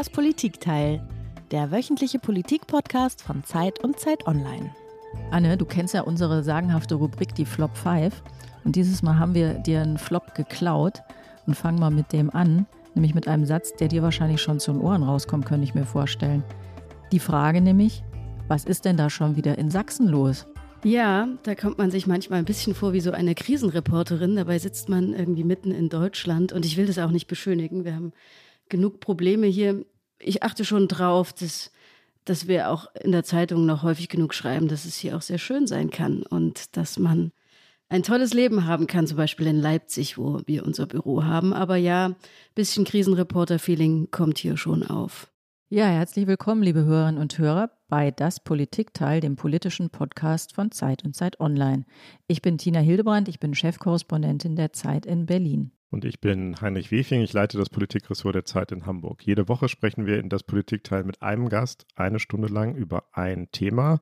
Das 0.00 0.08
Politikteil, 0.08 1.06
der 1.50 1.70
wöchentliche 1.70 2.18
Politik-Podcast 2.18 3.20
von 3.20 3.44
Zeit 3.44 3.84
und 3.84 4.00
Zeit 4.00 4.26
Online. 4.26 4.74
Anne, 5.30 5.58
du 5.58 5.66
kennst 5.66 5.92
ja 5.92 6.00
unsere 6.00 6.42
sagenhafte 6.42 6.94
Rubrik, 6.94 7.34
die 7.34 7.44
Flop 7.44 7.76
5. 7.76 8.22
Und 8.64 8.76
dieses 8.76 9.02
Mal 9.02 9.18
haben 9.18 9.34
wir 9.34 9.58
dir 9.58 9.82
einen 9.82 9.98
Flop 9.98 10.34
geklaut 10.34 11.02
und 11.46 11.54
fangen 11.54 11.78
mal 11.78 11.90
mit 11.90 12.14
dem 12.14 12.30
an, 12.30 12.64
nämlich 12.94 13.14
mit 13.14 13.28
einem 13.28 13.44
Satz, 13.44 13.74
der 13.74 13.88
dir 13.88 14.02
wahrscheinlich 14.02 14.40
schon 14.40 14.58
zu 14.58 14.72
den 14.72 14.80
Ohren 14.80 15.02
rauskommt, 15.02 15.44
könnte 15.44 15.64
ich 15.64 15.74
mir 15.74 15.84
vorstellen. 15.84 16.44
Die 17.12 17.20
Frage 17.20 17.60
nämlich, 17.60 18.02
was 18.48 18.64
ist 18.64 18.86
denn 18.86 18.96
da 18.96 19.10
schon 19.10 19.36
wieder 19.36 19.58
in 19.58 19.70
Sachsen 19.70 20.08
los? 20.08 20.46
Ja, 20.82 21.28
da 21.42 21.54
kommt 21.54 21.76
man 21.76 21.90
sich 21.90 22.06
manchmal 22.06 22.38
ein 22.38 22.46
bisschen 22.46 22.74
vor 22.74 22.94
wie 22.94 23.02
so 23.02 23.10
eine 23.10 23.34
Krisenreporterin. 23.34 24.36
Dabei 24.36 24.58
sitzt 24.58 24.88
man 24.88 25.12
irgendwie 25.12 25.44
mitten 25.44 25.72
in 25.72 25.90
Deutschland 25.90 26.54
und 26.54 26.64
ich 26.64 26.78
will 26.78 26.86
das 26.86 26.98
auch 26.98 27.10
nicht 27.10 27.26
beschönigen. 27.26 27.84
Wir 27.84 27.94
haben 27.94 28.14
genug 28.70 29.00
Probleme 29.00 29.46
hier. 29.46 29.84
Ich 30.20 30.42
achte 30.42 30.64
schon 30.64 30.86
drauf, 30.86 31.32
dass, 31.32 31.72
dass 32.24 32.46
wir 32.46 32.70
auch 32.70 32.86
in 32.94 33.12
der 33.12 33.24
Zeitung 33.24 33.66
noch 33.66 33.82
häufig 33.82 34.08
genug 34.08 34.34
schreiben, 34.34 34.68
dass 34.68 34.84
es 34.84 34.96
hier 34.96 35.16
auch 35.16 35.22
sehr 35.22 35.38
schön 35.38 35.66
sein 35.66 35.90
kann 35.90 36.22
und 36.22 36.76
dass 36.76 36.98
man 36.98 37.32
ein 37.88 38.02
tolles 38.02 38.32
Leben 38.32 38.66
haben 38.66 38.86
kann, 38.86 39.06
zum 39.06 39.16
Beispiel 39.16 39.48
in 39.48 39.56
Leipzig, 39.56 40.16
wo 40.16 40.42
wir 40.46 40.64
unser 40.64 40.86
Büro 40.86 41.24
haben. 41.24 41.52
Aber 41.52 41.76
ja, 41.76 42.14
bisschen 42.54 42.84
Krisenreporter-Feeling 42.84 44.10
kommt 44.10 44.38
hier 44.38 44.56
schon 44.56 44.84
auf. 44.84 45.30
Ja, 45.70 45.86
herzlich 45.86 46.26
willkommen, 46.26 46.62
liebe 46.62 46.84
Hörerinnen 46.84 47.20
und 47.20 47.38
Hörer, 47.38 47.70
bei 47.88 48.10
Das 48.10 48.40
Politikteil, 48.40 49.20
dem 49.20 49.36
politischen 49.36 49.90
Podcast 49.90 50.54
von 50.54 50.72
Zeit 50.72 51.04
und 51.04 51.14
Zeit 51.14 51.38
Online. 51.40 51.84
Ich 52.26 52.42
bin 52.42 52.58
Tina 52.58 52.80
Hildebrand, 52.80 53.28
ich 53.28 53.38
bin 53.38 53.54
Chefkorrespondentin 53.54 54.56
der 54.56 54.72
Zeit 54.72 55.06
in 55.06 55.26
Berlin. 55.26 55.70
Und 55.90 56.04
ich 56.04 56.20
bin 56.20 56.60
Heinrich 56.60 56.92
Wefing, 56.92 57.20
ich 57.20 57.32
leite 57.32 57.58
das 57.58 57.68
Politikressort 57.68 58.36
der 58.36 58.44
Zeit 58.44 58.70
in 58.70 58.86
Hamburg. 58.86 59.26
Jede 59.26 59.48
Woche 59.48 59.68
sprechen 59.68 60.06
wir 60.06 60.20
in 60.20 60.28
das 60.28 60.44
Politikteil 60.44 61.02
mit 61.02 61.20
einem 61.20 61.48
Gast 61.48 61.84
eine 61.96 62.20
Stunde 62.20 62.46
lang 62.46 62.76
über 62.76 63.04
ein 63.12 63.50
Thema. 63.50 64.00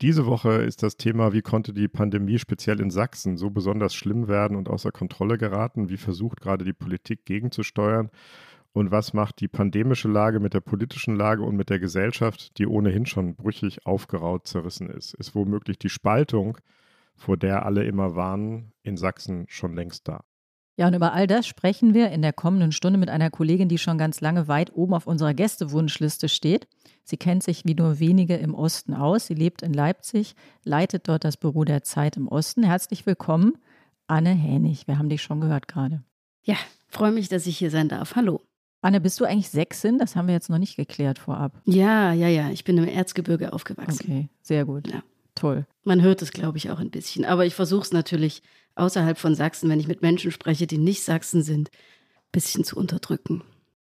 Diese 0.00 0.26
Woche 0.26 0.62
ist 0.62 0.84
das 0.84 0.96
Thema, 0.96 1.32
wie 1.32 1.42
konnte 1.42 1.72
die 1.72 1.88
Pandemie 1.88 2.38
speziell 2.38 2.80
in 2.80 2.90
Sachsen 2.90 3.36
so 3.36 3.50
besonders 3.50 3.96
schlimm 3.96 4.28
werden 4.28 4.56
und 4.56 4.68
außer 4.68 4.92
Kontrolle 4.92 5.38
geraten? 5.38 5.88
Wie 5.88 5.96
versucht 5.96 6.40
gerade 6.40 6.64
die 6.64 6.72
Politik 6.72 7.26
gegenzusteuern? 7.26 8.10
Und 8.72 8.92
was 8.92 9.12
macht 9.12 9.40
die 9.40 9.48
pandemische 9.48 10.06
Lage 10.06 10.38
mit 10.38 10.54
der 10.54 10.60
politischen 10.60 11.16
Lage 11.16 11.42
und 11.42 11.56
mit 11.56 11.68
der 11.68 11.80
Gesellschaft, 11.80 12.58
die 12.58 12.68
ohnehin 12.68 13.06
schon 13.06 13.34
brüchig, 13.34 13.84
aufgeraut, 13.86 14.46
zerrissen 14.46 14.88
ist? 14.88 15.14
Ist 15.14 15.34
womöglich 15.34 15.80
die 15.80 15.88
Spaltung, 15.88 16.58
vor 17.16 17.36
der 17.36 17.66
alle 17.66 17.82
immer 17.82 18.14
warnen, 18.14 18.72
in 18.84 18.96
Sachsen 18.96 19.46
schon 19.48 19.74
längst 19.74 20.06
da? 20.06 20.22
Ja, 20.78 20.86
und 20.86 20.94
über 20.94 21.12
all 21.12 21.26
das 21.26 21.44
sprechen 21.44 21.92
wir 21.92 22.12
in 22.12 22.22
der 22.22 22.32
kommenden 22.32 22.70
Stunde 22.70 23.00
mit 23.00 23.10
einer 23.10 23.30
Kollegin, 23.30 23.68
die 23.68 23.78
schon 23.78 23.98
ganz 23.98 24.20
lange 24.20 24.46
weit 24.46 24.72
oben 24.76 24.94
auf 24.94 25.08
unserer 25.08 25.34
Gästewunschliste 25.34 26.28
steht. 26.28 26.68
Sie 27.02 27.16
kennt 27.16 27.42
sich 27.42 27.64
wie 27.64 27.74
nur 27.74 27.98
wenige 27.98 28.36
im 28.36 28.54
Osten 28.54 28.94
aus. 28.94 29.26
Sie 29.26 29.34
lebt 29.34 29.62
in 29.62 29.72
Leipzig, 29.72 30.36
leitet 30.62 31.08
dort 31.08 31.24
das 31.24 31.36
Büro 31.36 31.64
der 31.64 31.82
Zeit 31.82 32.16
im 32.16 32.28
Osten. 32.28 32.62
Herzlich 32.62 33.06
willkommen, 33.06 33.54
Anne 34.06 34.30
Hänig. 34.30 34.86
Wir 34.86 34.98
haben 34.98 35.08
dich 35.08 35.20
schon 35.20 35.40
gehört 35.40 35.66
gerade. 35.66 36.04
Ja, 36.44 36.54
freue 36.86 37.10
mich, 37.10 37.28
dass 37.28 37.48
ich 37.48 37.58
hier 37.58 37.72
sein 37.72 37.88
darf. 37.88 38.14
Hallo. 38.14 38.40
Anne, 38.80 39.00
bist 39.00 39.18
du 39.18 39.24
eigentlich 39.24 39.50
Sächsin? 39.50 39.98
Das 39.98 40.14
haben 40.14 40.28
wir 40.28 40.34
jetzt 40.34 40.48
noch 40.48 40.58
nicht 40.58 40.76
geklärt 40.76 41.18
vorab. 41.18 41.60
Ja, 41.64 42.12
ja, 42.12 42.28
ja. 42.28 42.50
Ich 42.50 42.62
bin 42.62 42.78
im 42.78 42.86
Erzgebirge 42.86 43.52
aufgewachsen. 43.52 44.04
Okay, 44.04 44.28
sehr 44.42 44.64
gut. 44.64 44.86
Ja. 44.86 45.02
Toll. 45.34 45.66
Man 45.82 46.02
hört 46.02 46.22
es, 46.22 46.30
glaube 46.30 46.58
ich, 46.58 46.70
auch 46.70 46.78
ein 46.78 46.90
bisschen. 46.90 47.24
Aber 47.24 47.46
ich 47.46 47.54
versuche 47.56 47.82
es 47.82 47.92
natürlich 47.92 48.42
außerhalb 48.78 49.18
von 49.18 49.34
Sachsen, 49.34 49.68
wenn 49.70 49.80
ich 49.80 49.88
mit 49.88 50.02
Menschen 50.02 50.30
spreche, 50.30 50.66
die 50.66 50.78
nicht 50.78 51.02
Sachsen 51.02 51.42
sind, 51.42 51.70
ein 51.70 52.32
bisschen 52.32 52.64
zu 52.64 52.76
unterdrücken. 52.76 53.42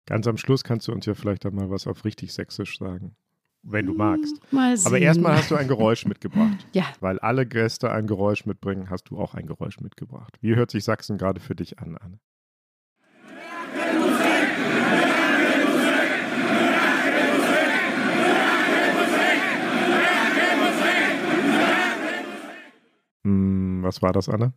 Ganz 0.05 0.27
am 0.27 0.37
Schluss 0.37 0.63
kannst 0.63 0.87
du 0.87 0.91
uns 0.91 1.05
ja 1.05 1.13
vielleicht 1.13 1.45
einmal 1.45 1.69
was 1.69 1.87
auf 1.87 2.05
richtig 2.05 2.33
Sächsisch 2.33 2.77
sagen. 2.77 3.15
Wenn 3.63 3.85
du 3.85 3.93
magst. 3.93 4.33
Hm, 4.49 4.57
mal 4.57 4.75
sehen. 4.75 4.87
Aber 4.87 4.97
erstmal 4.99 5.37
hast 5.37 5.51
du 5.51 5.55
ein 5.55 5.67
Geräusch 5.67 6.05
mitgebracht. 6.07 6.65
ja. 6.73 6.85
Weil 6.99 7.19
alle 7.19 7.45
Gäste 7.45 7.91
ein 7.91 8.07
Geräusch 8.07 8.45
mitbringen, 8.45 8.89
hast 8.89 9.09
du 9.09 9.19
auch 9.19 9.35
ein 9.35 9.45
Geräusch 9.45 9.79
mitgebracht. 9.79 10.37
Wie 10.41 10.55
hört 10.55 10.71
sich 10.71 10.83
Sachsen 10.83 11.17
gerade 11.17 11.39
für 11.39 11.55
dich 11.55 11.77
an, 11.79 11.95
Anne? 11.97 12.19
Hm, 23.23 23.83
was 23.83 24.01
war 24.01 24.13
das, 24.13 24.29
Anne? 24.29 24.53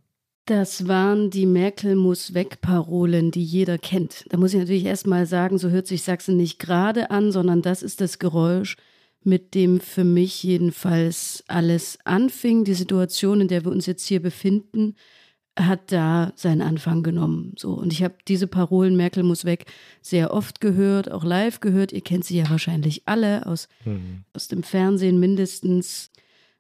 Das 0.47 0.87
waren 0.87 1.31
die 1.31 1.47
Merkel 1.47 1.95
muss 1.95 2.35
weg 2.35 2.61
Parolen, 2.61 3.31
die 3.31 3.43
jeder 3.43 3.79
kennt. 3.79 4.27
Da 4.29 4.37
muss 4.37 4.53
ich 4.53 4.61
natürlich 4.61 4.85
erstmal 4.85 5.25
sagen, 5.25 5.57
so 5.57 5.71
hört 5.71 5.87
sich 5.87 6.03
Sachsen 6.03 6.37
nicht 6.37 6.59
gerade 6.59 7.11
an, 7.11 7.33
sondern 7.33 7.63
das 7.63 7.83
ist 7.83 8.03
das 8.03 8.19
Geräusch, 8.19 8.77
mit 9.23 9.55
dem 9.55 9.81
für 9.81 10.05
mich 10.05 10.43
jedenfalls 10.43 11.45
alles 11.47 11.99
anfing. 12.05 12.65
Die 12.65 12.75
Situation, 12.75 13.41
in 13.41 13.49
der 13.49 13.65
wir 13.65 13.73
uns 13.73 13.87
jetzt 13.87 14.07
hier 14.07 14.21
befinden, 14.21 14.97
hat 15.59 15.93
da 15.93 16.33
seinen 16.37 16.61
Anfang 16.61 17.03
genommen. 17.03 17.55
So 17.57 17.73
und 17.73 17.93
ich 17.93 18.03
habe 18.03 18.17
diese 18.29 18.47
Parolen 18.47 18.97
Merkel 18.97 19.23
muss 19.23 19.45
weg 19.45 19.67
sehr 20.03 20.35
oft 20.35 20.61
gehört, 20.61 21.11
auch 21.11 21.25
live 21.25 21.61
gehört. 21.61 21.93
Ihr 21.93 22.01
kennt 22.03 22.25
sie 22.25 22.37
ja 22.37 22.51
wahrscheinlich 22.51 23.03
alle 23.07 23.47
aus 23.47 23.69
mhm. 23.85 24.25
aus 24.35 24.49
dem 24.49 24.63
Fernsehen 24.63 25.21
mindestens 25.21 26.11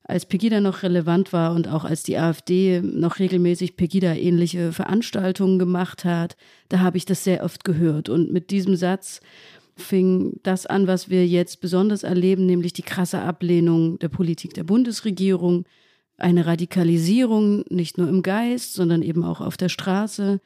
als 0.05 0.27
Pegida 0.27 0.61
noch 0.61 0.83
relevant 0.83 1.33
war 1.33 1.55
und 1.55 1.67
auch 1.67 1.85
als 1.85 2.03
die 2.03 2.19
AfD 2.19 2.81
noch 2.83 3.19
regelmäßig 3.19 3.77
Pegida-ähnliche 3.77 4.71
Veranstaltungen 4.73 5.59
gemacht 5.59 6.05
hat, 6.05 6.37
da 6.69 6.81
habe 6.81 6.99
ich 6.99 7.07
das 7.07 7.25
sehr 7.25 7.43
oft 7.43 7.65
gehört. 7.65 8.11
Und 8.11 8.31
mit 8.31 8.51
diesem 8.51 8.77
Satz 8.77 9.21
fing 9.77 10.39
das 10.43 10.67
an, 10.67 10.87
was 10.87 11.09
wir 11.09 11.27
jetzt 11.27 11.63
besonders 11.63 12.03
erleben, 12.03 12.45
nämlich 12.45 12.75
die 12.75 12.83
krasse 12.83 13.21
Ablehnung 13.21 13.99
der 13.99 14.11
Politik 14.11 14.53
der 14.53 14.65
Bundesregierung, 14.65 15.65
eine 16.19 16.45
Radikalisierung 16.47 17.65
nicht 17.71 17.97
nur 17.97 18.09
im 18.09 18.23
Geist, 18.23 18.75
sondern 18.75 19.03
eben 19.03 19.25
auch 19.25 19.41
auf 19.41 19.57
der 19.57 19.71
Straße 19.71 20.41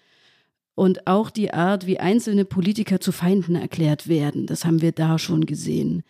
und 0.76 1.08
auch 1.08 1.30
die 1.30 1.52
Art, 1.52 1.84
wie 1.86 1.98
einzelne 1.98 2.44
Politiker 2.44 3.00
zu 3.00 3.10
Feinden 3.10 3.56
erklärt 3.56 4.08
werden. 4.08 4.46
Das 4.46 4.64
haben 4.64 4.80
wir 4.80 4.92
da 4.92 5.18
schon 5.18 5.46
gesehen 5.46 6.04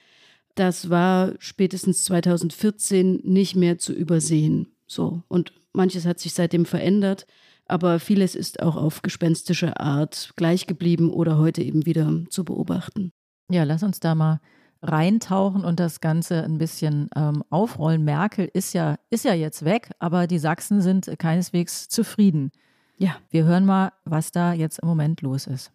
das 0.59 0.91
war 0.91 1.35
spätestens 1.39 2.05
2014 2.05 3.21
nicht 3.25 3.57
mehr 3.57 3.79
zu 3.79 3.93
übersehen. 3.93 4.69
So. 4.87 5.23
Und 5.29 5.53
manches 5.73 6.07
hat 6.07 6.19
sich 6.19 6.35
seitdem 6.35 6.65
verändert, 6.65 7.27
aber 7.67 8.01
vieles 8.01 8.35
ist 8.35 8.63
auch 8.63 8.77
auf 8.77 9.03
gespenstische 9.03 9.79
Art 9.79 10.33
gleich 10.37 10.67
geblieben 10.67 11.11
oder 11.11 11.39
heute 11.39 11.63
eben 11.63 11.87
wieder 11.87 12.25
zu 12.31 12.45
beobachten. 12.45 13.13
Ja, 13.51 13.65
lass 13.65 13.83
uns 13.83 14.01
da 14.01 14.15
mal 14.15 14.41
reintauchen 14.83 15.65
und 15.65 15.81
das 15.81 16.01
Ganze 16.01 16.43
ein 16.45 16.59
bisschen 16.59 17.11
ähm, 17.17 17.43
aufrollen. 17.51 18.05
Merkel 18.05 18.49
ist 18.53 18.75
ja, 18.75 18.97
ist 19.11 19.25
ja 19.25 19.35
jetzt 19.35 19.65
weg, 19.65 19.91
aber 19.99 20.27
die 20.27 20.39
Sachsen 20.39 20.81
sind 20.81 21.11
keineswegs 21.19 21.89
zufrieden. 21.89 22.51
Ja. 22.97 23.17
Wir 23.31 23.45
hören 23.45 23.67
mal, 23.67 23.93
was 24.05 24.33
da 24.33 24.53
jetzt 24.53 24.81
im 24.81 24.89
Moment 24.89 25.21
los 25.23 25.47
ist. 25.47 25.73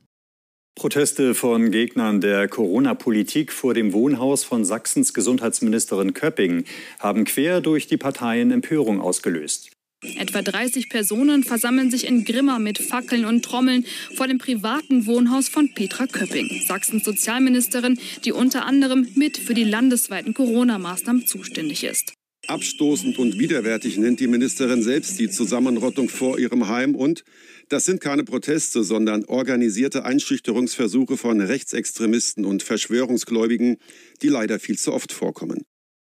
Proteste 0.75 1.35
von 1.35 1.69
Gegnern 1.69 2.19
der 2.19 2.47
Corona-Politik 2.47 3.51
vor 3.51 3.75
dem 3.75 3.93
Wohnhaus 3.93 4.43
von 4.43 4.65
Sachsens 4.65 5.13
Gesundheitsministerin 5.13 6.13
Köpping 6.13 6.65
haben 6.99 7.25
quer 7.25 7.61
durch 7.61 7.85
die 7.85 7.97
Parteien 7.97 8.49
Empörung 8.49 8.99
ausgelöst. 8.99 9.69
Etwa 10.17 10.41
30 10.41 10.89
Personen 10.89 11.43
versammeln 11.43 11.91
sich 11.91 12.07
in 12.07 12.25
Grimma 12.25 12.59
mit 12.59 12.79
Fackeln 12.79 13.23
und 13.23 13.45
Trommeln 13.45 13.85
vor 14.15 14.27
dem 14.27 14.39
privaten 14.39 15.05
Wohnhaus 15.05 15.47
von 15.47 15.73
Petra 15.73 16.07
Köpping, 16.07 16.49
Sachsens 16.67 17.05
Sozialministerin, 17.05 17.99
die 18.25 18.31
unter 18.31 18.65
anderem 18.65 19.07
mit 19.15 19.37
für 19.37 19.53
die 19.53 19.63
landesweiten 19.63 20.33
Corona-Maßnahmen 20.33 21.27
zuständig 21.27 21.83
ist. 21.83 22.13
Abstoßend 22.47 23.19
und 23.19 23.39
widerwärtig 23.39 23.97
nennt 23.97 24.19
die 24.19 24.27
Ministerin 24.27 24.83
selbst 24.83 25.17
die 25.17 25.29
Zusammenrottung 25.29 26.09
vor 26.09 26.37
ihrem 26.37 26.67
Heim 26.67 26.93
und 26.93 27.23
das 27.69 27.85
sind 27.85 28.01
keine 28.01 28.23
Proteste, 28.23 28.83
sondern 28.83 29.25
organisierte 29.25 30.05
Einschüchterungsversuche 30.05 31.17
von 31.17 31.41
Rechtsextremisten 31.41 32.45
und 32.45 32.63
Verschwörungsgläubigen, 32.63 33.77
die 34.21 34.29
leider 34.29 34.59
viel 34.59 34.77
zu 34.77 34.93
oft 34.93 35.11
vorkommen. 35.11 35.63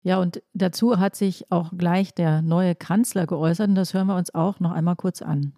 Ja, 0.02 0.20
und 0.20 0.42
dazu 0.54 0.98
hat 0.98 1.16
sich 1.16 1.50
auch 1.50 1.72
gleich 1.76 2.14
der 2.14 2.40
neue 2.42 2.74
Kanzler 2.74 3.26
geäußert 3.26 3.68
und 3.70 3.74
das 3.74 3.92
hören 3.92 4.06
wir 4.06 4.16
uns 4.16 4.32
auch 4.34 4.60
noch 4.60 4.70
einmal 4.70 4.96
kurz 4.96 5.20
an. 5.20 5.52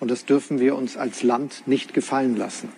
Und 0.00 0.10
das 0.10 0.26
dürfen 0.26 0.60
wir 0.60 0.76
uns 0.76 0.96
als 0.96 1.22
Land 1.22 1.62
nicht 1.66 1.94
gefallen 1.94 2.36
lassen. 2.36 2.68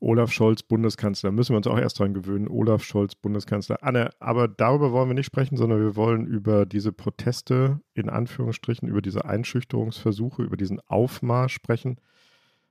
Olaf 0.00 0.32
Scholz, 0.32 0.62
Bundeskanzler. 0.62 1.30
Müssen 1.30 1.52
wir 1.52 1.58
uns 1.58 1.66
auch 1.66 1.78
erst 1.78 1.98
dran 1.98 2.14
gewöhnen. 2.14 2.48
Olaf 2.48 2.82
Scholz, 2.82 3.14
Bundeskanzler. 3.14 3.82
Anne, 3.82 4.10
aber 4.18 4.48
darüber 4.48 4.92
wollen 4.92 5.10
wir 5.10 5.14
nicht 5.14 5.26
sprechen, 5.26 5.56
sondern 5.56 5.80
wir 5.80 5.94
wollen 5.94 6.26
über 6.26 6.64
diese 6.64 6.90
Proteste, 6.90 7.80
in 7.94 8.08
Anführungsstrichen, 8.08 8.88
über 8.88 9.02
diese 9.02 9.26
Einschüchterungsversuche, 9.26 10.42
über 10.42 10.56
diesen 10.56 10.80
Aufmarsch 10.86 11.52
sprechen. 11.52 12.00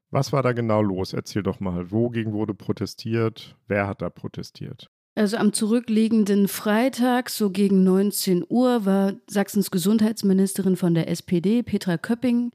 Was 0.09 0.33
war 0.33 0.41
da 0.41 0.53
genau 0.53 0.81
los? 0.81 1.13
Erzähl 1.13 1.43
doch 1.43 1.59
mal. 1.59 1.91
Wogegen 1.91 2.33
wurde 2.33 2.55
protestiert? 2.55 3.55
Wer 3.67 3.87
hat 3.87 4.01
da 4.01 4.09
protestiert? 4.09 4.89
Also 5.13 5.37
am 5.37 5.53
zurückliegenden 5.53 6.47
Freitag, 6.47 7.29
so 7.29 7.51
gegen 7.51 7.83
19 7.83 8.45
Uhr, 8.47 8.85
war 8.85 9.13
Sachsens 9.29 9.69
Gesundheitsministerin 9.69 10.77
von 10.77 10.93
der 10.93 11.09
SPD, 11.09 11.61
Petra 11.61 11.97
Köpping, 11.97 12.51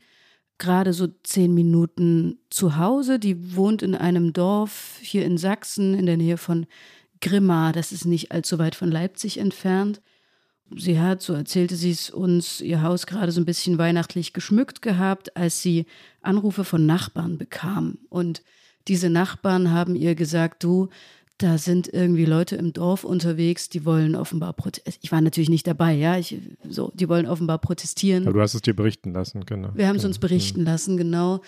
gerade 0.58 0.92
so 0.92 1.08
zehn 1.22 1.54
Minuten 1.54 2.38
zu 2.50 2.76
Hause. 2.76 3.18
Die 3.18 3.56
wohnt 3.56 3.82
in 3.82 3.94
einem 3.94 4.32
Dorf 4.32 4.98
hier 5.00 5.24
in 5.24 5.38
Sachsen 5.38 5.94
in 5.94 6.06
der 6.06 6.16
Nähe 6.16 6.36
von 6.36 6.66
Grimma. 7.20 7.72
Das 7.72 7.92
ist 7.92 8.04
nicht 8.04 8.32
allzu 8.32 8.58
weit 8.58 8.74
von 8.74 8.90
Leipzig 8.90 9.38
entfernt. 9.38 10.00
Sie 10.76 10.98
hat, 10.98 11.22
so 11.22 11.34
erzählte 11.34 11.76
sie 11.76 11.90
es 11.90 12.10
uns, 12.10 12.60
ihr 12.60 12.82
Haus 12.82 13.06
gerade 13.06 13.32
so 13.32 13.40
ein 13.40 13.44
bisschen 13.44 13.78
weihnachtlich 13.78 14.32
geschmückt 14.32 14.82
gehabt, 14.82 15.36
als 15.36 15.60
sie 15.60 15.86
Anrufe 16.22 16.64
von 16.64 16.86
Nachbarn 16.86 17.38
bekam. 17.38 17.98
Und 18.08 18.42
diese 18.88 19.10
Nachbarn 19.10 19.70
haben 19.70 19.94
ihr 19.94 20.14
gesagt, 20.14 20.64
du, 20.64 20.88
da 21.38 21.58
sind 21.58 21.92
irgendwie 21.92 22.26
Leute 22.26 22.54
im 22.54 22.72
Dorf 22.72 23.02
unterwegs, 23.02 23.68
die 23.68 23.84
wollen 23.84 24.14
offenbar 24.14 24.52
protestieren. 24.52 24.98
Ich 25.02 25.10
war 25.10 25.20
natürlich 25.20 25.48
nicht 25.50 25.66
dabei, 25.66 25.92
ja, 25.94 26.16
ich, 26.16 26.38
so, 26.68 26.92
die 26.94 27.08
wollen 27.08 27.26
offenbar 27.26 27.58
protestieren. 27.58 28.24
Aber 28.24 28.34
du 28.34 28.40
hast 28.40 28.54
es 28.54 28.62
dir 28.62 28.74
berichten 28.74 29.12
lassen, 29.12 29.44
genau. 29.44 29.70
Wir 29.74 29.88
haben 29.88 29.96
es 29.96 30.04
uns 30.04 30.16
Genau. 30.20 30.28
berichten 30.28 30.64
lassen, 30.64 30.96
genau. 30.96 31.40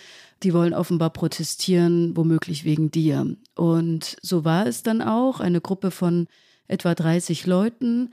Die 0.43 0.53
wollen 0.53 0.73
offenbar 0.73 1.11
protestieren, 1.11 2.17
womöglich 2.17 2.65
wegen 2.65 2.91
dir. 2.91 3.35
Und 3.55 4.17
so 4.21 4.43
war 4.43 4.67
es 4.67 4.83
dann 4.83 5.01
auch. 5.01 5.39
Eine 5.39 5.61
Gruppe 5.61 5.89
von 5.91 6.27
etwa 6.67 6.93
30 6.93 7.45
Leuten 7.45 8.09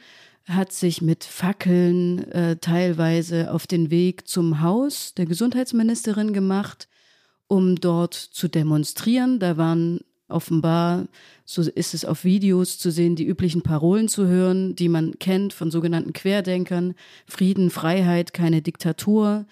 hat 0.46 0.72
sich 0.72 1.02
mit 1.02 1.24
Fackeln 1.24 2.30
äh, 2.30 2.56
teilweise 2.56 3.52
auf 3.52 3.66
den 3.66 3.90
Weg 3.90 4.28
zum 4.28 4.60
Haus 4.60 5.14
der 5.14 5.26
Gesundheitsministerin 5.26 6.32
gemacht, 6.32 6.88
um 7.48 7.74
dort 7.76 8.14
zu 8.14 8.46
demonstrieren. 8.48 9.40
Da 9.40 9.56
waren 9.56 10.00
offenbar, 10.28 11.06
so 11.44 11.62
ist 11.62 11.94
es 11.94 12.04
auf 12.04 12.24
Videos 12.24 12.78
zu 12.78 12.90
sehen, 12.90 13.16
die 13.16 13.26
üblichen 13.26 13.62
Parolen 13.62 14.08
zu 14.08 14.26
hören, 14.26 14.74
die 14.74 14.88
man 14.88 15.18
kennt 15.18 15.52
von 15.52 15.70
sogenannten 15.70 16.12
Querdenkern. 16.12 16.94
Frieden, 17.26 17.70
Freiheit, 17.70 18.32
keine 18.32 18.62
Diktatur. 18.62 19.46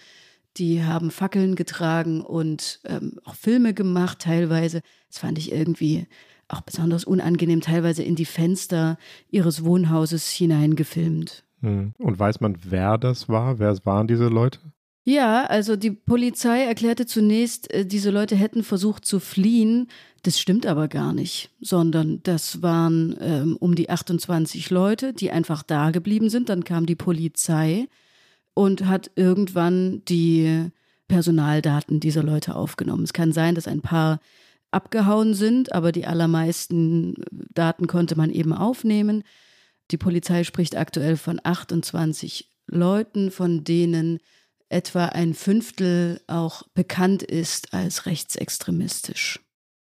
Die 0.56 0.84
haben 0.84 1.10
Fackeln 1.10 1.54
getragen 1.54 2.20
und 2.20 2.80
ähm, 2.84 3.18
auch 3.24 3.34
Filme 3.34 3.74
gemacht 3.74 4.18
teilweise. 4.20 4.82
Das 5.08 5.18
fand 5.18 5.38
ich 5.38 5.52
irgendwie 5.52 6.06
auch 6.48 6.60
besonders 6.60 7.04
unangenehm, 7.04 7.60
teilweise 7.60 8.02
in 8.02 8.16
die 8.16 8.26
Fenster 8.26 8.98
ihres 9.30 9.64
Wohnhauses 9.64 10.30
hineingefilmt. 10.30 11.44
Hm. 11.60 11.94
Und 11.98 12.18
weiß 12.18 12.40
man, 12.40 12.58
wer 12.64 12.98
das 12.98 13.28
war? 13.28 13.58
Wer 13.58 13.76
waren 13.84 14.06
diese 14.06 14.28
Leute? 14.28 14.58
Ja, 15.04 15.46
also 15.46 15.74
die 15.74 15.90
Polizei 15.90 16.62
erklärte 16.62 17.06
zunächst, 17.06 17.72
äh, 17.72 17.84
diese 17.84 18.10
Leute 18.10 18.36
hätten 18.36 18.62
versucht 18.62 19.04
zu 19.04 19.18
fliehen. 19.18 19.88
Das 20.22 20.38
stimmt 20.38 20.64
aber 20.64 20.86
gar 20.86 21.12
nicht, 21.12 21.50
sondern 21.60 22.22
das 22.22 22.62
waren 22.62 23.16
ähm, 23.20 23.56
um 23.58 23.74
die 23.74 23.90
28 23.90 24.70
Leute, 24.70 25.12
die 25.12 25.32
einfach 25.32 25.64
da 25.64 25.90
geblieben 25.90 26.30
sind. 26.30 26.48
Dann 26.48 26.62
kam 26.62 26.86
die 26.86 26.94
Polizei 26.94 27.88
und 28.54 28.86
hat 28.86 29.10
irgendwann 29.16 30.04
die 30.04 30.70
Personaldaten 31.08 31.98
dieser 31.98 32.22
Leute 32.22 32.54
aufgenommen. 32.54 33.02
Es 33.02 33.12
kann 33.12 33.32
sein, 33.32 33.56
dass 33.56 33.66
ein 33.66 33.80
paar 33.80 34.20
abgehauen 34.70 35.34
sind, 35.34 35.72
aber 35.72 35.90
die 35.90 36.06
allermeisten 36.06 37.16
Daten 37.52 37.88
konnte 37.88 38.16
man 38.16 38.30
eben 38.30 38.52
aufnehmen. 38.52 39.24
Die 39.90 39.98
Polizei 39.98 40.44
spricht 40.44 40.76
aktuell 40.76 41.16
von 41.16 41.40
28 41.42 42.48
Leuten, 42.68 43.32
von 43.32 43.64
denen 43.64 44.20
etwa 44.72 45.06
ein 45.06 45.34
Fünftel 45.34 46.20
auch 46.26 46.62
bekannt 46.74 47.22
ist 47.22 47.74
als 47.74 48.06
rechtsextremistisch. 48.06 49.40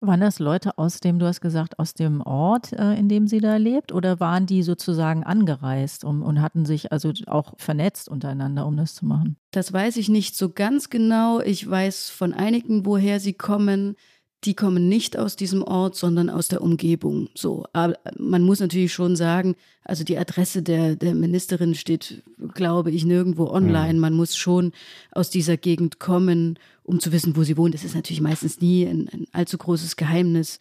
Waren 0.01 0.21
das 0.21 0.39
Leute 0.39 0.79
aus 0.79 1.01
dem, 1.01 1.19
du 1.19 1.27
hast 1.27 1.41
gesagt, 1.41 1.81
aus 1.81 1.93
dem 1.93 2.21
Ort, 2.21 2.73
äh, 2.73 2.95
in 2.95 3.09
dem 3.09 3.27
sie 3.27 3.41
da 3.41 3.57
lebt, 3.57 3.91
oder 3.91 4.21
waren 4.21 4.47
die 4.47 4.63
sozusagen 4.63 5.25
angereist 5.25 6.05
um, 6.05 6.23
und 6.23 6.41
hatten 6.41 6.65
sich 6.65 6.93
also 6.93 7.13
auch 7.27 7.55
vernetzt 7.57 8.09
untereinander, 8.09 8.65
um 8.67 8.77
das 8.77 8.95
zu 8.95 9.07
machen? 9.07 9.37
Das 9.51 9.73
weiß 9.73 9.97
ich 9.97 10.09
nicht 10.09 10.37
so 10.37 10.51
ganz 10.51 10.89
genau. 10.89 11.41
Ich 11.41 11.69
weiß 11.69 12.11
von 12.11 12.33
einigen, 12.33 12.87
woher 12.87 13.19
sie 13.19 13.33
kommen. 13.33 13.97
Die 14.45 14.55
kommen 14.55 14.89
nicht 14.89 15.19
aus 15.19 15.35
diesem 15.35 15.63
Ort, 15.65 15.97
sondern 15.97 16.31
aus 16.31 16.47
der 16.47 16.63
Umgebung. 16.63 17.29
So, 17.35 17.67
aber 17.73 17.95
man 18.17 18.43
muss 18.43 18.61
natürlich 18.61 18.93
schon 18.93 19.17
sagen, 19.17 19.57
also 19.83 20.05
die 20.05 20.17
Adresse 20.17 20.63
der, 20.63 20.95
der 20.95 21.15
Ministerin 21.15 21.75
steht, 21.75 22.23
glaube 22.55 22.93
ich, 22.93 23.05
nirgendwo 23.05 23.47
online. 23.47 23.99
Man 23.99 24.15
muss 24.15 24.37
schon 24.37 24.73
aus 25.11 25.31
dieser 25.31 25.57
Gegend 25.57 25.99
kommen, 25.99 26.59
um 26.85 27.01
zu 27.01 27.11
wissen, 27.11 27.37
wo 27.37 27.43
sie 27.43 27.57
wohnt. 27.57 27.75
Das 27.75 27.85
ist 27.85 27.97
natürlich 27.97 28.21
meistens 28.21 28.61
nie 28.61 28.87
ein, 28.87 29.09
ein 29.13 29.27
allzu 29.33 29.59
großes 29.59 29.97
Geheimnis, 29.97 30.61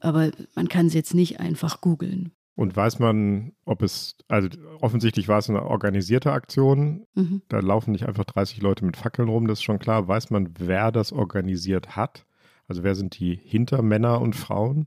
aber 0.00 0.30
man 0.54 0.68
kann 0.68 0.90
sie 0.90 0.98
jetzt 0.98 1.14
nicht 1.14 1.40
einfach 1.40 1.80
googeln. 1.80 2.32
Und 2.56 2.76
weiß 2.76 3.00
man, 3.00 3.52
ob 3.64 3.82
es, 3.82 4.16
also 4.28 4.48
offensichtlich 4.80 5.26
war 5.26 5.38
es 5.38 5.50
eine 5.50 5.64
organisierte 5.64 6.30
Aktion. 6.32 7.06
Mhm. 7.14 7.42
Da 7.48 7.58
laufen 7.58 7.90
nicht 7.90 8.06
einfach 8.06 8.24
30 8.24 8.62
Leute 8.62 8.84
mit 8.84 8.96
Fackeln 8.96 9.28
rum, 9.28 9.48
das 9.48 9.58
ist 9.58 9.64
schon 9.64 9.80
klar. 9.80 10.06
Weiß 10.06 10.30
man, 10.30 10.50
wer 10.58 10.92
das 10.92 11.12
organisiert 11.12 11.96
hat? 11.96 12.26
Also 12.68 12.82
wer 12.82 12.94
sind 12.94 13.18
die 13.18 13.34
Hintermänner 13.34 14.20
und 14.20 14.34
Frauen? 14.34 14.86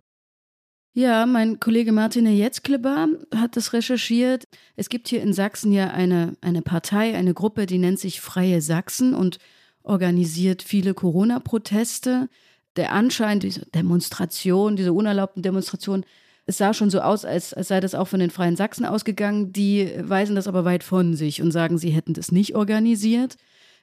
Ja, 0.93 1.27
mein 1.27 1.59
Kollege 1.59 1.91
Martin 1.91 2.25
Jetzkleber 2.25 3.07
hat 3.35 3.55
das 3.55 3.71
recherchiert. 3.73 4.45
Es 4.75 4.89
gibt 4.89 5.07
hier 5.07 5.21
in 5.21 5.31
Sachsen 5.31 5.71
ja 5.71 5.91
eine, 5.91 6.33
eine 6.41 6.63
Partei, 6.63 7.15
eine 7.15 7.35
Gruppe, 7.35 7.67
die 7.67 7.77
nennt 7.77 7.99
sich 7.99 8.19
Freie 8.19 8.61
Sachsen 8.61 9.13
und 9.13 9.37
organisiert 9.83 10.63
viele 10.63 10.95
Corona-Proteste. 10.95 12.29
Der 12.77 12.93
Anschein 12.93 13.39
dieser 13.39 13.65
Demonstration, 13.65 14.75
diese 14.75 14.91
unerlaubten 14.91 15.43
Demonstrationen, 15.43 16.03
es 16.47 16.57
sah 16.57 16.73
schon 16.73 16.89
so 16.89 17.01
aus, 17.01 17.25
als, 17.25 17.53
als 17.53 17.67
sei 17.67 17.79
das 17.79 17.93
auch 17.93 18.07
von 18.07 18.19
den 18.19 18.31
Freien 18.31 18.55
Sachsen 18.55 18.85
ausgegangen. 18.85 19.53
Die 19.53 19.91
weisen 19.99 20.35
das 20.35 20.47
aber 20.47 20.65
weit 20.65 20.83
von 20.83 21.13
sich 21.13 21.41
und 21.43 21.51
sagen, 21.51 21.77
sie 21.77 21.89
hätten 21.89 22.13
das 22.13 22.31
nicht 22.31 22.55
organisiert. 22.55 23.35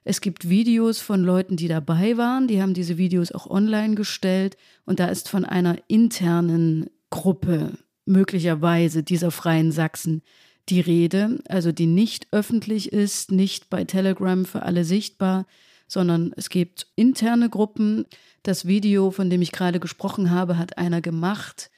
Es 0.05 0.21
gibt 0.21 0.49
Videos 0.51 1.01
von 1.01 1.25
Leuten, 1.25 1.56
die 1.56 1.69
dabei 1.69 2.19
waren. 2.19 2.47
Die 2.47 2.61
haben 2.61 2.75
diese 2.75 2.99
Videos 2.99 3.33
auch 3.33 3.49
online 3.49 3.95
gestellt. 3.95 4.56
Und 4.85 5.01
da 5.01 5.06
ist 5.06 5.31
von 5.31 5.47
einer 5.47 5.79
internen 5.89 6.91
Gruppe, 7.09 7.73
möglicherweise 8.05 9.03
dieser 9.03 9.31
Freien 9.31 9.73
Sachsen, 9.73 10.23
die 10.69 10.81
Rede. 10.81 11.39
Also 11.49 11.73
die 11.73 11.87
nicht 11.87 12.29
öffentlich 12.33 12.93
ist, 12.93 13.33
nicht 13.33 13.71
bei 13.71 13.85
Telegram 13.85 14.45
für 14.45 14.62
alle 14.62 14.85
sichtbar, 14.85 15.47
sondern 15.89 16.33
es 16.37 16.50
gibt 16.50 16.87
interne 16.97 17.49
Gruppen. 17.49 18.05
Das 18.43 18.67
Video, 18.67 19.11
von 19.11 19.31
dem 19.31 19.41
ich 19.41 19.53
gerade 19.53 19.81
gesprochen 19.81 20.31
habe, 20.31 20.59
hat 20.59 20.77
einer 20.77 21.00
gemacht. 21.00 21.71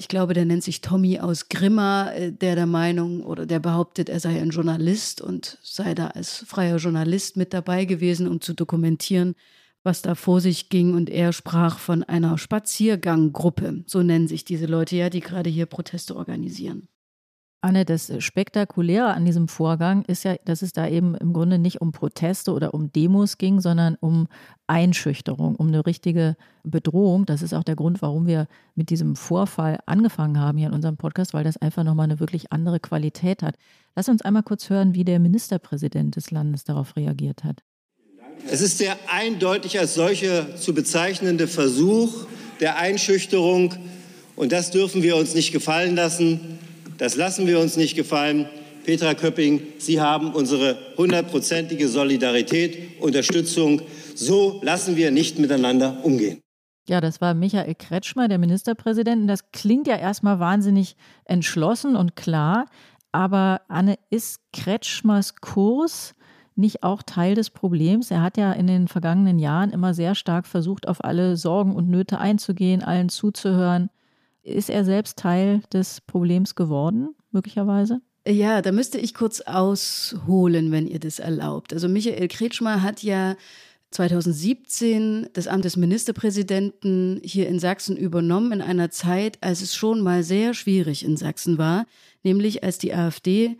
Ich 0.00 0.08
glaube, 0.08 0.32
der 0.32 0.46
nennt 0.46 0.64
sich 0.64 0.80
Tommy 0.80 1.18
aus 1.18 1.50
Grimma, 1.50 2.10
äh, 2.12 2.32
der 2.32 2.54
der 2.54 2.64
Meinung 2.64 3.22
oder 3.22 3.44
der 3.44 3.60
behauptet, 3.60 4.08
er 4.08 4.18
sei 4.18 4.40
ein 4.40 4.48
Journalist 4.48 5.20
und 5.20 5.58
sei 5.62 5.94
da 5.94 6.06
als 6.06 6.38
freier 6.38 6.78
Journalist 6.78 7.36
mit 7.36 7.52
dabei 7.52 7.84
gewesen, 7.84 8.26
um 8.26 8.40
zu 8.40 8.54
dokumentieren, 8.54 9.34
was 9.82 10.00
da 10.00 10.14
vor 10.14 10.40
sich 10.40 10.70
ging. 10.70 10.94
Und 10.94 11.10
er 11.10 11.34
sprach 11.34 11.78
von 11.78 12.02
einer 12.02 12.38
Spazierganggruppe, 12.38 13.84
so 13.86 14.02
nennen 14.02 14.26
sich 14.26 14.46
diese 14.46 14.64
Leute 14.64 14.96
ja, 14.96 15.10
die 15.10 15.20
gerade 15.20 15.50
hier 15.50 15.66
Proteste 15.66 16.16
organisieren. 16.16 16.88
Anne, 17.62 17.84
das 17.84 18.10
Spektakuläre 18.20 19.08
an 19.08 19.26
diesem 19.26 19.46
Vorgang 19.46 20.02
ist 20.06 20.24
ja, 20.24 20.36
dass 20.46 20.62
es 20.62 20.72
da 20.72 20.88
eben 20.88 21.14
im 21.14 21.34
Grunde 21.34 21.58
nicht 21.58 21.82
um 21.82 21.92
Proteste 21.92 22.52
oder 22.52 22.72
um 22.72 22.90
Demos 22.90 23.36
ging, 23.36 23.60
sondern 23.60 23.96
um 24.00 24.28
Einschüchterung, 24.66 25.56
um 25.56 25.68
eine 25.68 25.84
richtige 25.84 26.36
Bedrohung. 26.64 27.26
Das 27.26 27.42
ist 27.42 27.52
auch 27.52 27.62
der 27.62 27.76
Grund, 27.76 28.00
warum 28.00 28.26
wir 28.26 28.46
mit 28.76 28.88
diesem 28.88 29.14
Vorfall 29.14 29.78
angefangen 29.84 30.40
haben 30.40 30.56
hier 30.56 30.68
in 30.68 30.74
unserem 30.74 30.96
Podcast, 30.96 31.34
weil 31.34 31.44
das 31.44 31.58
einfach 31.58 31.84
nochmal 31.84 32.04
eine 32.04 32.18
wirklich 32.18 32.50
andere 32.50 32.80
Qualität 32.80 33.42
hat. 33.42 33.56
Lass 33.94 34.08
uns 34.08 34.22
einmal 34.22 34.42
kurz 34.42 34.70
hören, 34.70 34.94
wie 34.94 35.04
der 35.04 35.20
Ministerpräsident 35.20 36.16
des 36.16 36.30
Landes 36.30 36.64
darauf 36.64 36.96
reagiert 36.96 37.44
hat. 37.44 37.62
Es 38.50 38.62
ist 38.62 38.80
der 38.80 38.96
eindeutig 39.12 39.78
als 39.78 39.94
solcher 39.94 40.56
zu 40.56 40.72
bezeichnende 40.72 41.46
Versuch 41.46 42.24
der 42.60 42.78
Einschüchterung. 42.78 43.74
Und 44.34 44.52
das 44.52 44.70
dürfen 44.70 45.02
wir 45.02 45.16
uns 45.16 45.34
nicht 45.34 45.52
gefallen 45.52 45.94
lassen. 45.94 46.58
Das 47.00 47.16
lassen 47.16 47.46
wir 47.46 47.58
uns 47.58 47.78
nicht 47.78 47.96
gefallen. 47.96 48.46
Petra 48.84 49.14
Köpping, 49.14 49.62
Sie 49.78 50.02
haben 50.02 50.34
unsere 50.34 50.76
hundertprozentige 50.98 51.88
Solidarität, 51.88 53.00
Unterstützung. 53.00 53.80
So 54.14 54.60
lassen 54.62 54.96
wir 54.96 55.10
nicht 55.10 55.38
miteinander 55.38 56.04
umgehen. 56.04 56.42
Ja, 56.86 57.00
das 57.00 57.22
war 57.22 57.32
Michael 57.32 57.74
Kretschmer, 57.74 58.28
der 58.28 58.36
Ministerpräsident. 58.36 59.30
Das 59.30 59.50
klingt 59.50 59.86
ja 59.86 59.96
erstmal 59.96 60.40
wahnsinnig 60.40 60.94
entschlossen 61.24 61.96
und 61.96 62.16
klar. 62.16 62.66
Aber 63.12 63.62
Anne, 63.68 63.98
ist 64.10 64.40
Kretschmers 64.52 65.36
Kurs 65.36 66.14
nicht 66.54 66.82
auch 66.82 67.02
Teil 67.02 67.34
des 67.34 67.48
Problems? 67.48 68.10
Er 68.10 68.20
hat 68.20 68.36
ja 68.36 68.52
in 68.52 68.66
den 68.66 68.88
vergangenen 68.88 69.38
Jahren 69.38 69.70
immer 69.70 69.94
sehr 69.94 70.14
stark 70.14 70.46
versucht, 70.46 70.86
auf 70.86 71.02
alle 71.02 71.38
Sorgen 71.38 71.74
und 71.74 71.88
Nöte 71.88 72.18
einzugehen, 72.18 72.82
allen 72.82 73.08
zuzuhören. 73.08 73.88
Ist 74.42 74.70
er 74.70 74.84
selbst 74.84 75.18
Teil 75.18 75.62
des 75.72 76.00
Problems 76.00 76.54
geworden, 76.54 77.14
möglicherweise? 77.30 78.00
Ja, 78.26 78.62
da 78.62 78.72
müsste 78.72 78.98
ich 78.98 79.14
kurz 79.14 79.40
ausholen, 79.40 80.72
wenn 80.72 80.86
ihr 80.86 80.98
das 80.98 81.18
erlaubt. 81.18 81.72
Also 81.72 81.88
Michael 81.88 82.28
Kretschmer 82.28 82.82
hat 82.82 83.02
ja 83.02 83.36
2017 83.90 85.28
das 85.32 85.48
Amt 85.48 85.64
des 85.64 85.76
Ministerpräsidenten 85.76 87.20
hier 87.24 87.48
in 87.48 87.58
Sachsen 87.58 87.96
übernommen, 87.96 88.52
in 88.52 88.62
einer 88.62 88.90
Zeit, 88.90 89.38
als 89.40 89.62
es 89.62 89.74
schon 89.74 90.00
mal 90.00 90.22
sehr 90.22 90.54
schwierig 90.54 91.04
in 91.04 91.16
Sachsen 91.16 91.58
war, 91.58 91.86
nämlich 92.22 92.62
als 92.62 92.78
die 92.78 92.94
AfD 92.94 93.56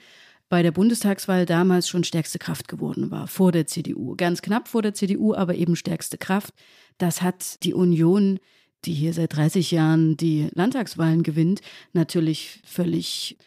bei 0.49 0.62
der 0.62 0.72
Bundestagswahl 0.72 1.46
damals 1.46 1.88
schon 1.88 2.04
stärkste 2.04 2.38
Kraft 2.38 2.68
geworden 2.68 3.10
war, 3.10 3.28
vor 3.28 3.52
der 3.52 3.66
CDU. 3.66 4.14
Ganz 4.16 4.42
knapp 4.42 4.68
vor 4.68 4.82
der 4.82 4.94
CDU, 4.94 5.34
aber 5.34 5.54
eben 5.54 5.76
stärkste 5.76 6.18
Kraft. 6.18 6.54
Das 6.99 7.22
hat 7.22 7.62
die 7.64 7.72
Union, 7.72 8.40
die 8.84 8.94
hier 8.94 9.12
seit 9.12 9.37
30 9.37 9.70
Jahren 9.70 10.16
die 10.16 10.49
Landtagswahlen 10.54 11.22
gewinnt, 11.22 11.60
natürlich 11.92 12.60
völlig 12.64 13.38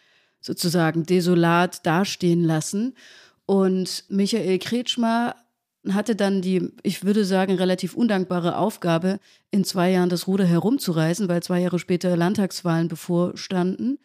sozusagen 0.42 1.06
desolat 1.06 1.86
dastehen 1.86 2.44
lassen. 2.44 2.96
Und 3.46 4.06
Michael 4.10 4.60
Kretschmer 4.60 5.36
hatte 5.90 6.16
dann 6.16 6.42
die, 6.42 6.70
ich 6.84 7.04
würde 7.04 7.25
sagen, 7.25 7.56
relativ 7.56 7.96
undankbare 7.96 8.58
Aufgabe, 8.58 9.20
in 9.52 9.63
zwei 9.63 9.92
Jahren 9.92 10.10
das 10.10 10.28
Ruder 10.28 10.46
herumzureißen, 10.46 11.28
weil 11.28 11.44
zwei 11.44 11.60
Jahre 11.60 11.80
später 11.80 12.16
Landtagswahlen 12.16 12.88
bevorstanden 12.88 14.00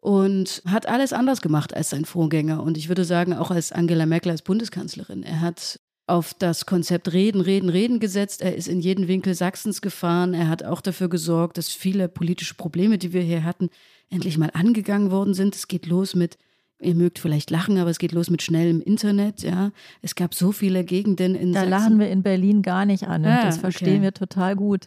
und 0.00 0.62
hat 0.66 0.86
alles 0.86 1.12
anders 1.12 1.40
gemacht 1.40 1.74
als 1.74 1.90
sein 1.90 2.04
Vorgänger 2.04 2.62
und 2.62 2.78
ich 2.78 2.88
würde 2.88 3.04
sagen 3.04 3.34
auch 3.34 3.50
als 3.50 3.72
Angela 3.72 4.06
Merkel 4.06 4.30
als 4.30 4.42
Bundeskanzlerin. 4.42 5.22
Er 5.22 5.40
hat 5.40 5.80
auf 6.08 6.34
das 6.34 6.66
Konzept 6.66 7.12
Reden, 7.12 7.40
Reden, 7.40 7.68
Reden 7.68 8.00
gesetzt. 8.00 8.42
Er 8.42 8.54
ist 8.56 8.68
in 8.68 8.80
jeden 8.80 9.08
Winkel 9.08 9.34
Sachsens 9.34 9.82
gefahren. 9.82 10.34
Er 10.34 10.48
hat 10.48 10.64
auch 10.64 10.80
dafür 10.80 11.08
gesorgt, 11.08 11.58
dass 11.58 11.68
viele 11.68 12.08
politische 12.08 12.54
Probleme, 12.54 12.98
die 12.98 13.12
wir 13.12 13.22
hier 13.22 13.44
hatten, 13.44 13.70
endlich 14.10 14.38
mal 14.38 14.50
angegangen 14.54 15.10
worden 15.10 15.34
sind. 15.34 15.54
Es 15.54 15.68
geht 15.68 15.86
los 15.86 16.14
mit 16.14 16.38
Ihr 16.80 16.94
mögt 16.94 17.18
vielleicht 17.18 17.50
lachen, 17.50 17.76
aber 17.78 17.90
es 17.90 17.98
geht 17.98 18.12
los 18.12 18.30
mit 18.30 18.40
schnellem 18.40 18.80
Internet, 18.80 19.42
ja. 19.42 19.72
Es 20.00 20.14
gab 20.14 20.32
so 20.32 20.52
viele 20.52 20.84
Gegenden 20.84 21.34
in 21.34 21.52
Da 21.52 21.62
Sachsen. 21.62 21.70
lachen 21.70 21.98
wir 21.98 22.08
in 22.08 22.22
Berlin 22.22 22.62
gar 22.62 22.84
nicht 22.84 23.08
an 23.08 23.22
und 23.24 23.26
Ah, 23.32 23.46
das 23.46 23.58
verstehen 23.58 23.94
okay. 23.94 24.02
wir 24.02 24.14
total 24.14 24.54
gut. 24.54 24.86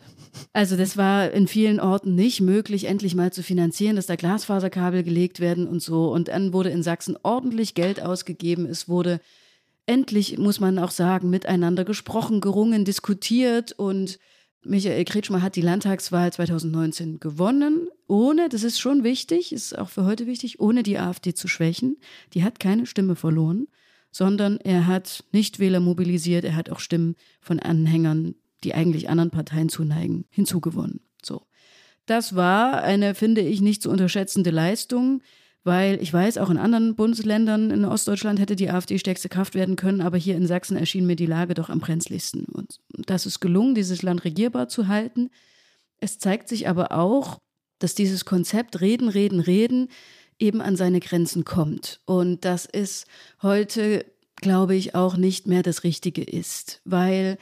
Also 0.53 0.77
das 0.77 0.95
war 0.95 1.31
in 1.31 1.47
vielen 1.49 1.81
Orten 1.81 2.15
nicht 2.15 2.39
möglich, 2.39 2.85
endlich 2.85 3.13
mal 3.13 3.33
zu 3.33 3.43
finanzieren, 3.43 3.97
dass 3.97 4.05
da 4.05 4.15
Glasfaserkabel 4.15 5.03
gelegt 5.03 5.41
werden 5.41 5.67
und 5.67 5.81
so. 5.81 6.09
Und 6.13 6.29
dann 6.29 6.53
wurde 6.53 6.69
in 6.69 6.81
Sachsen 6.81 7.17
ordentlich 7.23 7.73
Geld 7.73 8.01
ausgegeben. 8.01 8.67
Es 8.67 8.87
wurde 8.87 9.19
endlich, 9.91 10.38
muss 10.38 10.62
man 10.62 10.79
auch 10.79 10.91
sagen, 10.91 11.29
miteinander 11.29 11.83
gesprochen, 11.83 12.39
gerungen, 12.39 12.86
diskutiert 12.86 13.74
und 13.74 14.19
Michael 14.63 15.03
Kretschmer 15.05 15.41
hat 15.41 15.55
die 15.55 15.62
Landtagswahl 15.62 16.31
2019 16.31 17.19
gewonnen, 17.19 17.88
ohne, 18.07 18.48
das 18.48 18.63
ist 18.63 18.79
schon 18.79 19.03
wichtig, 19.03 19.51
ist 19.51 19.77
auch 19.77 19.89
für 19.89 20.05
heute 20.05 20.27
wichtig, 20.27 20.60
ohne 20.60 20.83
die 20.83 20.98
AfD 20.98 21.33
zu 21.33 21.48
schwächen. 21.48 21.98
Die 22.33 22.43
hat 22.43 22.60
keine 22.60 22.86
Stimme 22.86 23.15
verloren, 23.15 23.67
sondern 24.12 24.57
er 24.57 24.88
hat 24.88 25.24
Nichtwähler 25.31 25.79
mobilisiert, 25.79 26.45
er 26.45 26.55
hat 26.55 26.69
auch 26.69 26.79
Stimmen 26.79 27.15
von 27.41 27.60
Anhängern, 27.60 28.36
die 28.63 28.75
eigentlich 28.75 29.10
anderen 29.10 29.31
Parteien 29.31 29.67
zuneigen, 29.67 30.25
hinzugewonnen. 30.29 31.01
So. 31.24 31.41
Das 32.05 32.36
war 32.36 32.83
eine, 32.83 33.15
finde 33.15 33.41
ich, 33.41 33.62
nicht 33.62 33.81
zu 33.81 33.89
unterschätzende 33.89 34.51
Leistung, 34.51 35.21
weil 35.63 36.01
ich 36.01 36.12
weiß, 36.12 36.38
auch 36.38 36.50
in 36.50 36.58
anderen 36.58 36.96
Bundesländern 36.96 37.70
in 37.72 37.86
Ostdeutschland 37.86 38.39
hätte 38.39 38.56
die 38.56 38.70
AfD 38.70 38.98
stärkste 38.98 39.30
Kraft 39.30 39.53
werden 39.53 39.75
können, 39.75 40.01
aber 40.01 40.18
hier 40.18 40.36
in 40.36 40.48
Sachsen 40.48 40.77
erschien 40.77 41.06
mir 41.06 41.15
die 41.15 41.27
Lage 41.27 41.53
doch 41.53 41.70
am 41.70 41.80
brenzligsten. 41.80 42.46
Und 42.46 42.80
das 42.89 43.25
ist 43.25 43.39
gelungen, 43.39 43.75
dieses 43.75 44.01
Land 44.01 44.24
regierbar 44.25 44.68
zu 44.68 44.88
halten. 44.88 45.30
Es 46.00 46.18
zeigt 46.18 46.50
sich 46.50 46.68
aber 46.68 46.91
auch, 46.91 47.38
dass 47.80 47.96
dieses 47.96 48.25
Konzept 48.25 48.82
Reden, 48.82 49.10
Reden, 49.10 49.39
Reden 49.39 49.89
eben 50.39 50.62
an 50.62 50.75
seine 50.75 51.00
Grenzen 51.00 51.46
kommt. 51.46 52.01
Und 52.06 52.44
das 52.44 52.65
ist 52.65 53.06
heute, 53.41 54.06
glaube 54.38 54.75
ich, 54.75 54.96
auch 54.96 55.15
nicht 55.15 55.46
mehr 55.46 55.62
das 55.62 55.84
Richtige 55.84 56.24
ist, 56.24 56.82
weil 56.86 57.38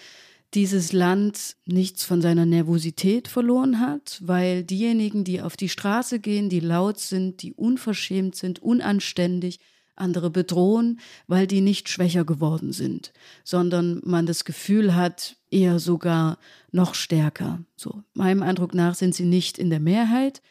dieses 0.54 0.94
Land 0.94 1.56
nichts 1.66 2.04
von 2.04 2.22
seiner 2.22 2.46
Nervosität 2.46 3.28
verloren 3.28 3.80
hat, 3.80 4.20
weil 4.24 4.64
diejenigen, 4.64 5.24
die 5.24 5.42
auf 5.42 5.56
die 5.56 5.70
Straße 5.70 6.20
gehen, 6.20 6.50
die 6.50 6.60
laut 6.60 7.00
sind, 7.00 7.44
die 7.44 7.54
unverschämt 7.54 8.36
sind, 8.36 8.60
unanständig, 8.60 9.60
andere 9.96 10.30
bedrohen, 10.30 11.00
weil 11.28 11.46
die 11.46 11.62
nicht 11.62 11.90
schwächer 11.90 12.26
geworden 12.26 12.72
sind, 12.72 13.12
sondern 13.44 14.02
man 14.04 14.26
das 14.26 14.46
Gefühl 14.46 14.96
hat, 14.96 15.36
eher 15.52 15.80
sogar 15.80 16.40
noch 16.72 16.96
stärker. 16.96 17.64
So, 17.76 18.04
meinem 18.14 18.42
Eindruck 18.42 18.74
nach 18.74 18.96
sind 18.96 19.14
sie 19.14 19.26
nicht 19.26 19.58
in 19.58 19.70
der 19.70 19.80
Mehrheit, 19.80 20.42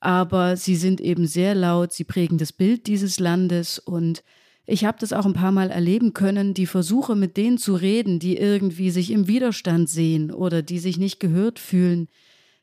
aber 0.00 0.56
sie 0.56 0.76
sind 0.76 1.00
eben 1.00 1.26
sehr 1.26 1.54
laut, 1.54 1.92
sie 1.92 2.04
prägen 2.04 2.38
das 2.38 2.52
Bild 2.52 2.86
dieses 2.86 3.20
Landes 3.20 3.78
und 3.78 4.22
ich 4.66 4.84
habe 4.84 4.98
das 5.00 5.12
auch 5.12 5.26
ein 5.26 5.32
paar 5.32 5.52
Mal 5.52 5.70
erleben 5.70 6.12
können, 6.12 6.52
die 6.52 6.66
Versuche 6.66 7.14
mit 7.14 7.36
denen 7.36 7.56
zu 7.56 7.74
reden, 7.74 8.18
die 8.18 8.36
irgendwie 8.36 8.90
sich 8.90 9.12
im 9.12 9.28
Widerstand 9.28 9.88
sehen 9.88 10.32
oder 10.32 10.62
die 10.62 10.80
sich 10.80 10.98
nicht 10.98 11.20
gehört 11.20 11.58
fühlen, 11.58 12.08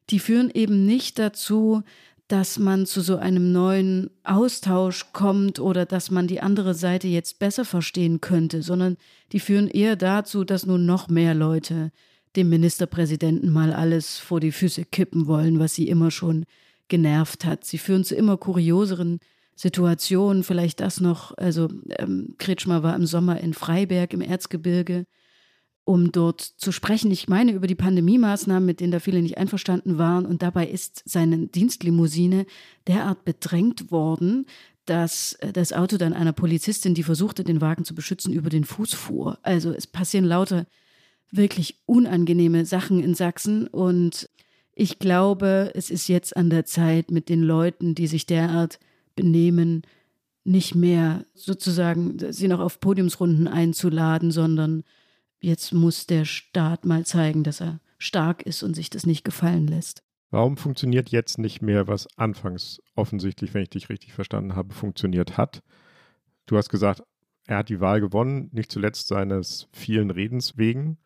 die 0.10 0.20
führen 0.20 0.52
eben 0.54 0.86
nicht 0.86 1.18
dazu, 1.18 1.84
dass 2.28 2.60
man 2.60 2.86
zu 2.86 3.02
so 3.02 3.18
einem 3.18 3.52
neuen 3.52 4.10
Austausch 4.24 5.14
kommt 5.14 5.60
oder 5.60 5.86
dass 5.86 6.12
man 6.12 6.28
die 6.28 6.42
andere 6.42 6.74
Seite 6.74 7.08
jetzt 7.08 7.40
besser 7.40 7.64
verstehen 7.64 8.22
könnte, 8.22 8.62
sondern 8.62 8.98
die 9.32 9.40
führen 9.40 9.68
eher 9.68 9.96
dazu, 9.96 10.44
dass 10.44 10.66
nun 10.66 10.86
noch 10.86 11.08
mehr 11.08 11.34
Leute 11.34 11.92
dem 12.36 12.50
Ministerpräsidenten 12.50 13.52
mal 13.52 13.72
alles 13.72 14.18
vor 14.18 14.40
die 14.40 14.52
Füße 14.52 14.86
kippen 14.86 15.28
wollen, 15.28 15.60
was 15.60 15.76
sie 15.76 15.88
immer 15.88 16.12
schon 16.12 16.46
genervt 16.88 17.46
hat. 17.46 17.66
Sie 17.66 17.78
führen 17.78 18.04
zu 18.04 18.16
immer 18.16 18.38
kurioseren 18.38 19.20
Situationen, 19.56 20.44
vielleicht 20.44 20.80
das 20.80 21.00
noch, 21.00 21.38
also 21.38 21.70
ähm, 21.98 22.36
Kretschmer 22.38 22.84
war 22.84 22.96
im 22.96 23.06
Sommer 23.06 23.40
in 23.40 23.54
Freiberg 23.54 24.14
im 24.14 24.22
Erzgebirge, 24.22 25.06
um 25.86 26.12
dort 26.12 26.42
zu 26.42 26.72
sprechen. 26.72 27.12
Ich 27.12 27.28
meine 27.28 27.52
über 27.52 27.68
die 27.68 27.76
Pandemie-Maßnahmen, 27.76 28.66
mit 28.66 28.80
denen 28.80 28.92
da 28.92 29.00
viele 29.00 29.22
nicht 29.22 29.38
einverstanden 29.38 29.98
waren. 29.98 30.26
Und 30.26 30.42
dabei 30.42 30.68
ist 30.68 31.04
seine 31.06 31.48
Dienstlimousine 31.48 32.46
derart 32.88 33.26
bedrängt 33.26 33.92
worden, 33.92 34.46
dass 34.86 35.34
äh, 35.34 35.52
das 35.52 35.74
Auto 35.74 35.98
dann 35.98 36.14
einer 36.14 36.34
Polizistin, 36.34 36.94
die 36.94 37.04
versuchte, 37.04 37.44
den 37.44 37.62
Wagen 37.62 37.86
zu 37.86 37.96
beschützen, 37.96 38.34
über 38.34 38.50
den 38.50 38.64
Fuß 38.64 38.94
fuhr. 38.94 39.40
Also 39.44 39.72
es 39.72 39.88
passieren 39.88 40.26
lauter 40.26 40.66
wirklich 41.32 41.82
unangenehme 41.86 42.66
Sachen 42.66 43.02
in 43.02 43.16
Sachsen. 43.16 43.68
Und 43.68 44.30
ich 44.74 45.00
glaube, 45.00 45.72
es 45.76 45.90
ist 45.90 46.08
jetzt 46.08 46.36
an 46.38 46.50
der 46.50 46.66
Zeit, 46.66 47.12
mit 47.12 47.30
den 47.30 47.42
Leuten, 47.42 47.96
die 47.96 48.08
sich 48.08 48.26
derart 48.26 48.80
benehmen, 49.16 49.84
nicht 50.44 50.76
mehr 50.76 51.26
sozusagen 51.34 52.18
sie 52.32 52.48
noch 52.48 52.60
auf 52.60 52.80
Podiumsrunden 52.80 53.48
einzuladen, 53.48 54.32
sondern 54.32 54.84
jetzt 55.40 55.74
muss 55.74 56.06
der 56.06 56.26
Staat 56.26 56.86
mal 56.86 57.06
zeigen, 57.06 57.44
dass 57.44 57.62
er 57.62 57.80
stark 57.98 58.44
ist 58.44 58.64
und 58.64 58.74
sich 58.74 58.90
das 58.90 59.06
nicht 59.06 59.24
gefallen 59.24 59.68
lässt. 59.68 60.04
Warum 60.30 60.58
funktioniert 60.58 61.10
jetzt 61.10 61.38
nicht 61.38 61.62
mehr, 61.62 61.88
was 61.88 62.08
anfangs 62.18 62.82
offensichtlich, 62.96 63.54
wenn 63.54 63.64
ich 63.64 63.70
dich 63.70 63.90
richtig 63.90 64.14
verstanden 64.14 64.56
habe, 64.56 64.74
funktioniert 64.74 65.38
hat? 65.38 65.62
Du 66.46 66.58
hast 66.58 66.70
gesagt, 66.70 67.04
er 67.46 67.58
hat 67.58 67.70
die 67.70 67.80
Wahl 67.80 68.02
gewonnen, 68.02 68.50
nicht 68.52 68.72
zuletzt 68.72 69.08
seines 69.08 69.68
vielen 69.72 70.10
Redens 70.10 70.58
wegen. 70.58 70.98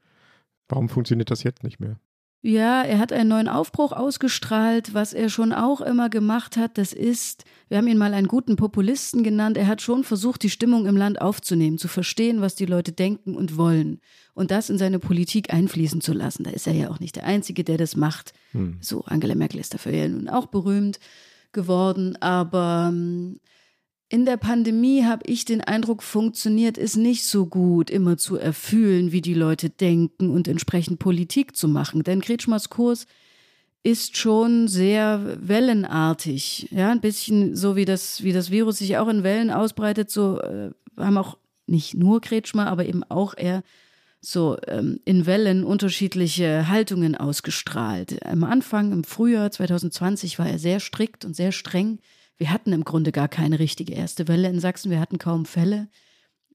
Warum 0.70 0.88
funktioniert 0.90 1.30
das 1.30 1.44
jetzt 1.44 1.64
nicht 1.64 1.80
mehr? 1.80 2.00
Ja, 2.42 2.84
er 2.84 3.00
hat 3.00 3.12
einen 3.12 3.30
neuen 3.30 3.48
Aufbruch 3.48 3.92
ausgestrahlt. 3.92 4.94
Was 4.94 5.14
er 5.14 5.30
schon 5.30 5.52
auch 5.52 5.82
immer 5.82 6.10
gemacht 6.10 6.56
hat, 6.56 6.78
das 6.78 6.94
ist, 6.94 7.46
wir 7.68 7.78
haben 7.78 7.88
ihn 7.88 7.98
mal 7.98 8.14
einen 8.14 8.28
guten 8.28 8.56
Populisten 8.56 9.24
genannt. 9.24 9.58
Er 9.58 9.68
hat 9.68 9.82
schon 9.82 10.04
versucht, 10.04 10.44
die 10.44 10.50
Stimmung 10.50 10.86
im 10.86 10.96
Land 10.96 11.20
aufzunehmen, 11.20 11.78
zu 11.78 11.88
verstehen, 11.88 12.40
was 12.40 12.56
die 12.56 12.68
Leute 12.68 12.92
denken 12.92 13.36
und 13.36 13.58
wollen 13.58 14.00
und 14.36 14.52
das 14.52 14.70
in 14.70 14.78
seine 14.78 15.00
Politik 15.00 15.52
einfließen 15.52 16.00
zu 16.00 16.14
lassen. 16.14 16.44
Da 16.44 16.52
ist 16.52 16.68
er 16.68 16.74
ja 16.74 16.90
auch 16.92 17.00
nicht 17.00 17.16
der 17.16 17.26
Einzige, 17.26 17.64
der 17.64 17.78
das 17.78 17.96
macht. 17.96 18.34
Hm. 18.52 18.78
So, 18.82 19.04
Angela 19.06 19.34
Merkel 19.34 19.60
ist 19.60 19.74
dafür 19.74 19.94
ja 19.94 20.08
nun 20.08 20.30
auch 20.30 20.46
berühmt 20.46 21.00
geworden, 21.54 22.16
aber 22.22 22.90
ähm, 22.94 23.40
in 24.10 24.26
der 24.26 24.38
Pandemie 24.38 25.04
habe 25.04 25.24
ich 25.26 25.44
den 25.44 25.62
Eindruck, 25.62 26.02
funktioniert 26.02 26.78
es 26.78 26.96
nicht 26.96 27.26
so 27.26 27.46
gut, 27.46 27.90
immer 27.90 28.18
zu 28.18 28.38
erfühlen, 28.38 29.12
wie 29.12 29.22
die 29.22 29.34
Leute 29.34 29.70
denken 29.70 30.30
und 30.30 30.48
entsprechend 30.48 31.00
Politik 31.00 31.58
zu 31.58 31.68
machen. 31.68 32.04
Denn 32.04 32.22
Kretschmers 32.22 32.70
Kurs 32.70 33.06
ist 33.84 34.18
schon 34.18 34.68
sehr 34.68 35.38
wellenartig. 35.42 36.70
Ja, 36.72 36.92
ein 36.92 37.02
bisschen 37.02 37.56
so 37.56 37.76
wie 37.76 37.86
das, 37.86 38.24
wie 38.24 38.32
das 38.32 38.50
Virus 38.50 38.78
sich 38.78 38.98
auch 38.98 39.10
in 39.10 39.24
Wellen 39.24 39.52
ausbreitet, 39.52 40.10
so 40.10 40.40
äh, 40.40 40.72
haben 40.98 41.18
auch 41.18 41.38
nicht 41.68 41.94
nur 41.94 42.22
Kretschmer, 42.22 42.68
aber 42.68 42.86
eben 42.86 43.04
auch 43.04 43.34
er 43.36 43.62
so 44.22 44.58
ähm, 44.68 45.00
in 45.06 45.26
Wellen 45.26 45.64
unterschiedliche 45.64 46.70
Haltungen 46.70 47.16
ausgestrahlt. 47.16 48.26
Am 48.26 48.44
Anfang, 48.44 48.92
im 48.92 49.04
Frühjahr 49.04 49.52
2020, 49.52 50.40
war 50.40 50.48
er 50.48 50.60
sehr 50.60 50.80
strikt 50.80 51.26
und 51.26 51.36
sehr 51.36 51.52
streng. 51.52 52.00
Wir 52.38 52.52
hatten 52.52 52.74
im 52.74 52.84
Grunde 52.84 53.12
gar 53.12 53.28
keine 53.28 53.60
richtige 53.60 53.94
erste 53.94 54.28
Welle 54.28 54.48
in 54.48 54.60
Sachsen, 54.60 54.92
wir 54.92 55.00
hatten 55.00 55.18
kaum 55.18 55.46
Fälle. 55.46 55.88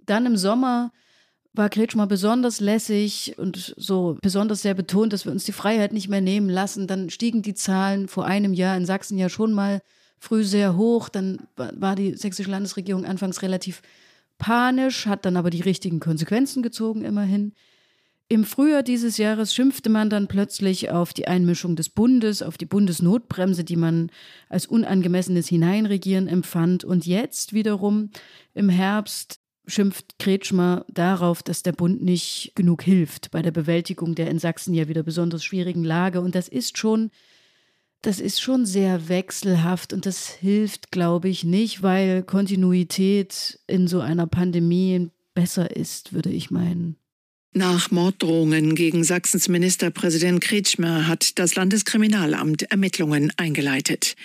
Dann 0.07 0.27
im 0.27 0.37
Sommer 0.37 0.93
war 1.55 1.69
Kretschmer 1.69 2.07
besonders 2.07 2.61
lässig 2.61 3.35
und 3.39 3.75
so 3.77 4.17
besonders 4.23 4.63
sehr 4.63 4.75
betont, 4.75 5.13
dass 5.13 5.25
wir 5.25 5.33
uns 5.33 5.45
die 5.45 5.53
Freiheit 5.53 5.93
nicht 5.93 6.09
mehr 6.09 6.21
nehmen 6.21 6.49
lassen. 6.49 6.87
Dann 6.87 7.11
stiegen 7.11 7.43
die 7.43 7.55
Zahlen 7.55 8.09
vor 8.09 8.25
einem 8.25 8.55
Jahr 8.55 8.77
in 8.77 8.87
Sachsen 8.87 9.19
ja 9.19 9.29
schon 9.29 9.53
mal 9.53 9.83
früh 10.19 10.45
sehr 10.45 10.77
hoch. 10.77 11.09
Dann 11.09 11.47
war 11.57 11.95
die 11.95 12.15
sächsische 12.15 12.51
Landesregierung 12.51 13.05
anfangs 13.05 13.43
relativ 13.43 13.83
panisch, 14.39 15.07
hat 15.07 15.27
dann 15.27 15.37
aber 15.37 15.51
die 15.51 15.61
richtigen 15.61 16.01
Konsequenzen 16.01 16.63
gezogen 16.63 17.05
immerhin. 17.05 17.53
Im 18.33 18.45
Frühjahr 18.45 18.83
dieses 18.83 19.19
Jahres 19.19 19.55
schimpfte 19.55 19.91
man 19.91 20.09
dann 20.09 20.27
plötzlich 20.27 20.89
auf 20.89 21.13
die 21.13 21.29
Einmischung 21.29 21.77
des 21.77 21.91
Bundes, 21.91 22.41
auf 22.41 22.57
die 22.57 22.65
Bundesnotbremse, 22.65 23.63
die 23.63 23.77
man 23.77 24.11
als 24.49 24.65
unangemessenes 24.65 25.49
Hineinregieren 25.49 26.29
empfand. 26.29 26.83
Und 26.83 27.05
jetzt 27.05 27.53
wiederum 27.53 28.09
im 28.55 28.71
Herbst 28.71 29.39
schimpft 29.67 30.19
Kretschmer 30.19 30.87
darauf, 30.89 31.43
dass 31.43 31.63
der 31.63 31.73
Bund 31.73 32.03
nicht 32.03 32.53
genug 32.55 32.81
hilft 32.81 33.31
bei 33.33 33.43
der 33.43 33.51
Bewältigung 33.51 34.15
der 34.15 34.31
in 34.31 34.39
Sachsen 34.39 34.73
ja 34.73 34.89
wieder 34.89 35.03
besonders 35.03 35.45
schwierigen 35.45 35.85
Lage. 35.85 36.23
Und 36.23 36.35
das 36.35 36.49
ist 36.49 36.79
schon, 36.79 37.11
das 38.01 38.19
ist 38.19 38.41
schon 38.41 38.65
sehr 38.65 39.11
wechselhaft 39.11 39.93
und 39.93 40.07
das 40.07 40.31
hilft, 40.31 40.91
glaube 40.91 41.29
ich, 41.29 41.45
nicht, 41.45 41.83
weil 41.83 42.23
Kontinuität 42.23 43.61
in 43.67 43.89
so 43.89 44.01
einer 44.01 44.27
Pandemie 44.27 45.11
besser 45.35 45.77
ist, 45.77 46.15
würde 46.15 46.31
ich 46.31 46.51
meinen. 46.51 46.97
Nach 47.55 47.91
Morddrohungen 47.91 48.75
gegen 48.75 49.05
Sachsens 49.05 49.47
Ministerpräsident 49.47 50.41
Kretschmer 50.41 51.07
hat 51.07 51.39
das 51.39 51.55
Landeskriminalamt 51.55 52.63
Ermittlungen 52.71 53.31
eingeleitet. 53.37 54.17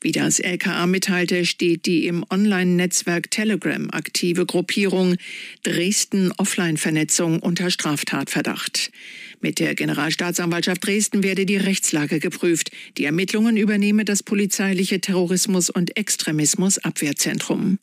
Wie 0.00 0.12
das 0.12 0.38
LKA 0.38 0.86
mitteilte, 0.86 1.46
steht 1.46 1.86
die 1.86 2.06
im 2.06 2.24
Online-Netzwerk 2.30 3.28
Telegram 3.32 3.90
aktive 3.90 4.46
Gruppierung 4.46 5.16
Dresden 5.64 6.30
Offline-Vernetzung 6.36 7.40
unter 7.40 7.72
Straftatverdacht. 7.72 8.92
Mit 9.40 9.58
der 9.58 9.74
Generalstaatsanwaltschaft 9.74 10.86
Dresden 10.86 11.24
werde 11.24 11.44
die 11.44 11.56
Rechtslage 11.56 12.20
geprüft. 12.20 12.70
Die 12.98 13.04
Ermittlungen 13.04 13.56
übernehme 13.56 14.04
das 14.04 14.22
polizeiliche 14.22 15.00
Terrorismus- 15.00 15.70
und 15.70 15.96
Extremismusabwehrzentrum. 15.96 17.80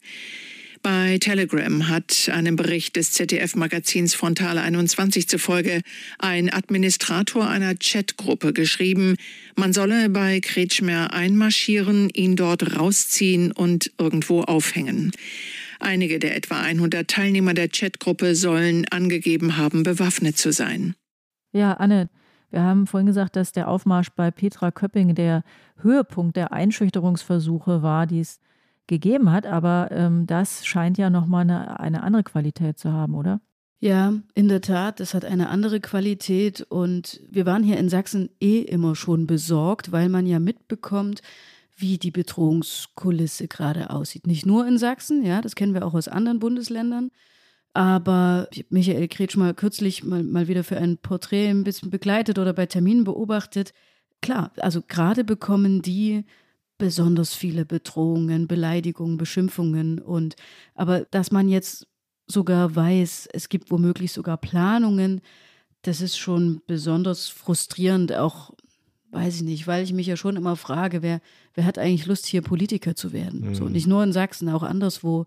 Bei 0.84 1.18
Telegram 1.18 1.88
hat 1.88 2.30
einem 2.30 2.58
Bericht 2.58 2.98
des 2.98 3.13
ZDF-Magazins 3.13 4.16
Frontale 4.16 4.62
21 4.62 5.30
zufolge 5.30 5.80
ein 6.20 6.52
Administrator 6.52 7.48
einer 7.48 7.74
Chatgruppe 7.75 8.52
geschrieben, 8.52 9.16
man 9.56 9.72
solle 9.72 10.10
bei 10.10 10.42
Kretschmer 10.42 11.13
einmarschieren, 11.13 12.10
ihn 12.10 12.36
dort 12.36 12.78
rausziehen 12.78 13.54
und 13.54 13.94
irgendwo 13.98 14.42
aufhängen. 14.42 15.13
Einige 15.80 16.20
der 16.20 16.36
etwa 16.36 16.60
100 16.60 17.10
Teilnehmer 17.10 17.54
der 17.54 17.70
Chatgruppe 17.70 18.36
sollen 18.36 18.86
angegeben 18.90 19.56
haben, 19.56 19.84
bewaffnet 19.84 20.38
zu 20.38 20.52
sein. 20.52 20.96
Ja, 21.54 21.75
Anne, 21.75 22.10
wir 22.52 22.62
haben 22.62 22.88
vorhin 22.88 23.08
gesagt, 23.08 23.38
dass 23.38 23.54
der 23.54 23.70
Aufmarsch 23.70 24.10
bei 24.10 24.32
Petra 24.32 24.70
Köpping 24.72 25.16
der 25.16 25.46
Höhepunkt 25.78 26.36
der 26.36 26.52
Einschüchterungsversuche 26.52 27.82
war, 27.82 28.06
die 28.06 28.20
es 28.20 28.42
gegeben 28.88 29.32
hat, 29.32 29.46
aber 29.46 29.90
ähm, 29.92 30.28
das 30.28 30.66
scheint 30.66 30.98
ja 30.98 31.10
nochmal 31.10 31.42
eine, 31.42 31.80
eine 31.80 32.04
andere 32.04 32.24
Qualität 32.24 32.78
zu 32.78 32.92
haben, 32.92 33.16
oder? 33.16 33.42
Ja, 33.80 34.13
in 34.34 34.48
der 34.48 34.62
Tat, 34.62 35.02
das 35.02 35.13
hat 35.13 35.25
eine 35.25 35.50
andere 35.50 35.82
Qualität 35.82 36.62
und 36.62 37.20
wir 37.30 37.46
waren 37.46 37.63
hier 37.63 37.78
in 37.78 37.90
Sachsen 37.90 38.30
eh 38.40 38.62
immer 38.62 38.96
schon 38.96 39.28
besorgt, 39.28 39.92
weil 39.92 40.08
man 40.08 40.25
ja 40.25 40.40
mitbekommt, 40.40 41.22
wie 41.75 41.98
die 41.98 42.12
Bedrohungskulisse 42.12 43.48
gerade 43.48 43.90
aussieht. 43.90 44.25
Nicht 44.25 44.46
nur 44.46 44.66
in 44.66 44.78
Sachsen, 44.78 45.25
ja, 45.25 45.42
das 45.42 45.56
kennen 45.56 45.74
wir 45.74 45.86
auch 45.86 45.96
aus 45.96 46.08
anderen 46.08 46.40
Bundesländern. 46.40 47.12
Aber 47.74 48.48
Michael 48.70 49.08
Kretschmer 49.08 49.54
kürzlich 49.54 50.04
mal, 50.04 50.24
mal 50.24 50.48
wieder 50.48 50.63
für 50.63 50.78
ein 50.78 50.98
Porträt 50.98 51.50
ein 51.50 51.63
bisschen 51.63 51.90
begleitet 51.90 52.38
oder 52.38 52.54
bei 52.54 52.68
Terminen 52.68 53.04
beobachtet. 53.04 53.74
Klar, 54.22 54.52
also 54.58 54.82
gerade 54.88 55.24
bekommen 55.24 55.82
die 55.82 56.24
besonders 56.77 57.34
viele 57.34 57.65
Bedrohungen, 57.65 58.48
Beleidigungen, 58.48 59.18
Beschimpfungen 59.18 60.00
und 60.00 60.36
aber 60.75 61.01
dass 61.12 61.32
man 61.32 61.48
jetzt 61.48 61.88
sogar 62.27 62.75
weiß, 62.75 63.30
es 63.34 63.50
gibt 63.50 63.72
womöglich 63.72 64.12
sogar 64.12 64.38
Planungen, 64.38 65.22
das 65.82 66.01
ist 66.01 66.18
schon 66.18 66.62
besonders 66.65 67.27
frustrierend, 67.27 68.13
auch 68.13 68.51
weiß 69.12 69.36
ich 69.36 69.42
nicht, 69.44 69.68
weil 69.68 69.84
ich 69.84 69.94
mich 69.94 70.08
ja 70.08 70.18
schon 70.18 70.36
immer 70.36 70.56
frage, 70.56 71.01
wer, 71.01 71.22
wer 71.53 71.65
hat 71.65 71.77
eigentlich 71.77 72.06
Lust, 72.06 72.25
hier 72.25 72.42
Politiker 72.42 72.96
zu 72.96 73.13
werden? 73.13 73.50
Mhm. 73.50 73.56
So, 73.56 73.70
nicht 73.70 73.88
nur 73.88 74.03
in 74.03 74.12
Sachsen, 74.12 74.50
auch 74.50 74.63
anderswo. 74.63 75.25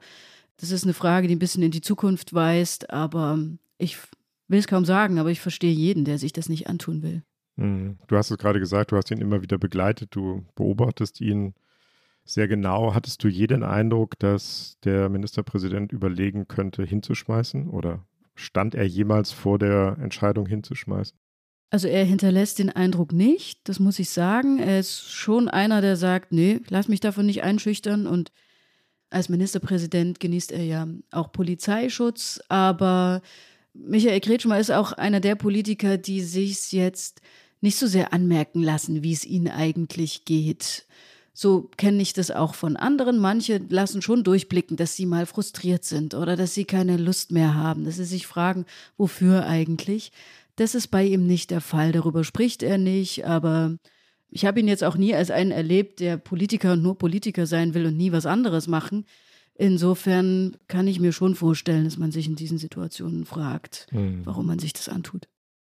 Das 0.56 0.70
ist 0.70 0.84
eine 0.84 0.94
Frage, 0.94 1.28
die 1.28 1.36
ein 1.36 1.40
bisschen 1.40 1.62
in 1.62 1.70
die 1.70 1.82
Zukunft 1.82 2.34
weist, 2.34 2.90
aber 2.90 3.38
ich 3.78 3.98
will 4.48 4.58
es 4.58 4.66
kaum 4.66 4.84
sagen, 4.84 5.18
aber 5.18 5.30
ich 5.30 5.40
verstehe 5.40 5.72
jeden, 5.72 6.04
der 6.04 6.18
sich 6.18 6.32
das 6.32 6.48
nicht 6.48 6.66
antun 6.66 7.02
will. 7.02 7.22
Mhm. 7.56 7.98
Du 8.06 8.16
hast 8.16 8.30
es 8.30 8.38
gerade 8.38 8.60
gesagt, 8.60 8.92
du 8.92 8.96
hast 8.96 9.10
ihn 9.10 9.20
immer 9.20 9.42
wieder 9.42 9.58
begleitet, 9.58 10.14
du 10.14 10.44
beobachtest 10.54 11.20
ihn 11.20 11.54
sehr 12.24 12.48
genau. 12.48 12.94
Hattest 12.94 13.22
du 13.24 13.28
jeden 13.28 13.62
Eindruck, 13.62 14.18
dass 14.18 14.78
der 14.84 15.08
Ministerpräsident 15.08 15.92
überlegen 15.92 16.48
könnte, 16.48 16.82
hinzuschmeißen? 16.84 17.68
Oder 17.68 18.04
stand 18.34 18.74
er 18.74 18.84
jemals 18.84 19.32
vor 19.32 19.58
der 19.58 19.96
Entscheidung 20.00 20.46
hinzuschmeißen? 20.46 21.16
Also 21.70 21.88
er 21.88 22.04
hinterlässt 22.04 22.58
den 22.58 22.70
Eindruck 22.70 23.12
nicht, 23.12 23.68
das 23.68 23.80
muss 23.80 23.98
ich 23.98 24.10
sagen. 24.10 24.58
Er 24.58 24.78
ist 24.78 25.10
schon 25.10 25.48
einer, 25.48 25.80
der 25.80 25.96
sagt, 25.96 26.32
nee, 26.32 26.60
lass 26.68 26.88
mich 26.88 27.00
davon 27.00 27.26
nicht 27.26 27.42
einschüchtern. 27.42 28.06
Und 28.06 28.30
als 29.10 29.28
Ministerpräsident 29.28 30.20
genießt 30.20 30.52
er 30.52 30.64
ja 30.64 30.86
auch 31.10 31.32
Polizeischutz. 31.32 32.40
Aber 32.48 33.20
Michael 33.72 34.20
Kretschmer 34.20 34.58
ist 34.58 34.70
auch 34.70 34.92
einer 34.92 35.20
der 35.20 35.34
Politiker, 35.34 35.96
die 35.96 36.22
sich 36.22 36.72
jetzt 36.72 37.20
nicht 37.60 37.78
so 37.78 37.86
sehr 37.86 38.12
anmerken 38.12 38.62
lassen, 38.62 39.02
wie 39.02 39.12
es 39.12 39.24
ihnen 39.24 39.48
eigentlich 39.48 40.24
geht. 40.24 40.86
So 41.32 41.70
kenne 41.76 42.00
ich 42.00 42.14
das 42.14 42.30
auch 42.30 42.54
von 42.54 42.76
anderen. 42.76 43.18
Manche 43.18 43.60
lassen 43.68 44.00
schon 44.00 44.24
durchblicken, 44.24 44.76
dass 44.76 44.96
sie 44.96 45.04
mal 45.04 45.26
frustriert 45.26 45.84
sind 45.84 46.14
oder 46.14 46.34
dass 46.34 46.54
sie 46.54 46.64
keine 46.64 46.96
Lust 46.96 47.30
mehr 47.30 47.54
haben, 47.54 47.84
dass 47.84 47.96
sie 47.96 48.04
sich 48.04 48.26
fragen, 48.26 48.64
wofür 48.96 49.44
eigentlich. 49.46 50.12
Das 50.56 50.74
ist 50.74 50.88
bei 50.88 51.04
ihm 51.04 51.26
nicht 51.26 51.50
der 51.50 51.60
Fall. 51.60 51.92
Darüber 51.92 52.24
spricht 52.24 52.62
er 52.62 52.78
nicht, 52.78 53.26
aber 53.26 53.76
ich 54.30 54.46
habe 54.46 54.60
ihn 54.60 54.68
jetzt 54.68 54.82
auch 54.82 54.96
nie 54.96 55.14
als 55.14 55.30
einen 55.30 55.50
erlebt, 55.50 56.00
der 56.00 56.16
Politiker 56.16 56.72
und 56.72 56.82
nur 56.82 56.96
Politiker 56.96 57.46
sein 57.46 57.74
will 57.74 57.86
und 57.86 57.96
nie 57.96 58.12
was 58.12 58.24
anderes 58.24 58.66
machen. 58.66 59.04
Insofern 59.54 60.56
kann 60.68 60.86
ich 60.86 61.00
mir 61.00 61.12
schon 61.12 61.34
vorstellen, 61.34 61.84
dass 61.84 61.98
man 61.98 62.12
sich 62.12 62.26
in 62.26 62.36
diesen 62.36 62.58
Situationen 62.58 63.24
fragt, 63.24 63.86
mhm. 63.90 64.20
warum 64.24 64.46
man 64.46 64.58
sich 64.58 64.72
das 64.72 64.88
antut. 64.88 65.28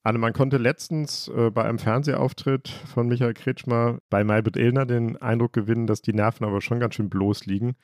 Anne, 0.03 0.19
man 0.19 0.33
konnte 0.33 0.57
letztens 0.57 1.29
äh, 1.29 1.51
bei 1.51 1.65
einem 1.65 1.79
Fernsehauftritt 1.79 2.69
von 2.69 3.07
Michael 3.07 3.35
Kretschmer 3.35 3.99
bei 4.09 4.25
Maybrit 4.25 4.57
Illner 4.57 4.87
den 4.87 5.19
Eindruck 5.19 5.53
gewinnen, 5.53 5.87
dass 5.87 6.01
die 6.01 6.15
Nerven 6.15 6.47
aber 6.47 6.63
schon 6.63 6.81
ganz 6.81 6.95
schön 6.95 7.11
bloß 7.11 7.45
liegen. 7.45 7.77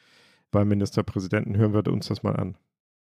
Beim 0.50 0.68
Ministerpräsidenten 0.68 1.56
hören 1.58 1.74
wir 1.74 1.86
uns 1.92 2.08
das 2.08 2.22
mal 2.22 2.34
an. 2.34 2.56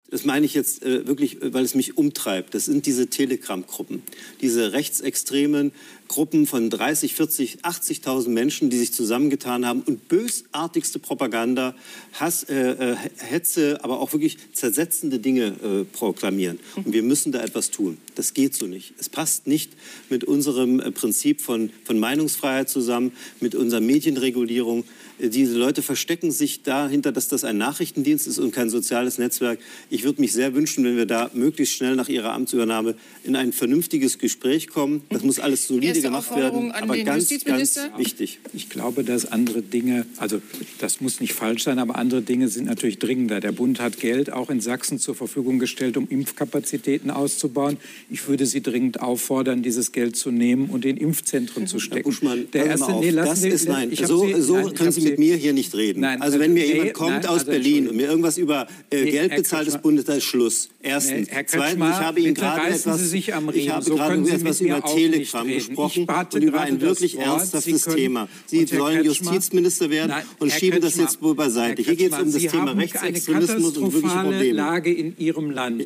Das 0.10 0.26
meine 0.26 0.46
ich 0.46 0.54
jetzt 0.54 0.84
äh, 0.84 1.08
wirklich, 1.08 1.42
äh, 1.42 1.54
weil 1.54 1.66
es 1.66 1.76
mich 1.76 1.98
umtreibt. 1.98 2.54
Das 2.54 2.66
sind 2.66 2.86
diese 2.86 3.08
Telegram-Gruppen, 3.08 4.04
diese 4.42 4.72
rechtsextremen 4.72 5.72
Gruppen 6.14 6.46
von 6.46 6.70
30, 6.70 7.16
40, 7.16 7.58
80.000 7.64 8.30
Menschen, 8.30 8.70
die 8.70 8.78
sich 8.78 8.94
zusammengetan 8.94 9.66
haben 9.66 9.82
und 9.82 10.08
bösartigste 10.10 11.00
Propaganda, 11.00 11.74
Hass, 12.14 12.44
äh, 12.44 12.92
äh, 12.92 12.96
Hetze, 13.18 13.84
aber 13.84 14.00
auch 14.00 14.14
wirklich 14.14 14.38
zersetzende 14.54 15.18
Dinge 15.18 15.56
äh, 15.64 15.84
proklamieren. 15.86 16.60
Und 16.76 16.94
wir 16.94 17.02
müssen 17.02 17.32
da 17.32 17.42
etwas 17.42 17.72
tun. 17.72 17.98
Das 18.14 18.36
geht 18.36 18.54
so 18.54 18.68
nicht. 18.68 18.94
Es 19.00 19.10
passt 19.10 19.48
nicht 19.48 19.72
mit 20.12 20.24
unserem 20.24 20.80
äh, 20.80 20.92
Prinzip 20.92 21.42
von, 21.42 21.72
von 21.84 22.00
Meinungsfreiheit 22.00 22.70
zusammen, 22.70 23.14
mit 23.40 23.56
unserer 23.56 23.82
Medienregulierung. 23.82 24.84
Diese 25.18 25.58
Leute 25.58 25.82
verstecken 25.82 26.32
sich 26.32 26.62
dahinter, 26.62 27.12
dass 27.12 27.28
das 27.28 27.44
ein 27.44 27.58
Nachrichtendienst 27.58 28.28
ist 28.28 28.38
und 28.38 28.52
kein 28.52 28.70
soziales 28.70 29.18
Netzwerk. 29.18 29.60
Ich 29.90 30.04
würde 30.04 30.22
mich 30.22 30.32
sehr 30.32 30.54
wünschen, 30.54 30.84
wenn 30.84 30.96
wir 30.96 31.08
da 31.08 31.32
möglichst 31.34 31.76
schnell 31.76 31.96
nach 31.96 32.10
Ihrer 32.10 32.34
Amtsübernahme 32.34 32.96
in 33.24 33.36
ein 33.36 33.52
vernünftiges 33.52 34.20
Gespräch 34.20 34.68
kommen. 34.68 35.02
Das 35.10 35.24
muss 35.24 35.40
alles 35.40 35.68
solide 35.68 36.03
gemacht 36.04 36.36
werden, 36.36 36.72
aber 36.72 36.98
ganz, 37.00 37.30
ganz 37.44 37.80
wichtig. 37.98 38.40
Ich 38.54 38.70
glaube, 38.70 39.04
dass 39.04 39.26
andere 39.26 39.62
Dinge, 39.62 40.06
also 40.18 40.42
das 40.80 41.02
muss 41.02 41.20
nicht 41.20 41.34
falsch 41.34 41.64
sein, 41.64 41.80
aber 41.80 41.96
andere 41.96 42.22
Dinge 42.22 42.48
sind 42.48 42.66
natürlich 42.66 43.00
dringender. 43.00 43.40
Der 43.40 43.52
Bund 43.52 43.80
hat 43.80 44.00
Geld 44.00 44.32
auch 44.32 44.50
in 44.50 44.62
Sachsen 44.62 45.00
zur 45.00 45.16
Verfügung 45.16 45.58
gestellt, 45.58 45.98
um 45.98 46.08
Impfkapazitäten 46.08 47.10
auszubauen. 47.10 47.78
Ich 48.10 48.28
würde 48.28 48.46
Sie 48.46 48.62
dringend 48.62 49.02
auffordern, 49.02 49.64
dieses 49.64 49.92
Geld 49.92 50.16
zu 50.16 50.30
nehmen 50.30 50.70
und 50.70 50.86
in 50.86 50.98
Impfzentren 50.98 51.66
zu 51.66 51.80
stecken. 51.80 51.96
Herr 51.96 52.04
Buschmann, 52.04 52.52
der 52.52 52.66
erste, 52.66 52.92
nee, 53.00 53.12
das 53.12 53.42
Sie, 53.42 53.50
ist 53.50 53.68
nein. 53.68 53.92
So, 53.96 54.26
Sie, 54.26 54.42
so 54.42 54.58
nein, 54.58 54.74
können 54.74 54.92
Sie 54.92 55.02
mit 55.02 55.18
mir 55.18 55.36
hier 55.36 55.54
nicht 55.54 55.74
reden. 55.74 56.02
Nein, 56.02 56.22
also 56.22 56.40
wenn 56.40 56.54
mir 56.54 56.66
nee, 56.66 56.74
jemand 56.74 56.94
kommt 56.94 57.12
nein, 57.12 57.26
aus 57.26 57.40
also 57.40 57.52
Berlin 57.52 57.88
und 57.88 57.96
mir 57.96 58.08
irgendwas 58.08 58.38
über 58.38 58.68
äh, 58.90 59.04
nee, 59.04 59.12
Geld 59.12 59.36
bezahlt 59.36 59.68
des 59.68 59.78
Bundes, 59.78 60.06
da 60.06 60.14
ist 60.14 60.26
Schluss. 60.26 60.70
Erstens. 60.82 61.30
Nee, 61.32 61.44
Zweitens, 61.48 61.90
ich 61.90 61.96
habe 61.96 62.20
Ihnen 62.20 62.34
gerade 62.34 62.68
etwas, 62.68 63.14
ich 63.14 63.32
habe 63.32 63.54
so 63.82 63.96
gerade 63.96 64.30
etwas 64.30 64.62
über 64.62 64.84
Telegram 64.84 65.48
gesprochen 65.48 65.83
und 65.84 66.44
über 66.44 66.62
ein 66.62 66.82
wirklich 66.82 67.18
ernsthaftes 67.18 67.86
Thema. 67.86 68.28
Sie 68.46 68.66
sollen 68.66 69.04
Justizminister 69.04 69.90
werden 69.90 70.14
und 70.40 70.52
schieben 70.52 70.82
das 70.82 70.98
jetzt 70.98 71.22
wohl 71.22 71.36
beiseite. 71.36 71.82
Hier 71.82 71.96
geht 71.96 72.14
es 72.14 72.20
um 72.20 72.32
das 72.32 72.42
Thema 72.42 72.72
Rechtsextremismus 72.72 73.78
und 73.78 73.94
wirkliche 73.94 74.20
Probleme. 74.20 74.54
Lage 74.54 74.94
in 74.94 75.18
Ihrem 75.18 75.52
Land. 75.52 75.86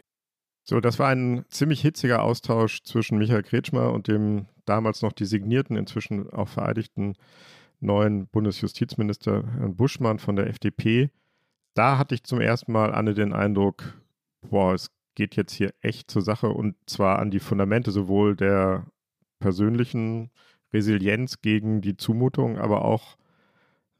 So, 0.63 0.81
das 0.81 0.99
war 0.99 1.09
ein 1.09 1.45
ziemlich 1.49 1.81
hitziger 1.81 2.23
Austausch 2.23 2.83
zwischen 2.83 3.17
Michael 3.17 3.43
Kretschmer 3.43 3.93
und 3.93 4.09
dem 4.09 4.47
damals 4.65 5.01
noch 5.01 5.13
designierten, 5.13 5.77
inzwischen 5.77 6.29
auch 6.29 6.49
vereidigten 6.49 7.15
neuen 7.79 8.27
Bundesjustizminister 8.27 9.43
Herrn 9.59 9.75
Buschmann 9.75 10.19
von 10.19 10.35
der 10.35 10.47
FDP. 10.47 11.09
Da 11.73 11.97
hatte 11.97 12.15
ich 12.15 12.23
zum 12.23 12.41
ersten 12.41 12.71
Mal, 12.71 12.93
Anne, 12.93 13.13
den 13.13 13.33
Eindruck, 13.33 13.93
boah, 14.41 14.73
es 14.73 14.89
geht 15.15 15.35
jetzt 15.35 15.53
hier 15.53 15.73
echt 15.81 16.11
zur 16.11 16.21
Sache 16.21 16.49
und 16.49 16.75
zwar 16.85 17.19
an 17.19 17.31
die 17.31 17.39
Fundamente 17.39 17.91
sowohl 17.91 18.35
der 18.35 18.85
persönlichen 19.39 20.31
Resilienz 20.73 21.41
gegen 21.41 21.81
die 21.81 21.97
Zumutung, 21.97 22.57
aber 22.57 22.85
auch 22.85 23.17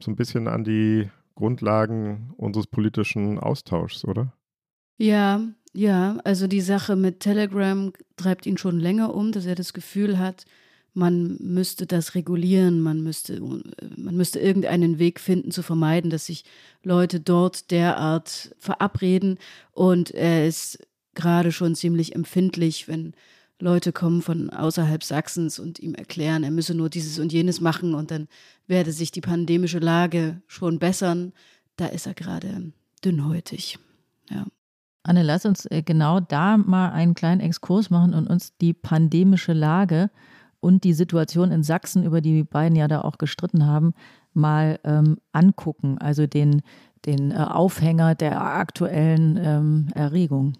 so 0.00 0.10
ein 0.10 0.16
bisschen 0.16 0.48
an 0.48 0.64
die 0.64 1.10
Grundlagen 1.34 2.32
unseres 2.36 2.66
politischen 2.66 3.38
Austauschs, 3.38 4.04
oder? 4.04 4.32
Ja, 4.96 5.42
ja, 5.72 6.18
also 6.24 6.46
die 6.46 6.60
Sache 6.60 6.96
mit 6.96 7.20
Telegram 7.20 7.92
treibt 8.16 8.46
ihn 8.46 8.58
schon 8.58 8.80
länger 8.80 9.14
um, 9.14 9.32
dass 9.32 9.46
er 9.46 9.54
das 9.54 9.72
Gefühl 9.72 10.18
hat, 10.18 10.44
man 10.94 11.36
müsste 11.40 11.86
das 11.86 12.16
regulieren, 12.16 12.80
man 12.80 13.02
müsste, 13.02 13.40
man 13.40 14.16
müsste 14.16 14.40
irgendeinen 14.40 14.98
Weg 14.98 15.20
finden 15.20 15.52
zu 15.52 15.62
vermeiden, 15.62 16.10
dass 16.10 16.26
sich 16.26 16.44
Leute 16.82 17.20
dort 17.20 17.70
derart 17.70 18.54
verabreden. 18.58 19.38
Und 19.70 20.10
er 20.10 20.46
ist 20.46 20.78
gerade 21.14 21.52
schon 21.52 21.76
ziemlich 21.76 22.16
empfindlich, 22.16 22.88
wenn 22.88 23.14
Leute 23.60 23.92
kommen 23.92 24.22
von 24.22 24.50
außerhalb 24.50 25.02
Sachsens 25.02 25.58
und 25.58 25.80
ihm 25.80 25.94
erklären, 25.94 26.44
er 26.44 26.50
müsse 26.50 26.74
nur 26.74 26.88
dieses 26.88 27.18
und 27.18 27.32
jenes 27.32 27.60
machen 27.60 27.94
und 27.94 28.10
dann 28.10 28.28
werde 28.66 28.92
sich 28.92 29.10
die 29.10 29.20
pandemische 29.20 29.80
Lage 29.80 30.40
schon 30.46 30.78
bessern. 30.78 31.32
Da 31.76 31.86
ist 31.86 32.06
er 32.06 32.14
gerade 32.14 32.72
dünnhäutig. 33.04 33.78
Ja. 34.30 34.46
Anne, 35.02 35.22
lass 35.22 35.44
uns 35.44 35.66
äh, 35.66 35.82
genau 35.82 36.20
da 36.20 36.56
mal 36.56 36.90
einen 36.90 37.14
kleinen 37.14 37.40
Exkurs 37.40 37.90
machen 37.90 38.14
und 38.14 38.28
uns 38.28 38.56
die 38.58 38.74
pandemische 38.74 39.54
Lage 39.54 40.10
und 40.60 40.84
die 40.84 40.92
Situation 40.92 41.50
in 41.50 41.62
Sachsen, 41.62 42.04
über 42.04 42.20
die 42.20 42.32
die 42.32 42.44
beiden 42.44 42.76
ja 42.76 42.88
da 42.88 43.00
auch 43.00 43.18
gestritten 43.18 43.66
haben, 43.66 43.94
mal 44.34 44.78
ähm, 44.84 45.18
angucken. 45.32 45.98
Also 45.98 46.26
den, 46.26 46.62
den 47.06 47.30
äh, 47.30 47.36
Aufhänger 47.36 48.14
der 48.14 48.40
aktuellen 48.40 49.38
ähm, 49.42 49.88
Erregung. 49.94 50.54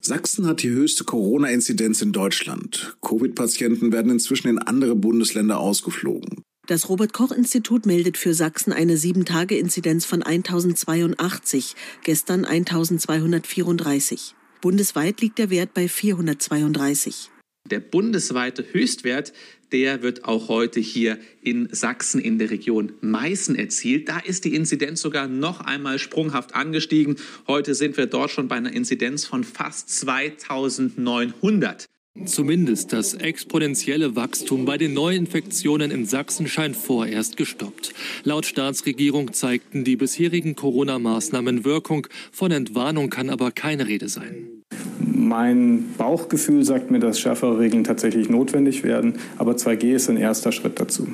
Sachsen 0.00 0.46
hat 0.46 0.62
die 0.62 0.70
höchste 0.70 1.04
Corona-Inzidenz 1.04 2.00
in 2.02 2.12
Deutschland. 2.12 2.96
Covid-Patienten 3.02 3.92
werden 3.92 4.12
inzwischen 4.12 4.48
in 4.48 4.58
andere 4.58 4.94
Bundesländer 4.94 5.58
ausgeflogen. 5.58 6.42
Das 6.66 6.88
Robert 6.88 7.12
Koch 7.12 7.30
Institut 7.30 7.86
meldet 7.86 8.16
für 8.16 8.34
Sachsen 8.34 8.72
eine 8.72 8.96
7-Tage-Inzidenz 8.96 10.04
von 10.04 10.22
1082, 10.22 11.74
gestern 12.02 12.44
1234. 12.44 14.34
Bundesweit 14.60 15.20
liegt 15.20 15.38
der 15.38 15.50
Wert 15.50 15.74
bei 15.74 15.88
432. 15.88 17.30
Der 17.70 17.80
bundesweite 17.80 18.64
Höchstwert, 18.72 19.32
der 19.72 20.02
wird 20.02 20.24
auch 20.24 20.48
heute 20.48 20.80
hier 20.80 21.18
in 21.42 21.68
Sachsen 21.72 22.20
in 22.20 22.38
der 22.38 22.50
Region 22.50 22.92
Meißen 23.00 23.56
erzielt. 23.56 24.08
Da 24.08 24.18
ist 24.18 24.44
die 24.44 24.54
Inzidenz 24.54 25.00
sogar 25.00 25.26
noch 25.26 25.60
einmal 25.60 25.98
sprunghaft 25.98 26.54
angestiegen. 26.54 27.16
Heute 27.48 27.74
sind 27.74 27.96
wir 27.96 28.06
dort 28.06 28.30
schon 28.30 28.48
bei 28.48 28.56
einer 28.56 28.72
Inzidenz 28.72 29.24
von 29.24 29.44
fast 29.44 29.88
2900. 29.90 31.86
Zumindest 32.24 32.94
das 32.94 33.12
exponentielle 33.14 34.16
Wachstum 34.16 34.64
bei 34.64 34.78
den 34.78 34.94
Neuinfektionen 34.94 35.90
in 35.90 36.06
Sachsen 36.06 36.48
scheint 36.48 36.74
vorerst 36.74 37.36
gestoppt. 37.36 37.92
Laut 38.24 38.46
Staatsregierung 38.46 39.34
zeigten 39.34 39.84
die 39.84 39.96
bisherigen 39.96 40.56
Corona-Maßnahmen 40.56 41.64
Wirkung. 41.64 42.06
Von 42.32 42.52
Entwarnung 42.52 43.10
kann 43.10 43.28
aber 43.28 43.50
keine 43.50 43.86
Rede 43.86 44.08
sein. 44.08 44.55
Mein 44.98 45.94
Bauchgefühl 45.96 46.64
sagt 46.64 46.90
mir, 46.90 46.98
dass 46.98 47.18
schärfere 47.18 47.58
Regeln 47.58 47.84
tatsächlich 47.84 48.28
notwendig 48.28 48.84
werden, 48.84 49.18
aber 49.38 49.52
2G 49.52 49.94
ist 49.94 50.08
ein 50.08 50.16
erster 50.16 50.52
Schritt 50.52 50.80
dazu. 50.80 51.08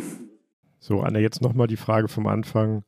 So, 0.80 1.00
Anne, 1.00 1.20
jetzt 1.20 1.40
nochmal 1.40 1.66
die 1.66 1.76
Frage 1.76 2.08
vom 2.08 2.26
Anfang. 2.26 2.84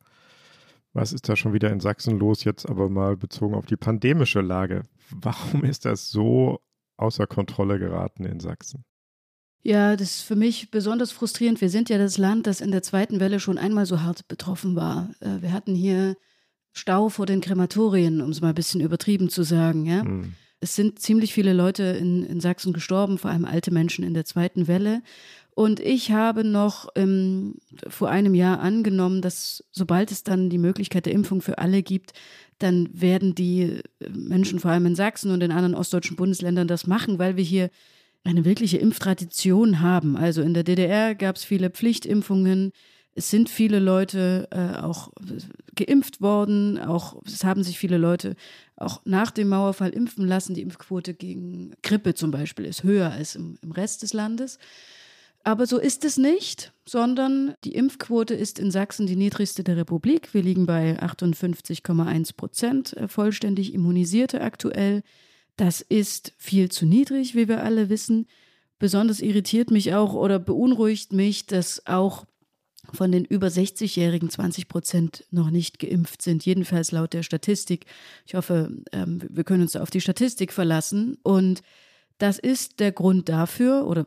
Was 0.93 1.13
ist 1.13 1.27
da 1.27 1.35
schon 1.35 1.53
wieder 1.53 1.71
in 1.71 1.79
Sachsen 1.79 2.19
los, 2.19 2.43
jetzt 2.43 2.67
aber 2.69 2.89
mal 2.89 3.17
bezogen 3.17 3.55
auf 3.55 3.65
die 3.65 3.77
pandemische 3.77 4.41
Lage? 4.41 4.83
Warum 5.11 5.63
ist 5.63 5.85
das 5.85 6.09
so 6.09 6.59
außer 6.97 7.27
Kontrolle 7.27 7.79
geraten 7.79 8.25
in 8.25 8.39
Sachsen. 8.39 8.83
Ja, 9.63 9.95
das 9.95 10.17
ist 10.17 10.21
für 10.21 10.35
mich 10.35 10.69
besonders 10.69 11.11
frustrierend. 11.11 11.59
Wir 11.59 11.69
sind 11.69 11.89
ja 11.89 11.97
das 11.97 12.17
Land, 12.17 12.45
das 12.45 12.61
in 12.61 12.71
der 12.71 12.83
zweiten 12.83 13.19
Welle 13.19 13.39
schon 13.39 13.57
einmal 13.57 13.85
so 13.85 14.01
hart 14.01 14.27
betroffen 14.27 14.75
war. 14.75 15.09
Äh, 15.21 15.41
wir 15.41 15.53
hatten 15.53 15.73
hier 15.73 16.15
Stau 16.71 17.09
vor 17.09 17.25
den 17.25 17.41
Krematorien, 17.41 18.21
um 18.21 18.29
es 18.29 18.41
mal 18.41 18.49
ein 18.49 18.55
bisschen 18.55 18.81
übertrieben 18.81 19.29
zu 19.29 19.43
sagen. 19.43 19.85
Ja? 19.85 20.03
Mhm. 20.03 20.35
Es 20.59 20.75
sind 20.75 20.99
ziemlich 20.99 21.33
viele 21.33 21.53
Leute 21.53 21.83
in, 21.83 22.23
in 22.23 22.39
Sachsen 22.39 22.73
gestorben, 22.73 23.17
vor 23.17 23.31
allem 23.31 23.45
alte 23.45 23.71
Menschen 23.71 24.03
in 24.03 24.13
der 24.13 24.25
zweiten 24.25 24.67
Welle. 24.67 25.01
Und 25.55 25.79
ich 25.79 26.11
habe 26.11 26.43
noch 26.43 26.89
ähm, 26.95 27.55
vor 27.87 28.09
einem 28.09 28.35
Jahr 28.35 28.59
angenommen, 28.59 29.21
dass 29.21 29.63
sobald 29.71 30.11
es 30.11 30.23
dann 30.23 30.49
die 30.49 30.57
Möglichkeit 30.57 31.05
der 31.05 31.13
Impfung 31.13 31.41
für 31.41 31.59
alle 31.59 31.81
gibt, 31.81 32.11
dann 32.59 32.89
werden 32.91 33.35
die 33.35 33.61
äh, 33.99 34.09
Menschen 34.09 34.59
vor 34.59 34.71
allem 34.71 34.85
in 34.85 34.95
Sachsen 34.95 35.31
und 35.31 35.41
in 35.41 35.51
anderen 35.51 35.75
ostdeutschen 35.75 36.17
Bundesländern 36.17 36.67
das 36.67 36.87
machen, 36.87 37.19
weil 37.19 37.37
wir 37.37 37.43
hier 37.43 37.69
eine 38.25 38.43
wirkliche 38.43 38.77
Impftradition 38.77 39.79
haben. 39.79 40.17
Also 40.17 40.41
in 40.41 40.53
der 40.53 40.63
DDR 40.63 41.15
gab 41.15 41.37
es 41.37 41.45
viele 41.45 41.69
Pflichtimpfungen. 41.69 42.71
Es 43.13 43.29
sind 43.29 43.49
viele 43.49 43.79
Leute 43.79 44.49
äh, 44.51 44.81
auch 44.81 45.11
geimpft 45.75 46.19
worden. 46.19 46.79
Auch 46.79 47.21
es 47.25 47.45
haben 47.45 47.63
sich 47.63 47.79
viele 47.79 47.97
Leute 47.97 48.35
auch 48.77 49.01
nach 49.05 49.31
dem 49.31 49.49
Mauerfall 49.49 49.91
impfen 49.91 50.27
lassen. 50.27 50.53
Die 50.53 50.61
Impfquote 50.61 51.13
gegen 51.13 51.73
Grippe 51.81 52.13
zum 52.13 52.31
Beispiel 52.31 52.65
ist 52.65 52.83
höher 52.83 53.11
als 53.11 53.35
im, 53.35 53.57
im 53.61 53.71
Rest 53.71 54.03
des 54.03 54.13
Landes. 54.13 54.59
Aber 55.43 55.67
so 55.67 55.77
ist 55.77 56.03
es 56.03 56.17
nicht, 56.17 56.73
sondern 56.85 57.53
die 57.63 57.75
Impfquote 57.75 58.33
ist 58.33 58.57
in 58.57 58.71
Sachsen 58.71 59.05
die 59.05 59.15
niedrigste 59.15 59.63
der 59.63 59.77
Republik. 59.77 60.33
Wir 60.33 60.41
liegen 60.41 60.65
bei 60.65 60.99
58,1 60.99 62.35
Prozent 62.35 62.97
äh, 62.97 63.07
vollständig 63.07 63.73
Immunisierte 63.73 64.41
aktuell. 64.41 65.03
Das 65.55 65.81
ist 65.81 66.33
viel 66.37 66.69
zu 66.69 66.85
niedrig, 66.85 67.35
wie 67.35 67.47
wir 67.47 67.63
alle 67.63 67.89
wissen. 67.89 68.27
Besonders 68.79 69.21
irritiert 69.21 69.69
mich 69.69 69.93
auch 69.93 70.15
oder 70.15 70.39
beunruhigt 70.39 71.13
mich, 71.13 71.45
dass 71.45 71.85
auch 71.85 72.25
von 72.93 73.11
den 73.11 73.25
über 73.25 73.47
60-Jährigen 73.47 74.29
20 74.29 74.67
Prozent 74.67 75.25
noch 75.31 75.49
nicht 75.49 75.79
geimpft 75.79 76.21
sind, 76.21 76.45
jedenfalls 76.45 76.91
laut 76.91 77.13
der 77.13 77.23
Statistik. 77.23 77.85
Ich 78.25 78.35
hoffe, 78.35 78.71
ähm, 78.91 79.21
wir 79.29 79.43
können 79.43 79.63
uns 79.63 79.75
auf 79.75 79.89
die 79.89 80.01
Statistik 80.01 80.53
verlassen. 80.53 81.17
Und 81.23 81.61
das 82.17 82.39
ist 82.39 82.79
der 82.79 82.91
Grund 82.91 83.27
dafür, 83.29 83.85
oder 83.87 84.05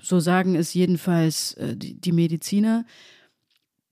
so 0.00 0.20
sagen 0.20 0.54
es 0.54 0.74
jedenfalls 0.74 1.54
äh, 1.54 1.76
die, 1.76 1.94
die, 1.94 2.12
Mediziner, 2.12 2.84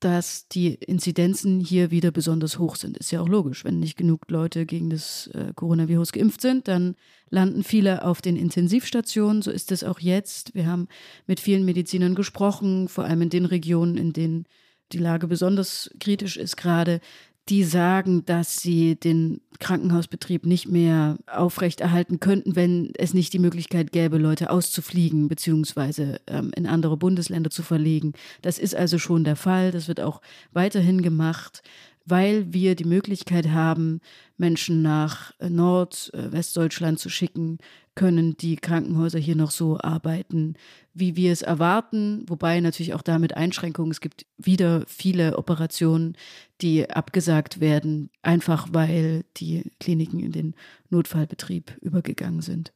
dass 0.04 0.48
die 0.48 0.74
Inzidenzen 0.74 1.60
hier 1.60 1.90
wieder 1.90 2.10
besonders 2.10 2.58
hoch 2.58 2.76
sind. 2.76 2.96
Ist 2.96 3.12
ja 3.12 3.20
auch 3.20 3.28
logisch. 3.28 3.64
Wenn 3.64 3.78
nicht 3.78 3.96
genug 3.96 4.28
Leute 4.28 4.66
gegen 4.66 4.90
das 4.90 5.28
äh, 5.28 5.52
Coronavirus 5.54 6.12
geimpft 6.12 6.40
sind, 6.40 6.66
dann 6.66 6.96
landen 7.30 7.62
viele 7.62 8.04
auf 8.04 8.20
den 8.20 8.36
Intensivstationen. 8.36 9.42
So 9.42 9.50
ist 9.50 9.70
es 9.70 9.84
auch 9.84 10.00
jetzt. 10.00 10.54
Wir 10.54 10.66
haben 10.66 10.88
mit 11.26 11.38
vielen 11.38 11.64
Medizinern 11.64 12.14
gesprochen, 12.14 12.88
vor 12.88 13.04
allem 13.04 13.22
in 13.22 13.30
den 13.30 13.44
Regionen, 13.44 13.96
in 13.96 14.12
denen 14.12 14.46
die 14.90 14.98
Lage 14.98 15.28
besonders 15.28 15.90
kritisch 16.00 16.36
ist 16.36 16.56
gerade 16.56 17.00
die 17.48 17.64
sagen, 17.64 18.24
dass 18.24 18.60
sie 18.60 18.94
den 18.94 19.40
Krankenhausbetrieb 19.58 20.46
nicht 20.46 20.68
mehr 20.68 21.18
aufrechterhalten 21.26 22.20
könnten, 22.20 22.56
wenn 22.56 22.92
es 22.96 23.14
nicht 23.14 23.32
die 23.32 23.38
Möglichkeit 23.38 23.92
gäbe, 23.92 24.18
Leute 24.18 24.50
auszufliegen 24.50 25.28
beziehungsweise 25.28 26.20
ähm, 26.26 26.52
in 26.56 26.66
andere 26.66 26.96
Bundesländer 26.96 27.50
zu 27.50 27.62
verlegen. 27.62 28.12
Das 28.42 28.58
ist 28.58 28.74
also 28.74 28.98
schon 28.98 29.24
der 29.24 29.36
Fall. 29.36 29.70
Das 29.70 29.88
wird 29.88 30.00
auch 30.00 30.20
weiterhin 30.52 31.02
gemacht 31.02 31.62
weil 32.04 32.52
wir 32.52 32.74
die 32.74 32.84
Möglichkeit 32.84 33.50
haben, 33.50 34.00
Menschen 34.36 34.82
nach 34.82 35.32
äh, 35.38 35.48
Nord-, 35.48 36.10
äh, 36.14 36.96
zu 36.96 37.08
schicken, 37.08 37.58
können 37.94 38.36
die 38.36 38.56
Krankenhäuser 38.56 39.18
hier 39.18 39.36
noch 39.36 39.50
so 39.50 39.78
arbeiten, 39.78 40.54
wie 40.94 41.14
wir 41.16 41.32
es 41.32 41.42
erwarten, 41.42 42.24
wobei 42.26 42.60
natürlich 42.60 42.94
auch 42.94 43.02
damit 43.02 43.36
Einschränkungen. 43.36 43.90
Es 43.90 44.00
gibt 44.00 44.26
wieder 44.38 44.84
viele 44.86 45.36
Operationen, 45.36 46.16
die 46.60 46.88
abgesagt 46.88 47.60
werden, 47.60 48.10
einfach 48.22 48.68
weil 48.72 49.24
die 49.36 49.70
Kliniken 49.78 50.20
in 50.20 50.32
den 50.32 50.54
Notfallbetrieb 50.88 51.76
übergegangen 51.82 52.40
sind. 52.40 52.72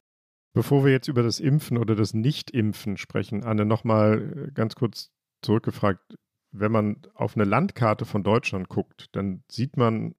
Bevor 0.55 0.85
wir 0.85 0.93
jetzt 0.93 1.09
über 1.09 1.23
das 1.23 1.41
Impfen 1.41 1.77
oder 1.77 1.95
das 1.95 2.15
Nicht-Impfen 2.15 2.97
sprechen, 2.97 3.45
Anne, 3.45 3.67
nochmal 3.67 4.49
äh, 4.49 4.53
ganz 4.53 4.75
kurz 4.75 5.11
zurückgefragt 5.43 6.17
wenn 6.59 6.73
man 6.73 7.03
auf 7.15 7.37
eine 7.37 7.45
Landkarte 7.45 8.05
von 8.05 8.23
Deutschland 8.23 8.69
guckt, 8.69 9.09
dann 9.13 9.43
sieht 9.49 9.77
man 9.77 10.15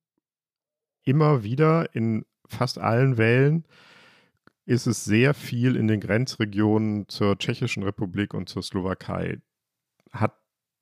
immer 1.03 1.43
wieder 1.43 1.95
in 1.95 2.25
fast 2.47 2.77
allen 2.77 3.17
Wellen 3.17 3.65
ist 4.67 4.85
es 4.85 5.05
sehr 5.05 5.33
viel 5.33 5.77
in 5.77 5.87
den 5.87 6.01
Grenzregionen 6.01 7.07
zur 7.07 7.37
Tschechischen 7.37 7.83
Republik 7.83 8.33
und 8.33 8.49
zur 8.49 8.61
Slowakei. 8.61 9.39
Hat 10.11 10.33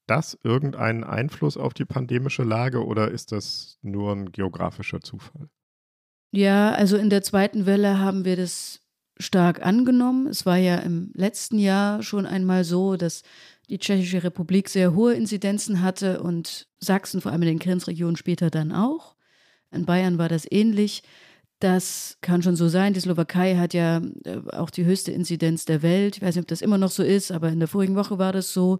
das 0.07 0.37
irgendeinen 0.43 1.03
Einfluss 1.03 1.55
auf 1.55 1.73
die 1.75 1.85
pandemische 1.85 2.43
Lage 2.43 2.83
oder 2.83 3.11
ist 3.11 3.31
das 3.31 3.77
nur 3.83 4.11
ein 4.11 4.31
geografischer 4.31 5.01
Zufall? 5.01 5.49
Ja, 6.31 6.71
also 6.71 6.97
in 6.97 7.11
der 7.11 7.21
zweiten 7.21 7.67
Welle 7.67 7.99
haben 7.99 8.25
wir 8.25 8.35
das 8.35 8.81
stark 9.19 9.63
angenommen. 9.63 10.27
Es 10.27 10.47
war 10.47 10.57
ja 10.57 10.77
im 10.77 11.11
letzten 11.13 11.59
Jahr 11.59 12.01
schon 12.01 12.25
einmal 12.25 12.63
so, 12.63 12.97
dass 12.97 13.21
die 13.67 13.79
Tschechische 13.79 14.23
Republik 14.23 14.69
sehr 14.69 14.93
hohe 14.93 15.13
Inzidenzen 15.13 15.81
hatte 15.81 16.21
und 16.21 16.67
Sachsen, 16.79 17.21
vor 17.21 17.31
allem 17.31 17.41
in 17.43 17.49
den 17.49 17.59
Grenzregionen 17.59 18.15
später 18.15 18.49
dann 18.49 18.71
auch. 18.71 19.15
In 19.71 19.85
Bayern 19.85 20.17
war 20.17 20.29
das 20.29 20.45
ähnlich. 20.49 21.03
Das 21.59 22.17
kann 22.21 22.43
schon 22.43 22.55
so 22.55 22.67
sein. 22.67 22.93
Die 22.93 22.99
Slowakei 22.99 23.55
hat 23.55 23.73
ja 23.73 24.01
äh, 24.25 24.41
auch 24.51 24.69
die 24.69 24.85
höchste 24.85 25.11
Inzidenz 25.11 25.65
der 25.65 25.81
Welt. 25.81 26.17
Ich 26.17 26.21
weiß 26.21 26.35
nicht, 26.35 26.43
ob 26.43 26.47
das 26.47 26.61
immer 26.61 26.77
noch 26.77 26.91
so 26.91 27.03
ist, 27.03 27.31
aber 27.31 27.49
in 27.49 27.59
der 27.59 27.67
vorigen 27.67 27.95
Woche 27.95 28.17
war 28.19 28.33
das 28.33 28.53
so. 28.53 28.79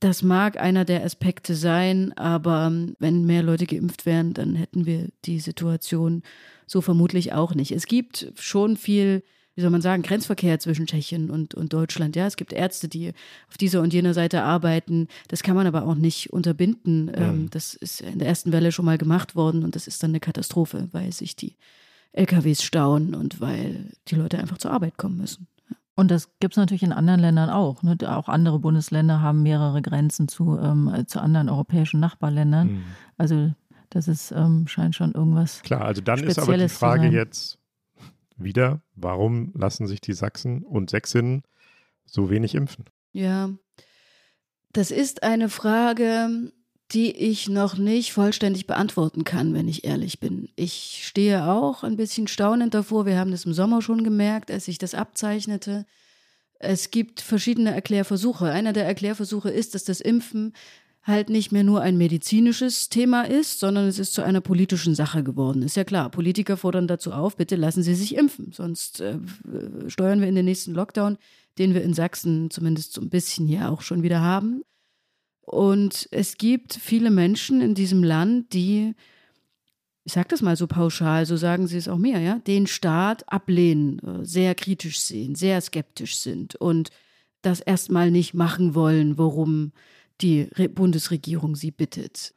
Das 0.00 0.22
mag 0.22 0.60
einer 0.60 0.84
der 0.84 1.04
Aspekte 1.04 1.54
sein, 1.54 2.12
aber 2.16 2.66
ähm, 2.66 2.94
wenn 2.98 3.26
mehr 3.26 3.42
Leute 3.42 3.66
geimpft 3.66 4.06
wären, 4.06 4.32
dann 4.32 4.54
hätten 4.54 4.86
wir 4.86 5.08
die 5.24 5.40
Situation 5.40 6.22
so 6.66 6.80
vermutlich 6.80 7.32
auch 7.32 7.54
nicht. 7.54 7.72
Es 7.72 7.86
gibt 7.86 8.32
schon 8.36 8.76
viel, 8.76 9.24
wie 9.58 9.62
soll 9.62 9.70
man 9.70 9.82
sagen, 9.82 10.04
Grenzverkehr 10.04 10.60
zwischen 10.60 10.86
Tschechien 10.86 11.30
und, 11.30 11.52
und 11.52 11.72
Deutschland. 11.72 12.14
Ja, 12.14 12.28
es 12.28 12.36
gibt 12.36 12.52
Ärzte, 12.52 12.86
die 12.86 13.12
auf 13.48 13.58
dieser 13.58 13.82
und 13.82 13.92
jener 13.92 14.14
Seite 14.14 14.44
arbeiten. 14.44 15.08
Das 15.26 15.42
kann 15.42 15.56
man 15.56 15.66
aber 15.66 15.84
auch 15.84 15.96
nicht 15.96 16.32
unterbinden. 16.32 17.08
Ja. 17.08 17.30
Ähm, 17.30 17.50
das 17.50 17.74
ist 17.74 18.00
in 18.00 18.20
der 18.20 18.28
ersten 18.28 18.52
Welle 18.52 18.70
schon 18.70 18.84
mal 18.84 18.98
gemacht 18.98 19.34
worden 19.34 19.64
und 19.64 19.74
das 19.74 19.88
ist 19.88 20.00
dann 20.00 20.12
eine 20.12 20.20
Katastrophe, 20.20 20.86
weil 20.92 21.10
sich 21.10 21.34
die 21.34 21.56
LKWs 22.12 22.62
stauen 22.62 23.16
und 23.16 23.40
weil 23.40 23.86
die 24.06 24.14
Leute 24.14 24.38
einfach 24.38 24.58
zur 24.58 24.70
Arbeit 24.70 24.96
kommen 24.96 25.16
müssen. 25.16 25.48
Und 25.96 26.12
das 26.12 26.28
gibt 26.38 26.54
es 26.54 26.56
natürlich 26.56 26.84
in 26.84 26.92
anderen 26.92 27.18
Ländern 27.18 27.50
auch. 27.50 27.82
Ne? 27.82 27.96
Auch 28.06 28.28
andere 28.28 28.60
Bundesländer 28.60 29.22
haben 29.22 29.42
mehrere 29.42 29.82
Grenzen 29.82 30.28
zu, 30.28 30.56
ähm, 30.56 31.02
zu 31.08 31.20
anderen 31.20 31.48
europäischen 31.48 31.98
Nachbarländern. 31.98 32.74
Mhm. 32.74 32.82
Also 33.16 33.50
das 33.90 34.06
ist, 34.06 34.30
ähm, 34.30 34.68
scheint 34.68 34.94
schon 34.94 35.14
irgendwas. 35.14 35.62
Klar, 35.62 35.80
also 35.80 36.00
dann 36.00 36.18
Spezielles 36.18 36.38
ist 36.38 36.48
aber 36.48 36.58
die 36.58 36.68
Frage 36.68 37.08
jetzt 37.08 37.58
wieder, 38.38 38.82
warum 38.94 39.52
lassen 39.54 39.86
sich 39.86 40.00
die 40.00 40.12
Sachsen 40.12 40.62
und 40.62 40.90
Sächsinnen 40.90 41.42
so 42.06 42.30
wenig 42.30 42.54
impfen? 42.54 42.84
Ja, 43.12 43.50
das 44.72 44.90
ist 44.90 45.22
eine 45.22 45.48
Frage, 45.48 46.52
die 46.92 47.12
ich 47.12 47.48
noch 47.48 47.76
nicht 47.76 48.12
vollständig 48.12 48.66
beantworten 48.66 49.24
kann, 49.24 49.52
wenn 49.52 49.68
ich 49.68 49.84
ehrlich 49.84 50.20
bin. 50.20 50.48
Ich 50.56 51.02
stehe 51.04 51.46
auch 51.46 51.84
ein 51.84 51.96
bisschen 51.96 52.28
staunend 52.28 52.74
davor. 52.74 53.04
Wir 53.04 53.18
haben 53.18 53.30
das 53.30 53.44
im 53.44 53.52
Sommer 53.52 53.82
schon 53.82 54.04
gemerkt, 54.04 54.50
als 54.50 54.64
sich 54.64 54.78
das 54.78 54.94
abzeichnete. 54.94 55.84
Es 56.58 56.90
gibt 56.90 57.20
verschiedene 57.20 57.74
Erklärversuche. 57.74 58.50
Einer 58.50 58.72
der 58.72 58.86
Erklärversuche 58.86 59.50
ist, 59.50 59.74
dass 59.74 59.84
das 59.84 60.00
Impfen 60.00 60.54
halt 61.08 61.30
nicht 61.30 61.50
mehr 61.50 61.64
nur 61.64 61.80
ein 61.80 61.96
medizinisches 61.96 62.90
Thema 62.90 63.22
ist, 63.22 63.58
sondern 63.58 63.86
es 63.86 63.98
ist 63.98 64.12
zu 64.12 64.22
einer 64.22 64.40
politischen 64.40 64.94
Sache 64.94 65.24
geworden. 65.24 65.62
Ist 65.62 65.76
ja 65.76 65.84
klar, 65.84 66.10
Politiker 66.10 66.56
fordern 66.56 66.86
dazu 66.86 67.12
auf, 67.12 67.36
bitte 67.36 67.56
lassen 67.56 67.82
Sie 67.82 67.94
sich 67.94 68.14
impfen, 68.14 68.52
sonst 68.52 69.00
äh, 69.00 69.18
steuern 69.88 70.20
wir 70.20 70.28
in 70.28 70.34
den 70.34 70.44
nächsten 70.44 70.74
Lockdown, 70.74 71.16
den 71.58 71.74
wir 71.74 71.82
in 71.82 71.94
Sachsen 71.94 72.50
zumindest 72.50 72.92
so 72.92 73.00
ein 73.00 73.08
bisschen 73.08 73.46
hier 73.46 73.70
auch 73.70 73.80
schon 73.80 74.02
wieder 74.02 74.20
haben. 74.20 74.62
Und 75.40 76.08
es 76.10 76.36
gibt 76.36 76.74
viele 76.74 77.10
Menschen 77.10 77.62
in 77.62 77.74
diesem 77.74 78.04
Land, 78.04 78.52
die, 78.52 78.94
ich 80.04 80.12
sage 80.12 80.28
das 80.28 80.42
mal 80.42 80.56
so 80.56 80.66
pauschal, 80.66 81.24
so 81.24 81.38
sagen 81.38 81.66
sie 81.66 81.78
es 81.78 81.88
auch 81.88 81.96
mir, 81.96 82.20
ja, 82.20 82.38
den 82.40 82.66
Staat 82.66 83.26
ablehnen, 83.32 83.98
äh, 84.00 84.24
sehr 84.26 84.54
kritisch 84.54 85.00
sehen, 85.00 85.34
sehr 85.34 85.60
skeptisch 85.62 86.16
sind 86.16 86.54
und 86.54 86.90
das 87.40 87.60
erstmal 87.60 88.10
nicht 88.10 88.34
machen 88.34 88.74
wollen, 88.74 89.16
worum 89.16 89.72
die 90.20 90.46
Bundesregierung 90.68 91.56
sie 91.56 91.70
bittet. 91.70 92.34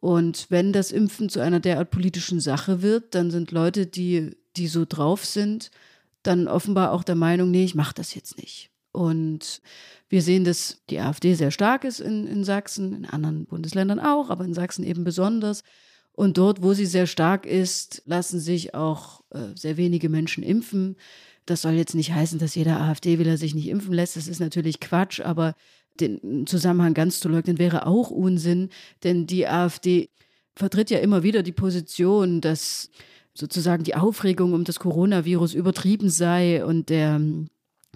Und 0.00 0.46
wenn 0.48 0.72
das 0.72 0.90
Impfen 0.90 1.28
zu 1.28 1.40
einer 1.40 1.60
derart 1.60 1.90
politischen 1.90 2.40
Sache 2.40 2.82
wird, 2.82 3.14
dann 3.14 3.30
sind 3.30 3.52
Leute, 3.52 3.86
die, 3.86 4.36
die 4.56 4.66
so 4.66 4.84
drauf 4.84 5.24
sind, 5.24 5.70
dann 6.22 6.48
offenbar 6.48 6.92
auch 6.92 7.04
der 7.04 7.14
Meinung, 7.14 7.50
nee, 7.50 7.64
ich 7.64 7.74
mache 7.74 7.94
das 7.94 8.14
jetzt 8.14 8.36
nicht. 8.36 8.70
Und 8.92 9.62
wir 10.08 10.22
sehen, 10.22 10.44
dass 10.44 10.82
die 10.90 10.98
AfD 10.98 11.34
sehr 11.34 11.50
stark 11.50 11.84
ist 11.84 12.00
in, 12.00 12.26
in 12.26 12.44
Sachsen, 12.44 12.94
in 12.94 13.04
anderen 13.06 13.46
Bundesländern 13.46 14.00
auch, 14.00 14.28
aber 14.28 14.44
in 14.44 14.54
Sachsen 14.54 14.84
eben 14.84 15.04
besonders. 15.04 15.62
Und 16.12 16.36
dort, 16.36 16.62
wo 16.62 16.74
sie 16.74 16.84
sehr 16.84 17.06
stark 17.06 17.46
ist, 17.46 18.02
lassen 18.04 18.38
sich 18.38 18.74
auch 18.74 19.22
äh, 19.30 19.54
sehr 19.54 19.78
wenige 19.78 20.10
Menschen 20.10 20.42
impfen. 20.42 20.96
Das 21.46 21.62
soll 21.62 21.72
jetzt 21.72 21.94
nicht 21.94 22.12
heißen, 22.12 22.38
dass 22.38 22.54
jeder 22.54 22.80
AfD-Wähler 22.80 23.36
sich 23.36 23.54
nicht 23.54 23.68
impfen 23.68 23.94
lässt. 23.94 24.16
Das 24.16 24.28
ist 24.28 24.40
natürlich 24.40 24.78
Quatsch, 24.78 25.20
aber 25.20 25.54
den 26.00 26.46
Zusammenhang 26.46 26.94
ganz 26.94 27.20
zu 27.20 27.28
leugnen 27.28 27.58
wäre 27.58 27.86
auch 27.86 28.10
Unsinn, 28.10 28.70
denn 29.04 29.26
die 29.26 29.46
AfD 29.46 30.08
vertritt 30.54 30.90
ja 30.90 30.98
immer 30.98 31.22
wieder 31.22 31.42
die 31.42 31.52
Position, 31.52 32.40
dass 32.40 32.90
sozusagen 33.34 33.84
die 33.84 33.94
Aufregung 33.94 34.52
um 34.52 34.64
das 34.64 34.78
Coronavirus 34.78 35.54
übertrieben 35.54 36.10
sei 36.10 36.64
und 36.64 36.90
der 36.90 37.20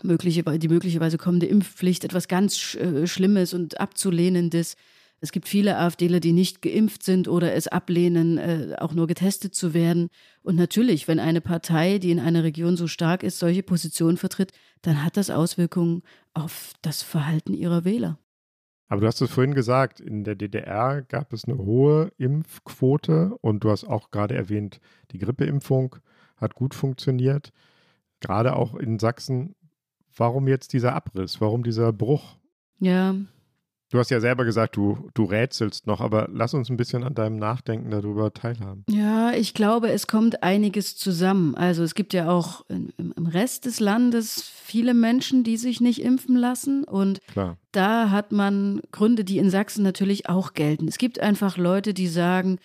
mögliche, 0.02 0.42
die 0.42 0.68
möglicherweise 0.68 1.18
kommende 1.18 1.46
Impfpflicht 1.46 2.04
etwas 2.04 2.28
ganz 2.28 2.74
äh, 2.74 3.06
Schlimmes 3.06 3.54
und 3.54 3.80
Abzulehnendes. 3.80 4.76
Es 5.20 5.32
gibt 5.32 5.48
viele 5.48 5.78
AfDler, 5.78 6.20
die 6.20 6.32
nicht 6.32 6.62
geimpft 6.62 7.02
sind 7.02 7.26
oder 7.26 7.54
es 7.54 7.68
ablehnen, 7.68 8.38
äh, 8.38 8.76
auch 8.78 8.92
nur 8.92 9.06
getestet 9.06 9.54
zu 9.54 9.72
werden. 9.72 10.08
Und 10.42 10.56
natürlich, 10.56 11.08
wenn 11.08 11.18
eine 11.18 11.40
Partei, 11.40 11.98
die 11.98 12.10
in 12.10 12.20
einer 12.20 12.44
Region 12.44 12.76
so 12.76 12.86
stark 12.86 13.22
ist, 13.22 13.38
solche 13.38 13.62
Positionen 13.62 14.18
vertritt, 14.18 14.52
dann 14.82 15.02
hat 15.02 15.16
das 15.16 15.30
Auswirkungen 15.30 16.02
auf 16.34 16.72
das 16.82 17.02
Verhalten 17.02 17.54
ihrer 17.54 17.84
Wähler. 17.84 18.18
Aber 18.88 19.00
du 19.00 19.06
hast 19.06 19.20
es 19.20 19.30
vorhin 19.30 19.54
gesagt, 19.54 20.00
in 20.00 20.22
der 20.22 20.36
DDR 20.36 21.02
gab 21.02 21.32
es 21.32 21.44
eine 21.46 21.58
hohe 21.58 22.12
Impfquote 22.18 23.36
und 23.40 23.64
du 23.64 23.70
hast 23.70 23.84
auch 23.84 24.10
gerade 24.10 24.36
erwähnt, 24.36 24.80
die 25.10 25.18
Grippeimpfung 25.18 25.96
hat 26.36 26.54
gut 26.54 26.74
funktioniert. 26.74 27.52
Gerade 28.20 28.54
auch 28.54 28.74
in 28.74 28.98
Sachsen 28.98 29.56
warum 30.16 30.48
jetzt 30.48 30.72
dieser 30.72 30.94
Abriss? 30.94 31.40
Warum 31.40 31.62
dieser 31.62 31.92
Bruch? 31.92 32.36
Ja. 32.78 33.14
Du 33.90 33.98
hast 34.00 34.10
ja 34.10 34.18
selber 34.18 34.44
gesagt, 34.44 34.76
du, 34.76 35.10
du 35.14 35.24
rätselst 35.24 35.86
noch, 35.86 36.00
aber 36.00 36.28
lass 36.32 36.54
uns 36.54 36.68
ein 36.70 36.76
bisschen 36.76 37.04
an 37.04 37.14
deinem 37.14 37.36
Nachdenken 37.36 37.90
darüber 37.90 38.32
teilhaben. 38.32 38.84
Ja, 38.90 39.32
ich 39.32 39.54
glaube, 39.54 39.90
es 39.90 40.08
kommt 40.08 40.42
einiges 40.42 40.96
zusammen. 40.96 41.54
Also 41.54 41.84
es 41.84 41.94
gibt 41.94 42.12
ja 42.12 42.28
auch 42.28 42.64
im, 42.68 42.92
im 42.98 43.26
Rest 43.26 43.64
des 43.64 43.78
Landes 43.78 44.42
viele 44.42 44.92
Menschen, 44.92 45.44
die 45.44 45.56
sich 45.56 45.80
nicht 45.80 46.02
impfen 46.02 46.34
lassen. 46.34 46.82
Und 46.82 47.20
Klar. 47.28 47.58
da 47.70 48.10
hat 48.10 48.32
man 48.32 48.80
Gründe, 48.90 49.22
die 49.22 49.38
in 49.38 49.50
Sachsen 49.50 49.84
natürlich 49.84 50.28
auch 50.28 50.54
gelten. 50.54 50.88
Es 50.88 50.98
gibt 50.98 51.20
einfach 51.20 51.56
Leute, 51.56 51.94
die 51.94 52.08
sagen, 52.08 52.58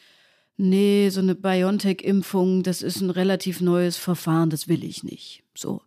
nee, 0.58 1.10
so 1.10 1.22
eine 1.22 1.36
BioNTech-Impfung, 1.36 2.64
das 2.64 2.82
ist 2.82 3.00
ein 3.00 3.12
relativ 3.12 3.62
neues 3.62 3.98
Verfahren, 3.98 4.50
das 4.50 4.68
will 4.68 4.84
ich 4.84 5.04
nicht. 5.04 5.44
So. 5.54 5.82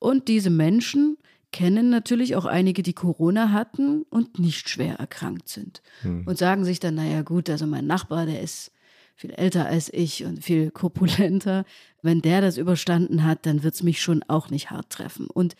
Und 0.00 0.26
diese 0.26 0.50
Menschen 0.50 1.16
kennen 1.52 1.90
natürlich 1.90 2.36
auch 2.36 2.44
einige, 2.44 2.82
die 2.82 2.92
Corona 2.92 3.50
hatten 3.50 4.02
und 4.10 4.38
nicht 4.38 4.68
schwer 4.68 4.96
erkrankt 4.96 5.48
sind. 5.48 5.82
Hm. 6.02 6.26
Und 6.26 6.38
sagen 6.38 6.64
sich 6.64 6.80
dann, 6.80 6.94
naja 6.94 7.22
gut, 7.22 7.50
also 7.50 7.66
mein 7.66 7.86
Nachbar, 7.86 8.26
der 8.26 8.40
ist 8.40 8.72
viel 9.16 9.32
älter 9.32 9.66
als 9.66 9.92
ich 9.92 10.24
und 10.24 10.42
viel 10.42 10.70
korpulenter. 10.70 11.64
Wenn 12.02 12.22
der 12.22 12.40
das 12.40 12.56
überstanden 12.56 13.24
hat, 13.24 13.44
dann 13.46 13.62
wird 13.62 13.74
es 13.74 13.82
mich 13.82 14.00
schon 14.00 14.22
auch 14.28 14.50
nicht 14.50 14.70
hart 14.70 14.90
treffen. 14.90 15.26
Und 15.26 15.56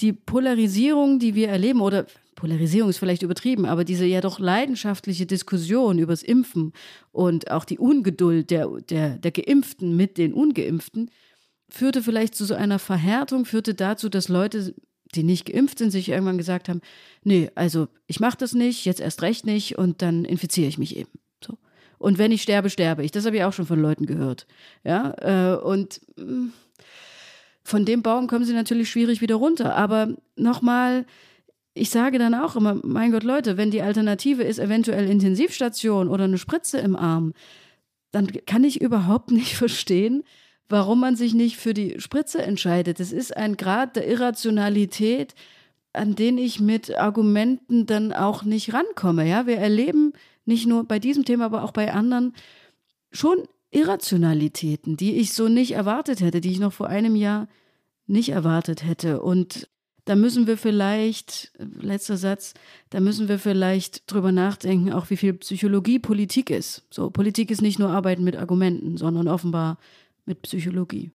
die 0.00 0.12
Polarisierung, 0.12 1.18
die 1.18 1.34
wir 1.34 1.48
erleben, 1.48 1.80
oder 1.80 2.06
Polarisierung 2.34 2.90
ist 2.90 2.98
vielleicht 2.98 3.22
übertrieben, 3.22 3.66
aber 3.66 3.84
diese 3.84 4.06
ja 4.06 4.20
doch 4.20 4.38
leidenschaftliche 4.38 5.26
Diskussion 5.26 5.98
übers 5.98 6.22
Impfen 6.22 6.72
und 7.10 7.50
auch 7.50 7.64
die 7.64 7.78
Ungeduld 7.78 8.50
der, 8.50 8.68
der, 8.88 9.18
der 9.18 9.30
Geimpften 9.32 9.96
mit 9.96 10.18
den 10.18 10.32
Ungeimpften, 10.32 11.10
führte 11.68 12.02
vielleicht 12.02 12.34
zu 12.34 12.44
so 12.44 12.54
einer 12.54 12.78
Verhärtung, 12.78 13.44
führte 13.44 13.74
dazu, 13.74 14.08
dass 14.08 14.28
Leute, 14.28 14.74
die 15.14 15.22
nicht 15.22 15.46
geimpft 15.46 15.78
sind, 15.78 15.90
sich 15.90 16.08
irgendwann 16.08 16.38
gesagt 16.38 16.68
haben, 16.68 16.80
nee, 17.24 17.50
also 17.54 17.88
ich 18.06 18.20
mache 18.20 18.36
das 18.38 18.52
nicht, 18.52 18.84
jetzt 18.84 19.00
erst 19.00 19.22
recht 19.22 19.46
nicht 19.46 19.78
und 19.78 20.02
dann 20.02 20.24
infiziere 20.24 20.68
ich 20.68 20.78
mich 20.78 20.96
eben. 20.96 21.10
So. 21.44 21.58
Und 21.98 22.18
wenn 22.18 22.32
ich 22.32 22.42
sterbe, 22.42 22.70
sterbe 22.70 23.04
ich. 23.04 23.10
Das 23.10 23.26
habe 23.26 23.36
ich 23.36 23.44
auch 23.44 23.52
schon 23.52 23.66
von 23.66 23.80
Leuten 23.80 24.06
gehört. 24.06 24.46
Ja, 24.84 25.14
äh, 25.54 25.56
und 25.56 26.00
mm, 26.16 26.48
von 27.64 27.84
dem 27.84 28.02
Baum 28.02 28.28
kommen 28.28 28.44
sie 28.44 28.54
natürlich 28.54 28.90
schwierig 28.90 29.20
wieder 29.20 29.34
runter. 29.34 29.74
Aber 29.74 30.14
nochmal, 30.36 31.06
ich 31.74 31.90
sage 31.90 32.18
dann 32.18 32.34
auch 32.34 32.56
immer, 32.56 32.80
mein 32.82 33.12
Gott, 33.12 33.24
Leute, 33.24 33.56
wenn 33.56 33.70
die 33.70 33.82
Alternative 33.82 34.42
ist 34.42 34.58
eventuell 34.58 35.08
Intensivstation 35.08 36.08
oder 36.08 36.24
eine 36.24 36.38
Spritze 36.38 36.78
im 36.78 36.96
Arm, 36.96 37.34
dann 38.10 38.26
kann 38.46 38.64
ich 38.64 38.80
überhaupt 38.80 39.30
nicht 39.30 39.54
verstehen, 39.56 40.24
warum 40.68 41.00
man 41.00 41.16
sich 41.16 41.34
nicht 41.34 41.56
für 41.56 41.74
die 41.74 42.00
Spritze 42.00 42.42
entscheidet. 42.42 43.00
Das 43.00 43.12
ist 43.12 43.36
ein 43.36 43.56
Grad 43.56 43.96
der 43.96 44.06
Irrationalität, 44.08 45.34
an 45.92 46.14
den 46.14 46.38
ich 46.38 46.60
mit 46.60 46.96
Argumenten 46.96 47.86
dann 47.86 48.12
auch 48.12 48.42
nicht 48.44 48.74
rankomme. 48.74 49.26
Ja, 49.28 49.46
wir 49.46 49.58
erleben 49.58 50.12
nicht 50.44 50.66
nur 50.66 50.84
bei 50.84 50.98
diesem 50.98 51.24
Thema, 51.24 51.46
aber 51.46 51.64
auch 51.64 51.72
bei 51.72 51.92
anderen 51.92 52.34
schon 53.10 53.48
Irrationalitäten, 53.70 54.96
die 54.96 55.16
ich 55.16 55.32
so 55.32 55.48
nicht 55.48 55.72
erwartet 55.72 56.20
hätte, 56.20 56.40
die 56.40 56.52
ich 56.52 56.60
noch 56.60 56.72
vor 56.72 56.88
einem 56.88 57.16
Jahr 57.16 57.48
nicht 58.06 58.30
erwartet 58.30 58.84
hätte. 58.84 59.20
Und 59.20 59.68
da 60.04 60.16
müssen 60.16 60.46
wir 60.46 60.56
vielleicht, 60.56 61.52
letzter 61.58 62.16
Satz, 62.16 62.54
da 62.88 63.00
müssen 63.00 63.28
wir 63.28 63.38
vielleicht 63.38 64.10
drüber 64.10 64.32
nachdenken, 64.32 64.92
auch 64.92 65.10
wie 65.10 65.18
viel 65.18 65.34
Psychologie 65.34 65.98
Politik 65.98 66.48
ist. 66.48 66.86
So, 66.90 67.10
Politik 67.10 67.50
ist 67.50 67.60
nicht 67.60 67.78
nur 67.78 67.90
Arbeiten 67.90 68.24
mit 68.24 68.36
Argumenten, 68.36 68.96
sondern 68.96 69.28
offenbar 69.28 69.76
mit 70.28 70.42
Psychologie. 70.42 71.10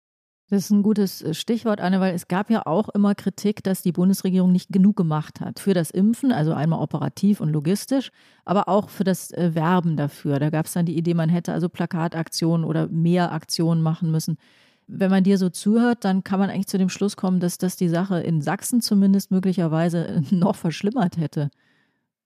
Das 0.49 0.65
ist 0.65 0.71
ein 0.71 0.84
gutes 0.84 1.21
äh, 1.21 1.34
Stichwort, 1.34 1.82
Anne, 1.82 1.99
weil 1.99 2.13
es 2.13 2.28
gab 2.28 2.49
ja 2.49 2.65
auch 2.65 2.89
immer 2.89 3.15
Kritik, 3.15 3.63
dass 3.63 3.82
die 3.82 3.91
Bundesregierung 3.91 4.52
nicht 4.52 4.71
genug 4.71 4.95
gemacht 4.95 5.39
hat 5.39 5.60
für 5.60 5.73
das 5.73 5.89
Impfen, 5.89 6.32
also 6.32 6.54
einmal 6.54 6.80
operativ 6.80 7.39
und 7.39 7.49
logistisch, 7.49 8.12
aber 8.45 8.67
auch 8.67 8.89
für 8.89 9.04
das 9.04 9.32
äh, 9.32 9.56
Werben 9.56 9.97
dafür. 9.97 10.39
Da 10.39 10.49
gab 10.49 10.65
es 10.65 10.73
dann 10.73 10.86
die 10.86 10.97
Idee, 10.97 11.13
man 11.13 11.30
hätte 11.30 11.54
also 11.54 11.69
Plakataktionen 11.69 12.65
oder 12.65 12.88
mehr 12.88 13.32
Aktionen 13.32 13.82
machen 13.82 14.12
müssen. 14.12 14.38
Wenn 14.86 15.10
man 15.10 15.23
dir 15.23 15.38
so 15.38 15.49
zuhört, 15.49 16.04
dann 16.04 16.23
kann 16.23 16.39
man 16.39 16.49
eigentlich 16.49 16.67
zu 16.67 16.78
dem 16.78 16.89
Schluss 16.89 17.15
kommen, 17.15 17.39
dass 17.39 17.58
das 17.58 17.78
die 17.78 17.89
Sache 17.89 18.19
in 18.19 18.41
Sachsen 18.41 18.82
zumindest 18.82 19.32
möglicherweise 19.32 20.21
noch 20.30 20.56
verschlimmert 20.56 21.17
hätte. 21.17 21.49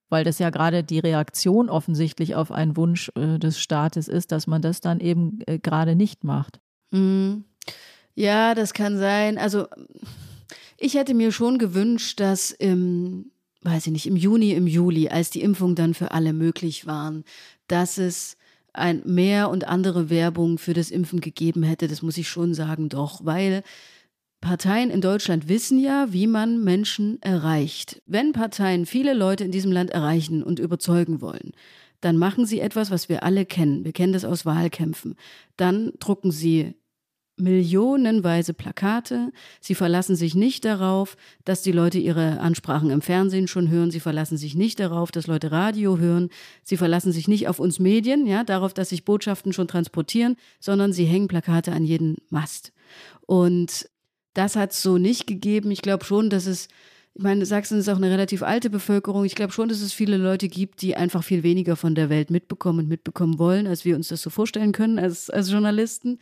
Weil 0.10 0.23
das 0.23 0.39
ja 0.39 0.50
gerade 0.50 0.84
die 0.84 1.00
Reaktion 1.00 1.69
offensichtlich 1.69 2.36
auf 2.36 2.52
einen 2.52 2.76
Wunsch 2.76 3.10
äh, 3.15 3.38
des 3.38 3.60
Staates 3.60 4.08
ist, 4.08 4.32
dass 4.32 4.47
man 4.47 4.62
das 4.62 4.82
dann 4.82 5.00
eben 5.00 5.39
äh, 5.45 5.60
gerade 5.60 5.95
nicht 5.95 6.23
macht. 6.23 6.60
Mhm. 6.91 7.45
Ja, 8.15 8.56
das 8.56 8.73
kann 8.73 8.97
sein. 8.97 9.38
Also 9.38 9.67
ich 10.78 10.95
hätte 10.95 11.13
mir 11.13 11.32
schon 11.32 11.58
gewünscht, 11.58 12.19
dass 12.19 12.52
im, 12.52 13.32
weiß 13.62 13.88
ich 13.88 13.93
nicht, 13.93 14.08
im 14.08 14.15
Juni, 14.15 14.52
im 14.54 14.67
Juli, 14.67 15.10
als 15.10 15.30
die 15.30 15.41
Impfungen 15.41 15.76
dann 15.76 15.93
für 15.93 16.12
alle 16.12 16.34
möglich 16.34 16.88
waren, 16.88 17.23
dass 17.67 17.97
es 17.97 18.38
ein 18.73 19.02
mehr 19.06 19.50
und 19.50 19.67
andere 19.67 20.10
Werbung 20.10 20.58
für 20.58 20.73
das 20.73 20.91
Impfen 20.91 21.19
gegeben 21.19 21.63
hätte. 21.63 21.88
Das 21.88 22.02
muss 22.02 22.17
ich 22.17 22.30
schon 22.30 22.54
sagen, 22.54 22.89
doch, 22.89 23.26
weil 23.26 23.63
Parteien 24.39 24.91
in 24.91 25.02
Deutschland 25.02 25.50
wissen 25.50 25.80
ja, 25.80 26.13
wie 26.13 26.28
man 26.28 26.63
Menschen 26.63 27.21
erreicht. 27.21 28.02
Wenn 28.06 28.34
Parteien 28.34 28.86
viele 28.86 29.13
Leute 29.13 29.43
in 29.43 29.52
diesem 29.52 29.71
Land 29.71 29.89
erreichen 29.89 30.43
und 30.43 30.60
überzeugen 30.60 31.21
wollen, 31.21 31.52
dann 32.02 32.17
machen 32.17 32.45
sie 32.45 32.60
etwas, 32.60 32.91
was 32.91 33.10
wir 33.10 33.23
alle 33.23 33.45
kennen. 33.45 33.84
Wir 33.84 33.93
kennen 33.93 34.13
das 34.13 34.26
aus 34.26 34.45
Wahlkämpfen. 34.45 35.15
Dann 35.56 35.91
drucken 36.00 36.32
sie 36.32 36.76
millionenweise 37.38 38.54
Plakate. 38.54 39.32
Sie 39.62 39.76
verlassen 39.76 40.15
sich 40.15 40.36
nicht 40.36 40.65
darauf, 40.65 41.15
dass 41.45 41.62
die 41.62 41.71
Leute 41.71 42.00
ihre 42.00 42.39
Ansprachen 42.39 42.89
im 42.89 43.02
Fernsehen 43.02 43.47
schon 43.47 43.69
hören. 43.69 43.91
Sie 43.91 44.00
verlassen 44.00 44.38
sich 44.38 44.56
nicht 44.56 44.80
darauf, 44.80 45.12
dass 45.12 45.28
Leute 45.28 45.52
Radio 45.52 45.97
hören. 45.97 46.30
Sie 46.63 46.78
verlassen 46.78 47.12
sich 47.12 47.28
nicht 47.28 47.47
auf 47.47 47.60
uns 47.60 47.80
Medien, 47.80 48.26
ja, 48.26 48.43
darauf, 48.43 48.73
dass 48.73 48.89
sich 48.89 49.06
Botschaften 49.06 49.54
schon 49.54 49.67
transportieren, 49.67 50.36
sondern 50.60 50.93
sie 50.93 51.06
hängen 51.06 51.28
Plakate 51.28 51.71
an 51.71 51.84
jeden 51.84 52.17
Mast. 52.30 52.73
Und 53.26 53.89
das 54.34 54.56
hat 54.56 54.71
es 54.71 54.82
so 54.82 54.97
nicht 54.97 55.28
gegeben. 55.28 55.71
Ich 55.71 55.82
glaube 55.82 56.06
schon, 56.06 56.30
dass 56.30 56.47
es 56.47 56.67
ich 57.17 57.23
meine, 57.23 57.47
Sachsen 57.47 57.80
ist 57.80 57.89
auch 57.89 57.97
eine 57.97 58.12
relativ 58.12 58.43
alte 58.43 58.69
Bevölkerung. 58.69 59.26
Ich 59.26 59.34
glaube 59.34 59.52
schon, 59.52 59.69
dass 59.69 59.82
es 59.82 59.91
viele 59.91 60.17
Leute 60.17 60.47
gibt, 60.47 60.84
die 60.84 60.95
einfach 60.95 61.23
viel 61.23 61.41
weniger 61.41 61.76
von 61.76 61.95
der 61.95 62.12
Welt 62.12 62.30
mitbekommen 62.30 62.78
und 62.78 62.88
mitbekommen 62.88 63.39
wollen, 63.39 63.65
als 63.65 63.86
wir 63.86 63.95
uns 63.95 64.10
das 64.10 64.21
so 64.21 64.30
vorstellen 64.30 64.71
können 64.71 65.00
als, 65.00 65.32
als 65.32 65.50
Journalisten. 65.50 66.19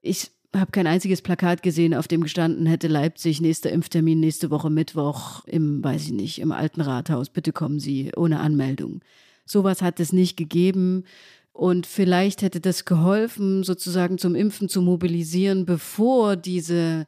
Ich 0.00 0.30
habe 0.54 0.72
kein 0.72 0.86
einziges 0.86 1.22
Plakat 1.22 1.62
gesehen, 1.62 1.94
auf 1.94 2.08
dem 2.08 2.22
gestanden 2.22 2.66
hätte 2.66 2.88
Leipzig, 2.88 3.40
nächster 3.40 3.70
Impftermin 3.70 4.18
nächste 4.18 4.50
Woche 4.50 4.70
Mittwoch 4.70 5.44
im, 5.46 5.82
weiß 5.82 6.06
ich 6.06 6.12
nicht, 6.12 6.40
im 6.40 6.52
alten 6.52 6.80
Rathaus. 6.80 7.30
Bitte 7.30 7.52
kommen 7.52 7.78
Sie 7.78 8.10
ohne 8.16 8.40
Anmeldung. 8.40 9.00
Sowas 9.44 9.82
hat 9.82 10.00
es 10.00 10.12
nicht 10.12 10.36
gegeben. 10.36 11.04
Und 11.52 11.86
vielleicht 11.86 12.42
hätte 12.42 12.60
das 12.60 12.84
geholfen, 12.84 13.64
sozusagen 13.64 14.18
zum 14.18 14.34
Impfen 14.34 14.68
zu 14.68 14.82
mobilisieren, 14.82 15.66
bevor 15.66 16.36
diese 16.36 17.06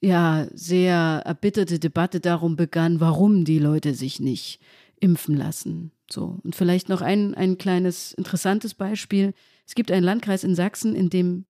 ja 0.00 0.46
sehr 0.52 1.22
erbitterte 1.24 1.78
Debatte 1.78 2.20
darum 2.20 2.56
begann, 2.56 3.00
warum 3.00 3.44
die 3.44 3.58
Leute 3.58 3.94
sich 3.94 4.20
nicht 4.20 4.60
impfen 5.00 5.36
lassen. 5.36 5.92
So. 6.10 6.38
Und 6.42 6.54
vielleicht 6.54 6.88
noch 6.88 7.02
ein, 7.02 7.34
ein 7.34 7.58
kleines 7.58 8.12
interessantes 8.12 8.74
Beispiel. 8.74 9.32
Es 9.66 9.74
gibt 9.74 9.90
einen 9.90 10.04
Landkreis 10.04 10.44
in 10.44 10.54
Sachsen, 10.54 10.94
in 10.94 11.10
dem 11.10 11.46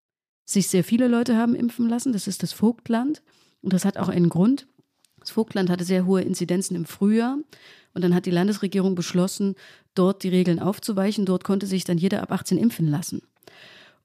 sich 0.47 0.69
sehr 0.69 0.85
viele 0.85 1.09
Leute 1.09 1.37
haben 1.37 1.55
impfen 1.55 1.89
lassen. 1.89 2.13
Das 2.13 2.27
ist 2.27 2.43
das 2.43 2.53
Vogtland. 2.53 3.23
Und 3.61 3.73
das 3.73 3.85
hat 3.85 3.99
auch 3.99 4.09
einen 4.09 4.31
Grund. 4.31 4.67
Das 5.21 5.31
Vogtland 5.31 5.69
hatte 5.69 5.85
sehr 5.85 6.07
hohe 6.07 6.23
Inzidenzen 6.23 6.77
im 6.77 6.87
Frühjahr. 6.87 7.37
Und 7.93 8.03
dann 8.03 8.15
hat 8.15 8.27
die 8.27 8.31
Landesregierung 8.31 8.95
beschlossen, 8.95 9.57
dort 9.95 10.23
die 10.23 10.29
Regeln 10.29 10.61
aufzuweichen. 10.61 11.27
Dort 11.27 11.45
konnte 11.45 11.67
sich 11.67 11.85
dann 11.85 11.99
jeder 11.99 12.23
ab 12.23 12.31
18 12.31 12.59
impfen 12.59 12.87
lassen. 12.87 13.23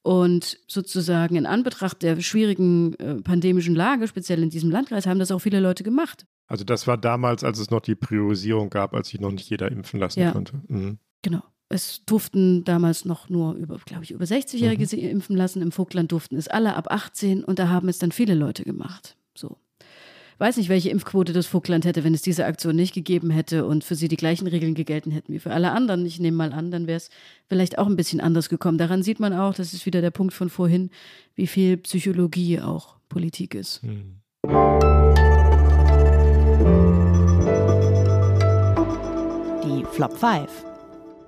Und 0.01 0.57
sozusagen 0.67 1.35
in 1.35 1.45
Anbetracht 1.45 2.01
der 2.01 2.19
schwierigen 2.21 2.95
äh, 2.95 3.21
pandemischen 3.21 3.75
Lage, 3.75 4.07
speziell 4.07 4.41
in 4.41 4.49
diesem 4.49 4.71
Landkreis, 4.71 5.05
haben 5.05 5.19
das 5.19 5.29
auch 5.29 5.39
viele 5.39 5.59
Leute 5.59 5.83
gemacht. 5.83 6.25
Also 6.47 6.63
das 6.63 6.87
war 6.87 6.97
damals, 6.97 7.43
als 7.43 7.59
es 7.59 7.69
noch 7.69 7.81
die 7.81 7.95
Priorisierung 7.95 8.71
gab, 8.71 8.95
als 8.95 9.09
sich 9.09 9.19
noch 9.19 9.31
nicht 9.31 9.49
jeder 9.49 9.71
impfen 9.71 9.99
lassen 9.99 10.21
ja. 10.21 10.31
konnte. 10.31 10.59
Mhm. 10.67 10.97
Genau. 11.21 11.43
Es 11.71 12.03
durften 12.05 12.63
damals 12.63 13.05
noch 13.05 13.29
nur 13.29 13.53
über, 13.53 13.79
glaube 13.85 14.03
ich, 14.03 14.11
über 14.11 14.25
60-Jährige 14.25 14.95
mhm. 14.95 15.03
impfen 15.03 15.35
lassen. 15.35 15.61
Im 15.61 15.71
Vogtland 15.71 16.11
durften 16.11 16.35
es 16.35 16.47
alle 16.47 16.75
ab 16.75 16.91
18 16.91 17.43
und 17.43 17.59
da 17.59 17.69
haben 17.69 17.87
es 17.89 17.99
dann 17.99 18.11
viele 18.11 18.35
Leute 18.35 18.63
gemacht. 18.63 19.15
So. 19.33 19.57
Weiß 20.37 20.57
nicht, 20.57 20.69
welche 20.69 20.89
Impfquote 20.89 21.33
das 21.33 21.45
Vogtland 21.45 21.85
hätte, 21.85 22.03
wenn 22.03 22.15
es 22.15 22.23
diese 22.23 22.45
Aktion 22.45 22.75
nicht 22.75 22.95
gegeben 22.95 23.29
hätte 23.29 23.63
und 23.63 23.83
für 23.83 23.93
sie 23.93 24.07
die 24.07 24.17
gleichen 24.17 24.47
Regeln 24.47 24.73
gegelten 24.73 25.11
hätten 25.11 25.31
wie 25.31 25.37
für 25.37 25.51
alle 25.51 25.71
anderen. 25.71 26.03
Ich 26.03 26.19
nehme 26.19 26.35
mal 26.35 26.51
an, 26.51 26.71
dann 26.71 26.87
wäre 26.87 26.97
es 26.97 27.11
vielleicht 27.47 27.77
auch 27.77 27.85
ein 27.85 27.95
bisschen 27.95 28.19
anders 28.19 28.49
gekommen. 28.49 28.79
Daran 28.79 29.03
sieht 29.03 29.19
man 29.19 29.33
auch, 29.33 29.53
das 29.53 29.73
ist 29.73 29.85
wieder 29.85 30.01
der 30.01 30.09
Punkt 30.09 30.33
von 30.33 30.49
vorhin, 30.49 30.89
wie 31.35 31.45
viel 31.45 31.77
Psychologie 31.77 32.59
auch 32.59 32.95
Politik 33.07 33.53
ist. 33.53 33.83
Mhm. 33.83 34.21
Die 39.63 39.85
Flop 39.91 40.17
5. 40.17 40.70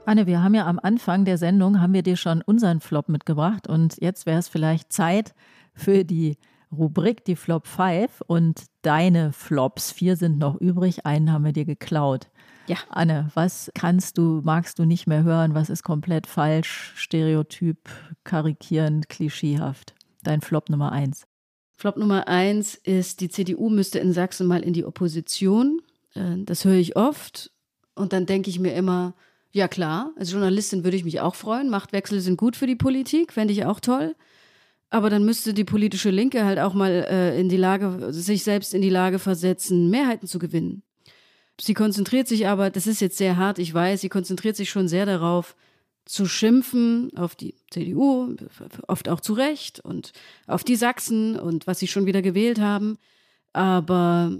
Anne, 0.06 0.28
wir 0.28 0.44
haben 0.44 0.54
ja 0.54 0.68
am 0.68 0.80
Anfang 0.84 1.24
der 1.24 1.38
Sendung, 1.38 1.80
haben 1.80 1.94
wir 1.94 2.04
dir 2.04 2.18
schon 2.18 2.42
unseren 2.42 2.82
Flop 2.82 3.08
mitgebracht 3.08 3.68
und 3.68 3.96
jetzt 4.02 4.26
wäre 4.26 4.40
es 4.40 4.50
vielleicht 4.50 4.92
Zeit 4.92 5.34
für 5.74 6.04
die 6.04 6.38
Rubrik, 6.74 7.24
die 7.24 7.38
Flop 7.38 7.68
5 7.68 8.22
und 8.28 8.66
deine 8.82 9.32
Flops. 9.32 9.92
Vier 9.92 10.18
sind 10.18 10.40
noch 10.40 10.60
übrig, 10.60 11.06
einen 11.06 11.32
haben 11.32 11.46
wir 11.46 11.54
dir 11.54 11.64
geklaut. 11.64 12.30
Ja. 12.68 12.78
Anne, 12.90 13.32
was 13.34 13.72
kannst 13.76 14.18
du, 14.18 14.42
magst 14.44 14.78
du 14.78 14.84
nicht 14.86 15.08
mehr 15.08 15.24
hören? 15.24 15.54
Was 15.54 15.70
ist 15.70 15.84
komplett 15.84 16.28
falsch, 16.28 16.92
stereotyp, 16.96 17.90
karikierend, 18.26 19.08
klischeehaft? 19.08 19.96
Dein 20.24 20.42
Flop 20.42 20.70
Nummer 20.70 20.92
1. 20.92 21.28
Flop 21.78 21.96
Nummer 21.96 22.28
1 22.28 22.76
ist, 22.76 23.22
die 23.22 23.30
CDU 23.30 23.70
müsste 23.70 24.00
in 24.00 24.12
Sachsen 24.12 24.48
mal 24.48 24.64
in 24.64 24.74
die 24.74 24.86
Opposition. 24.86 25.82
Äh, 26.14 26.44
das 26.44 26.66
höre 26.66 26.76
ich 26.76 26.98
oft 26.98 27.52
und 27.96 28.12
dann 28.12 28.26
denke 28.26 28.50
ich 28.50 28.60
mir 28.60 28.74
immer, 28.74 29.14
ja 29.54 29.68
klar, 29.68 30.12
als 30.18 30.32
Journalistin 30.32 30.84
würde 30.84 30.98
ich 30.98 31.06
mich 31.06 31.22
auch 31.22 31.36
freuen. 31.36 31.70
Machtwechsel 31.70 32.20
sind 32.20 32.38
gut 32.38 32.56
für 32.56 32.68
die 32.68 32.76
Politik, 32.76 33.32
fände 33.32 33.54
ich 33.54 33.66
auch 33.66 33.80
toll. 33.80 34.16
Aber 34.90 35.10
dann 35.10 35.24
müsste 35.24 35.54
die 35.54 35.64
politische 35.64 36.10
Linke 36.10 36.44
halt 36.44 36.60
auch 36.60 36.74
mal 36.74 36.92
äh, 36.92 37.40
in 37.40 37.50
die 37.50 37.58
Lage, 37.58 38.12
sich 38.12 38.44
selbst 38.44 38.74
in 38.74 38.82
die 38.82 38.90
Lage 38.90 39.20
versetzen, 39.20 39.90
Mehrheiten 39.90 40.28
zu 40.28 40.40
gewinnen. 40.40 40.84
Sie 41.62 41.76
konzentriert 41.76 42.28
sich 42.28 42.48
aber, 42.48 42.72
das 42.72 42.88
ist 42.88 43.00
jetzt 43.00 43.18
sehr 43.18 43.38
hart, 43.38 43.60
ich 43.60 43.74
weiß, 43.74 44.02
sie 44.02 44.10
konzentriert 44.10 44.56
sich 44.56 44.70
schon 44.70 44.88
sehr 44.88 45.06
darauf, 45.06 45.56
zu 46.06 46.26
schimpfen 46.26 47.16
auf 47.16 47.36
die 47.36 47.56
CDU, 47.72 48.36
oft 48.88 49.08
auch 49.08 49.22
zu 49.22 49.34
Recht 49.34 49.80
und 49.80 50.12
auf 50.48 50.64
die 50.64 50.76
Sachsen 50.76 51.40
und 51.40 51.66
was 51.66 51.80
sie 51.80 51.88
schon 51.88 52.06
wieder 52.06 52.22
gewählt 52.22 52.60
haben. 52.60 52.98
Aber 53.54 54.38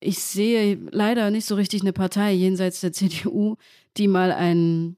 ich 0.00 0.20
sehe 0.20 0.78
leider 0.90 1.30
nicht 1.30 1.46
so 1.46 1.56
richtig 1.56 1.80
eine 1.80 1.92
Partei 1.92 2.32
jenseits 2.32 2.80
der 2.80 2.92
CDU, 2.92 3.56
die 3.98 4.08
mal 4.08 4.32
ein 4.32 4.96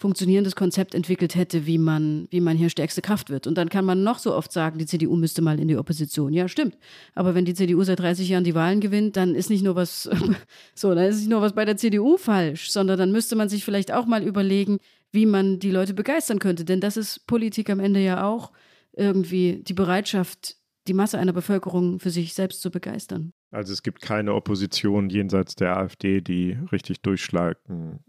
funktionierendes 0.00 0.56
Konzept 0.56 0.94
entwickelt 0.94 1.34
hätte, 1.34 1.66
wie 1.66 1.76
man, 1.76 2.26
wie 2.30 2.40
man 2.40 2.56
hier 2.56 2.70
stärkste 2.70 3.02
Kraft 3.02 3.28
wird. 3.28 3.46
Und 3.46 3.58
dann 3.58 3.68
kann 3.68 3.84
man 3.84 4.02
noch 4.02 4.18
so 4.18 4.34
oft 4.34 4.50
sagen, 4.50 4.78
die 4.78 4.86
CDU 4.86 5.14
müsste 5.14 5.42
mal 5.42 5.60
in 5.60 5.68
die 5.68 5.76
Opposition. 5.76 6.32
Ja, 6.32 6.48
stimmt. 6.48 6.78
Aber 7.14 7.34
wenn 7.34 7.44
die 7.44 7.52
CDU 7.52 7.82
seit 7.82 7.98
30 7.98 8.30
Jahren 8.30 8.44
die 8.44 8.54
Wahlen 8.54 8.80
gewinnt, 8.80 9.18
dann 9.18 9.34
ist 9.34 9.50
nicht 9.50 9.62
nur 9.62 9.76
was, 9.76 10.08
so, 10.74 10.94
dann 10.94 11.04
ist 11.04 11.18
nicht 11.18 11.28
nur 11.28 11.42
was 11.42 11.52
bei 11.52 11.66
der 11.66 11.76
CDU 11.76 12.16
falsch, 12.16 12.70
sondern 12.70 12.98
dann 12.98 13.12
müsste 13.12 13.36
man 13.36 13.50
sich 13.50 13.62
vielleicht 13.62 13.92
auch 13.92 14.06
mal 14.06 14.22
überlegen, 14.22 14.78
wie 15.12 15.26
man 15.26 15.58
die 15.58 15.70
Leute 15.70 15.92
begeistern 15.92 16.38
könnte. 16.38 16.64
Denn 16.64 16.80
das 16.80 16.96
ist 16.96 17.26
Politik 17.26 17.68
am 17.68 17.78
Ende 17.78 18.00
ja 18.00 18.24
auch 18.24 18.52
irgendwie 18.92 19.62
die 19.62 19.74
Bereitschaft, 19.74 20.56
die 20.88 20.94
Masse 20.94 21.18
einer 21.18 21.34
Bevölkerung 21.34 22.00
für 22.00 22.10
sich 22.10 22.32
selbst 22.32 22.62
zu 22.62 22.70
begeistern. 22.70 23.34
Also 23.50 23.74
es 23.74 23.82
gibt 23.82 24.00
keine 24.00 24.32
Opposition 24.32 25.10
jenseits 25.10 25.56
der 25.56 25.76
AfD, 25.76 26.22
die 26.22 26.56
richtig 26.72 27.02
durchschlagen, 27.02 28.00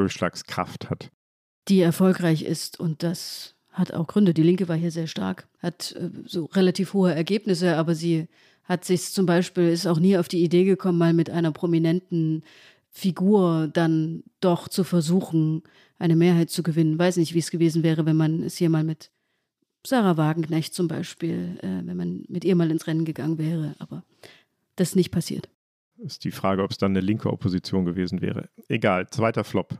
Durchschlagskraft 0.00 0.90
hat. 0.90 1.10
Die 1.68 1.80
erfolgreich 1.80 2.42
ist 2.42 2.80
und 2.80 3.02
das 3.02 3.54
hat 3.70 3.92
auch 3.92 4.06
Gründe. 4.06 4.34
Die 4.34 4.42
Linke 4.42 4.68
war 4.68 4.76
hier 4.76 4.90
sehr 4.90 5.06
stark, 5.06 5.48
hat 5.58 5.92
äh, 5.92 6.10
so 6.24 6.46
relativ 6.46 6.94
hohe 6.94 7.14
Ergebnisse, 7.14 7.76
aber 7.76 7.94
sie 7.94 8.28
hat 8.64 8.84
sich 8.84 9.10
zum 9.12 9.26
Beispiel, 9.26 9.68
ist 9.68 9.86
auch 9.86 9.98
nie 9.98 10.16
auf 10.16 10.28
die 10.28 10.42
Idee 10.42 10.64
gekommen, 10.64 10.98
mal 10.98 11.12
mit 11.12 11.30
einer 11.30 11.52
prominenten 11.52 12.42
Figur 12.88 13.68
dann 13.72 14.24
doch 14.40 14.68
zu 14.68 14.84
versuchen, 14.84 15.62
eine 15.98 16.16
Mehrheit 16.16 16.50
zu 16.50 16.62
gewinnen. 16.62 16.98
Weiß 16.98 17.16
nicht, 17.16 17.34
wie 17.34 17.38
es 17.38 17.50
gewesen 17.50 17.82
wäre, 17.82 18.06
wenn 18.06 18.16
man 18.16 18.42
es 18.42 18.56
hier 18.56 18.70
mal 18.70 18.84
mit 18.84 19.10
Sarah 19.86 20.16
Wagenknecht 20.16 20.74
zum 20.74 20.88
Beispiel, 20.88 21.58
äh, 21.62 21.86
wenn 21.86 21.96
man 21.96 22.24
mit 22.28 22.44
ihr 22.44 22.56
mal 22.56 22.70
ins 22.70 22.86
Rennen 22.86 23.04
gegangen 23.04 23.38
wäre, 23.38 23.74
aber 23.78 24.04
das 24.76 24.90
ist 24.90 24.96
nicht 24.96 25.10
passiert. 25.10 25.48
Ist 25.98 26.24
die 26.24 26.30
Frage, 26.30 26.62
ob 26.62 26.70
es 26.70 26.78
dann 26.78 26.92
eine 26.92 27.00
linke 27.00 27.30
Opposition 27.30 27.84
gewesen 27.84 28.22
wäre. 28.22 28.48
Egal, 28.68 29.08
zweiter 29.10 29.44
Flop. 29.44 29.78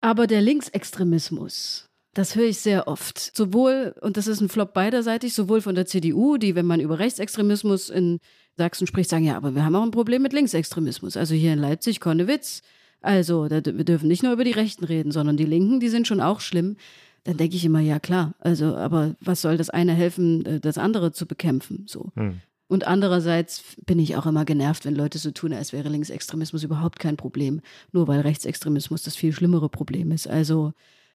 Aber 0.00 0.26
der 0.26 0.40
Linksextremismus, 0.40 1.88
das 2.14 2.34
höre 2.34 2.48
ich 2.48 2.58
sehr 2.58 2.88
oft. 2.88 3.18
Sowohl, 3.36 3.94
und 4.00 4.16
das 4.16 4.26
ist 4.26 4.40
ein 4.40 4.48
Flop 4.48 4.72
beiderseitig, 4.72 5.34
sowohl 5.34 5.60
von 5.60 5.74
der 5.74 5.86
CDU, 5.86 6.36
die, 6.36 6.54
wenn 6.54 6.66
man 6.66 6.80
über 6.80 6.98
Rechtsextremismus 6.98 7.90
in 7.90 8.18
Sachsen 8.56 8.86
spricht, 8.86 9.10
sagen, 9.10 9.24
ja, 9.24 9.36
aber 9.36 9.54
wir 9.54 9.64
haben 9.64 9.76
auch 9.76 9.82
ein 9.82 9.90
Problem 9.90 10.22
mit 10.22 10.32
Linksextremismus. 10.32 11.16
Also 11.16 11.34
hier 11.34 11.52
in 11.52 11.58
Leipzig, 11.58 12.00
Konnewitz. 12.00 12.62
Also, 13.00 13.48
da, 13.48 13.64
wir 13.64 13.84
dürfen 13.84 14.08
nicht 14.08 14.22
nur 14.22 14.32
über 14.32 14.44
die 14.44 14.50
Rechten 14.50 14.84
reden, 14.84 15.12
sondern 15.12 15.36
die 15.36 15.46
Linken, 15.46 15.80
die 15.80 15.88
sind 15.88 16.06
schon 16.06 16.20
auch 16.20 16.40
schlimm. 16.40 16.76
dann 17.24 17.36
denke 17.36 17.56
ich 17.56 17.64
immer, 17.64 17.80
ja 17.80 17.98
klar, 17.98 18.34
also 18.38 18.76
aber 18.76 19.14
was 19.20 19.42
soll 19.42 19.56
das 19.56 19.70
eine 19.70 19.92
helfen, 19.92 20.44
äh, 20.46 20.60
das 20.60 20.78
andere 20.78 21.12
zu 21.12 21.26
bekämpfen? 21.26 21.84
So. 21.86 22.12
Hm. 22.16 22.40
Und 22.70 22.86
andererseits 22.86 23.64
bin 23.84 23.98
ich 23.98 24.14
auch 24.14 24.26
immer 24.26 24.44
genervt, 24.44 24.84
wenn 24.84 24.94
Leute 24.94 25.18
so 25.18 25.32
tun, 25.32 25.52
als 25.52 25.72
wäre 25.72 25.88
Linksextremismus 25.88 26.62
überhaupt 26.62 27.00
kein 27.00 27.16
Problem, 27.16 27.62
nur 27.90 28.06
weil 28.06 28.20
Rechtsextremismus 28.20 29.02
das 29.02 29.16
viel 29.16 29.32
schlimmere 29.32 29.68
Problem 29.68 30.12
ist. 30.12 30.28
Also 30.28 30.72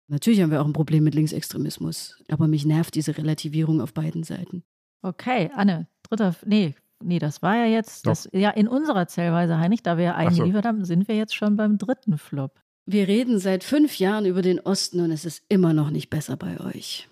natürlich 0.08 0.40
haben 0.40 0.50
wir 0.50 0.62
auch 0.62 0.66
ein 0.66 0.72
Problem 0.72 1.04
mit 1.04 1.14
Linksextremismus, 1.14 2.16
aber 2.30 2.48
mich 2.48 2.64
nervt 2.64 2.94
diese 2.94 3.18
Relativierung 3.18 3.82
auf 3.82 3.92
beiden 3.92 4.22
Seiten. 4.22 4.62
Okay, 5.02 5.50
Anne, 5.54 5.88
dritter, 6.04 6.34
nee, 6.46 6.74
nee, 7.04 7.18
das 7.18 7.42
war 7.42 7.54
ja 7.54 7.66
jetzt, 7.66 8.06
das, 8.06 8.30
ja, 8.32 8.48
in 8.48 8.66
unserer 8.66 9.06
Zählweise, 9.06 9.58
Heinrich, 9.58 9.82
da 9.82 9.98
wir 9.98 10.04
ja 10.04 10.14
einen 10.14 10.34
so. 10.34 10.50
haben, 10.54 10.86
sind 10.86 11.06
wir 11.06 11.16
jetzt 11.16 11.34
schon 11.34 11.56
beim 11.56 11.76
dritten 11.76 12.16
Flop. 12.16 12.62
Wir 12.86 13.08
reden 13.08 13.38
seit 13.38 13.62
fünf 13.62 13.98
Jahren 13.98 14.24
über 14.24 14.40
den 14.40 14.58
Osten 14.58 15.00
und 15.00 15.10
es 15.10 15.26
ist 15.26 15.44
immer 15.50 15.74
noch 15.74 15.90
nicht 15.90 16.08
besser 16.08 16.38
bei 16.38 16.58
euch. 16.60 17.10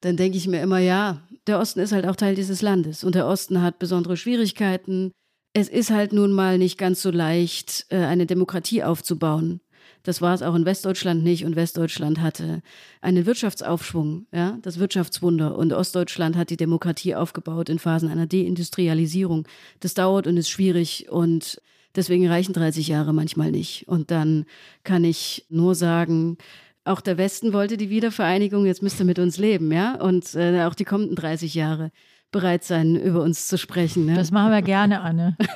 Dann 0.00 0.16
denke 0.16 0.38
ich 0.38 0.46
mir 0.46 0.62
immer, 0.62 0.78
ja, 0.78 1.22
der 1.46 1.58
Osten 1.58 1.80
ist 1.80 1.92
halt 1.92 2.06
auch 2.06 2.16
Teil 2.16 2.34
dieses 2.34 2.62
Landes 2.62 3.04
und 3.04 3.14
der 3.14 3.26
Osten 3.26 3.62
hat 3.62 3.78
besondere 3.78 4.16
Schwierigkeiten. 4.16 5.12
Es 5.54 5.68
ist 5.68 5.90
halt 5.90 6.12
nun 6.12 6.32
mal 6.32 6.58
nicht 6.58 6.78
ganz 6.78 7.02
so 7.02 7.10
leicht, 7.10 7.86
äh, 7.88 7.96
eine 7.96 8.26
Demokratie 8.26 8.84
aufzubauen. 8.84 9.60
Das 10.04 10.22
war 10.22 10.34
es 10.34 10.42
auch 10.42 10.54
in 10.54 10.64
Westdeutschland 10.64 11.24
nicht 11.24 11.44
und 11.44 11.56
Westdeutschland 11.56 12.20
hatte 12.20 12.62
einen 13.00 13.26
Wirtschaftsaufschwung, 13.26 14.26
ja, 14.32 14.58
das 14.62 14.78
Wirtschaftswunder 14.78 15.56
und 15.56 15.72
Ostdeutschland 15.72 16.36
hat 16.36 16.50
die 16.50 16.56
Demokratie 16.56 17.14
aufgebaut 17.14 17.68
in 17.68 17.78
Phasen 17.78 18.08
einer 18.08 18.26
Deindustrialisierung. 18.26 19.46
Das 19.80 19.94
dauert 19.94 20.26
und 20.26 20.36
ist 20.36 20.50
schwierig 20.50 21.10
und 21.10 21.60
deswegen 21.94 22.28
reichen 22.28 22.52
30 22.52 22.88
Jahre 22.88 23.12
manchmal 23.12 23.50
nicht. 23.50 23.88
Und 23.88 24.10
dann 24.10 24.46
kann 24.84 25.04
ich 25.04 25.44
nur 25.48 25.74
sagen, 25.74 26.38
auch 26.88 27.00
der 27.00 27.18
Westen 27.18 27.52
wollte 27.52 27.76
die 27.76 27.90
Wiedervereinigung, 27.90 28.66
jetzt 28.66 28.82
müsst 28.82 28.98
ihr 29.00 29.06
mit 29.06 29.18
uns 29.18 29.38
leben, 29.38 29.70
ja, 29.72 29.94
und 30.00 30.34
äh, 30.34 30.64
auch 30.64 30.74
die 30.74 30.84
kommenden 30.84 31.16
30 31.16 31.54
Jahre 31.54 31.90
bereit 32.30 32.64
sein, 32.64 32.96
über 32.96 33.22
uns 33.22 33.48
zu 33.48 33.56
sprechen. 33.56 34.06
Ne? 34.06 34.14
Das 34.14 34.30
machen 34.30 34.50
wir 34.52 34.62
gerne, 34.62 35.00
Anne. 35.00 35.36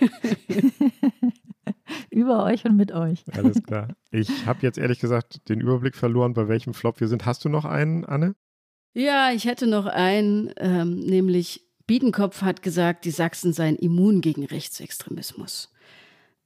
Über 2.11 2.45
euch 2.45 2.65
und 2.65 2.77
mit 2.77 2.93
euch. 2.93 3.25
Alles 3.33 3.63
klar. 3.63 3.89
Ich 4.11 4.47
habe 4.47 4.61
jetzt 4.63 4.79
ehrlich 4.79 4.99
gesagt 4.99 5.49
den 5.49 5.61
Überblick 5.61 5.97
verloren, 5.97 6.35
bei 6.35 6.49
welchem 6.49 6.75
Flop 6.75 7.01
wir 7.01 7.09
sind. 7.09 7.27
Hast 7.27 7.45
du 7.45 7.49
noch 7.49 7.65
einen, 7.65 8.05
Anne? 8.05 8.35
Ja, 8.95 9.31
ich 9.33 9.47
hätte 9.47 9.67
noch 9.67 9.87
einen, 9.87 10.51
ähm, 10.59 11.01
nämlich 11.01 11.67
Biedenkopf 11.87 12.43
hat 12.43 12.63
gesagt, 12.63 13.05
die 13.05 13.11
Sachsen 13.11 13.53
seien 13.53 13.77
immun 13.77 14.21
gegen 14.21 14.45
Rechtsextremismus. 14.45 15.72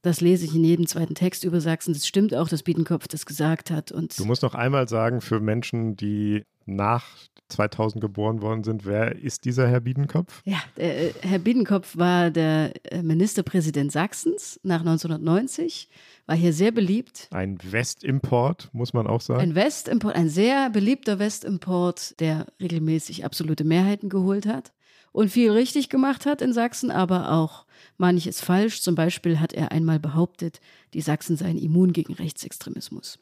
Das 0.01 0.21
lese 0.21 0.45
ich 0.45 0.55
in 0.55 0.63
jedem 0.63 0.87
zweiten 0.87 1.15
Text 1.15 1.43
über 1.43 1.59
Sachsen. 1.59 1.93
Das 1.93 2.07
stimmt 2.07 2.33
auch, 2.35 2.47
dass 2.47 2.63
Biedenkopf 2.63 3.07
das 3.07 3.25
gesagt 3.25 3.71
hat. 3.71 3.91
Und 3.91 4.17
Du 4.17 4.25
musst 4.25 4.43
noch 4.43 4.55
einmal 4.55 4.87
sagen, 4.87 5.21
für 5.21 5.39
Menschen, 5.39 5.95
die 5.95 6.43
nach 6.65 7.05
2000 7.49 8.01
geboren 8.01 8.41
worden 8.41 8.63
sind, 8.63 8.85
wer 8.85 9.15
ist 9.15 9.45
dieser 9.45 9.67
Herr 9.67 9.79
Biedenkopf? 9.79 10.41
Ja, 10.45 10.57
der, 10.75 11.07
äh, 11.07 11.13
Herr 11.21 11.39
Biedenkopf 11.39 11.97
war 11.97 12.29
der 12.29 12.73
äh, 12.91 13.01
Ministerpräsident 13.01 13.91
Sachsens 13.91 14.59
nach 14.63 14.81
1990, 14.81 15.89
war 16.25 16.35
hier 16.35 16.53
sehr 16.53 16.71
beliebt. 16.71 17.29
Ein 17.31 17.57
Westimport, 17.63 18.69
muss 18.73 18.93
man 18.93 19.07
auch 19.07 19.21
sagen. 19.21 19.41
Ein 19.41 19.55
Westimport, 19.55 20.15
ein 20.15 20.29
sehr 20.29 20.69
beliebter 20.69 21.19
Westimport, 21.19 22.19
der 22.19 22.47
regelmäßig 22.61 23.23
absolute 23.23 23.63
Mehrheiten 23.63 24.09
geholt 24.09 24.45
hat 24.45 24.73
und 25.17 25.29
viel 25.31 25.49
richtig 25.49 25.89
gemacht 25.89 26.27
hat 26.27 26.43
in 26.43 26.53
Sachsen, 26.53 26.91
aber 26.91 27.31
auch 27.31 27.65
manches 27.97 28.39
falsch. 28.39 28.81
Zum 28.81 28.93
Beispiel 28.93 29.39
hat 29.39 29.51
er 29.51 29.71
einmal 29.71 29.99
behauptet, 29.99 30.61
die 30.93 31.01
Sachsen 31.01 31.35
seien 31.35 31.57
immun 31.57 31.91
gegen 31.91 32.13
Rechtsextremismus. 32.13 33.17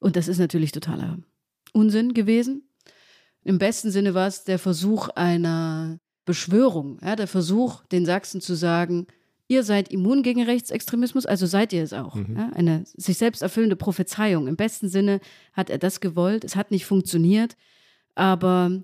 Und 0.00 0.16
das 0.16 0.28
ist 0.28 0.38
natürlich 0.38 0.72
totaler 0.72 1.16
Unsinn 1.72 2.12
gewesen. 2.12 2.68
Im 3.42 3.56
besten 3.56 3.90
Sinne 3.90 4.12
war 4.12 4.26
es 4.26 4.44
der 4.44 4.58
Versuch 4.58 5.08
einer 5.08 5.98
Beschwörung, 6.26 6.98
ja, 7.02 7.16
der 7.16 7.26
Versuch, 7.26 7.86
den 7.86 8.04
Sachsen 8.04 8.42
zu 8.42 8.54
sagen, 8.54 9.06
ihr 9.48 9.62
seid 9.62 9.90
immun 9.90 10.22
gegen 10.22 10.42
Rechtsextremismus, 10.42 11.24
also 11.24 11.46
seid 11.46 11.72
ihr 11.72 11.84
es 11.84 11.94
auch. 11.94 12.16
Mhm. 12.16 12.36
Ja, 12.36 12.50
eine 12.52 12.84
sich 12.98 13.16
selbst 13.16 13.40
erfüllende 13.40 13.76
Prophezeiung. 13.76 14.46
Im 14.46 14.56
besten 14.56 14.90
Sinne 14.90 15.20
hat 15.54 15.70
er 15.70 15.78
das 15.78 16.00
gewollt. 16.00 16.44
Es 16.44 16.54
hat 16.54 16.70
nicht 16.70 16.84
funktioniert, 16.84 17.56
aber 18.14 18.82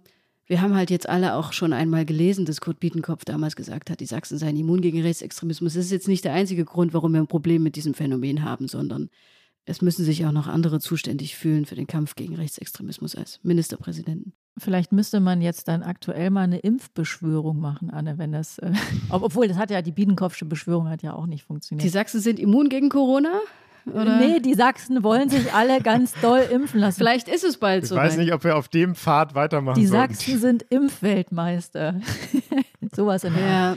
wir 0.51 0.61
haben 0.61 0.74
halt 0.74 0.90
jetzt 0.90 1.09
alle 1.09 1.36
auch 1.36 1.53
schon 1.53 1.72
einmal 1.72 2.05
gelesen, 2.05 2.44
dass 2.44 2.61
Kurt 2.61 2.80
Biedenkopf 2.80 3.24
damals 3.24 3.55
gesagt 3.55 3.88
hat, 3.88 4.01
die 4.01 4.07
Sachsen 4.07 4.36
seien 4.36 4.57
immun 4.57 4.80
gegen 4.80 5.01
Rechtsextremismus. 5.01 5.74
Das 5.74 5.84
ist 5.84 5.92
jetzt 5.92 6.09
nicht 6.09 6.24
der 6.24 6.32
einzige 6.32 6.64
Grund, 6.64 6.92
warum 6.92 7.12
wir 7.12 7.20
ein 7.20 7.28
Problem 7.28 7.62
mit 7.62 7.76
diesem 7.76 7.94
Phänomen 7.94 8.44
haben, 8.44 8.66
sondern 8.66 9.11
es 9.64 9.80
müssen 9.80 10.05
sich 10.05 10.26
auch 10.26 10.32
noch 10.32 10.48
andere 10.48 10.80
zuständig 10.80 11.36
fühlen 11.36 11.66
für 11.66 11.76
den 11.76 11.86
Kampf 11.86 12.16
gegen 12.16 12.34
Rechtsextremismus 12.34 13.14
als 13.14 13.38
Ministerpräsidenten. 13.44 14.32
Vielleicht 14.59 14.90
müsste 14.90 15.20
man 15.20 15.40
jetzt 15.40 15.68
dann 15.68 15.84
aktuell 15.84 16.30
mal 16.30 16.42
eine 16.42 16.59
Impfbeschwörung 16.59 17.61
machen, 17.61 17.90
Anne, 17.90 18.18
wenn 18.18 18.32
das, 18.32 18.59
äh, 18.59 18.72
obwohl 19.09 19.46
das 19.46 19.57
hat 19.57 19.70
ja, 19.70 19.82
die 19.82 19.92
Biedenkopfsche 19.92 20.46
Beschwörung 20.46 20.88
hat 20.88 21.05
ja 21.05 21.14
auch 21.14 21.26
nicht 21.26 21.44
funktioniert. 21.44 21.84
Die 21.84 21.90
Sachsen 21.90 22.20
sind 22.20 22.40
immun 22.40 22.68
gegen 22.68 22.88
Corona? 22.88 23.40
Oder? 23.87 24.18
Nee, 24.18 24.41
die 24.41 24.55
Sachsen 24.55 25.03
wollen 25.03 25.28
sich 25.28 25.53
alle 25.53 25.81
ganz 25.81 26.12
doll 26.20 26.41
impfen 26.51 26.81
lassen. 26.81 26.99
Vielleicht 26.99 27.28
ist 27.28 27.45
es 27.45 27.57
bald 27.59 27.85
Ich 27.85 27.89
so. 27.91 27.97
weiß 27.97 28.16
nicht, 28.16 28.33
ob 28.33 28.45
wir 28.45 28.57
auf 28.57 28.68
dem 28.68 28.95
Pfad 28.95 29.35
weitermachen 29.35 29.78
Die 29.81 29.87
sollten. 29.87 30.14
Sachsen 30.14 30.39
sind 30.39 30.62
Impfweltmeister. 30.70 31.95
Sowas 32.95 33.24
in 33.24 33.35
der 33.35 33.43
Ja. 33.43 33.76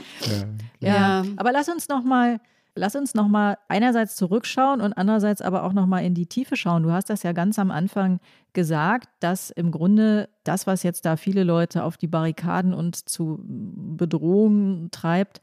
Ja. 0.80 0.94
Ja. 0.94 1.24
Aber 1.36 1.52
lass 1.52 1.68
uns 1.68 1.88
noch 1.88 2.02
mal, 2.04 2.40
lass 2.74 2.96
uns 2.96 3.14
noch 3.14 3.28
mal 3.28 3.58
einerseits 3.68 4.16
zurückschauen 4.16 4.80
und 4.80 4.92
andererseits 4.92 5.40
aber 5.42 5.62
auch 5.64 5.72
noch 5.72 5.86
mal 5.86 6.00
in 6.00 6.14
die 6.14 6.26
Tiefe 6.26 6.56
schauen. 6.56 6.82
Du 6.82 6.92
hast 6.92 7.08
das 7.10 7.22
ja 7.22 7.32
ganz 7.32 7.58
am 7.58 7.70
Anfang 7.70 8.20
gesagt, 8.52 9.08
dass 9.20 9.50
im 9.50 9.70
Grunde 9.70 10.28
das, 10.44 10.66
was 10.66 10.82
jetzt 10.82 11.04
da 11.06 11.16
viele 11.16 11.44
Leute 11.44 11.82
auf 11.84 11.96
die 11.96 12.06
Barrikaden 12.06 12.72
und 12.74 13.08
zu 13.08 13.40
Bedrohungen 13.44 14.90
treibt, 14.90 15.40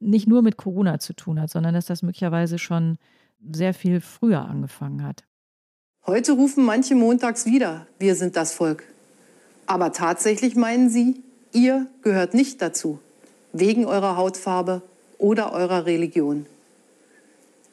nicht 0.00 0.26
nur 0.26 0.42
mit 0.42 0.56
Corona 0.56 0.98
zu 0.98 1.12
tun 1.12 1.40
hat, 1.40 1.50
sondern 1.50 1.74
dass 1.74 1.86
das 1.86 2.02
möglicherweise 2.02 2.58
schon 2.58 2.98
sehr 3.52 3.74
viel 3.74 4.00
früher 4.00 4.42
angefangen 4.42 5.04
hat. 5.04 5.24
Heute 6.06 6.32
rufen 6.32 6.64
manche 6.64 6.94
montags 6.94 7.46
wieder, 7.46 7.86
wir 7.98 8.14
sind 8.14 8.36
das 8.36 8.52
Volk. 8.52 8.84
Aber 9.66 9.92
tatsächlich 9.92 10.56
meinen 10.56 10.90
sie, 10.90 11.22
ihr 11.52 11.86
gehört 12.02 12.34
nicht 12.34 12.60
dazu, 12.62 12.98
wegen 13.52 13.84
eurer 13.84 14.16
Hautfarbe 14.16 14.82
oder 15.18 15.52
eurer 15.52 15.86
Religion. 15.86 16.46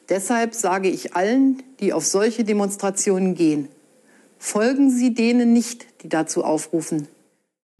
Deshalb 0.08 0.54
sage 0.54 0.88
ich 0.88 1.16
allen, 1.16 1.62
die 1.80 1.92
auf 1.92 2.06
solche 2.06 2.44
Demonstrationen 2.44 3.34
gehen, 3.34 3.68
folgen 4.38 4.90
Sie 4.90 5.12
denen 5.12 5.52
nicht, 5.52 6.02
die 6.02 6.08
dazu 6.08 6.44
aufrufen. 6.44 7.08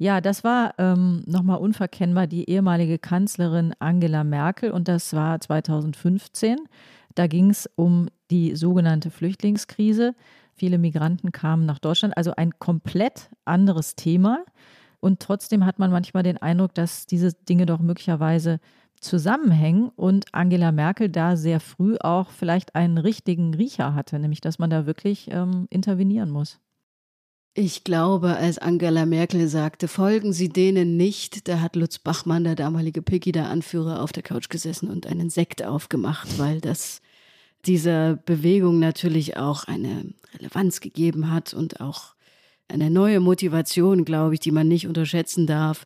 Ja, 0.00 0.20
das 0.20 0.44
war 0.44 0.74
ähm, 0.78 1.24
nochmal 1.26 1.58
unverkennbar 1.58 2.28
die 2.28 2.48
ehemalige 2.48 3.00
Kanzlerin 3.00 3.74
Angela 3.80 4.22
Merkel 4.22 4.70
und 4.70 4.86
das 4.86 5.12
war 5.12 5.40
2015. 5.40 6.56
Da 7.16 7.26
ging 7.26 7.50
es 7.50 7.68
um 7.74 8.08
die 8.30 8.54
sogenannte 8.54 9.10
Flüchtlingskrise. 9.10 10.14
Viele 10.54 10.78
Migranten 10.78 11.32
kamen 11.32 11.66
nach 11.66 11.80
Deutschland, 11.80 12.16
also 12.16 12.32
ein 12.36 12.58
komplett 12.60 13.28
anderes 13.44 13.96
Thema. 13.96 14.44
Und 15.00 15.18
trotzdem 15.18 15.66
hat 15.66 15.80
man 15.80 15.90
manchmal 15.90 16.22
den 16.22 16.38
Eindruck, 16.38 16.74
dass 16.74 17.06
diese 17.06 17.32
Dinge 17.32 17.66
doch 17.66 17.80
möglicherweise 17.80 18.60
zusammenhängen 19.00 19.90
und 19.96 20.26
Angela 20.32 20.70
Merkel 20.70 21.08
da 21.08 21.36
sehr 21.36 21.58
früh 21.58 21.96
auch 22.00 22.30
vielleicht 22.30 22.76
einen 22.76 22.98
richtigen 22.98 23.54
Riecher 23.54 23.94
hatte, 23.94 24.18
nämlich 24.20 24.40
dass 24.40 24.60
man 24.60 24.70
da 24.70 24.86
wirklich 24.86 25.28
ähm, 25.30 25.66
intervenieren 25.70 26.30
muss. 26.30 26.60
Ich 27.60 27.82
glaube, 27.82 28.36
als 28.36 28.58
Angela 28.58 29.04
Merkel 29.04 29.48
sagte, 29.48 29.88
folgen 29.88 30.32
Sie 30.32 30.48
denen 30.48 30.96
nicht, 30.96 31.48
da 31.48 31.58
hat 31.58 31.74
Lutz 31.74 31.98
Bachmann, 31.98 32.44
der 32.44 32.54
damalige 32.54 33.02
Pegida-Anführer, 33.02 34.00
auf 34.00 34.12
der 34.12 34.22
Couch 34.22 34.48
gesessen 34.48 34.88
und 34.88 35.08
einen 35.08 35.28
Sekt 35.28 35.64
aufgemacht, 35.64 36.38
weil 36.38 36.60
das 36.60 37.00
dieser 37.66 38.14
Bewegung 38.14 38.78
natürlich 38.78 39.38
auch 39.38 39.64
eine 39.64 40.14
Relevanz 40.34 40.78
gegeben 40.78 41.32
hat 41.32 41.52
und 41.52 41.80
auch 41.80 42.14
eine 42.68 42.90
neue 42.90 43.18
Motivation, 43.18 44.04
glaube 44.04 44.34
ich, 44.34 44.40
die 44.40 44.52
man 44.52 44.68
nicht 44.68 44.86
unterschätzen 44.86 45.48
darf. 45.48 45.84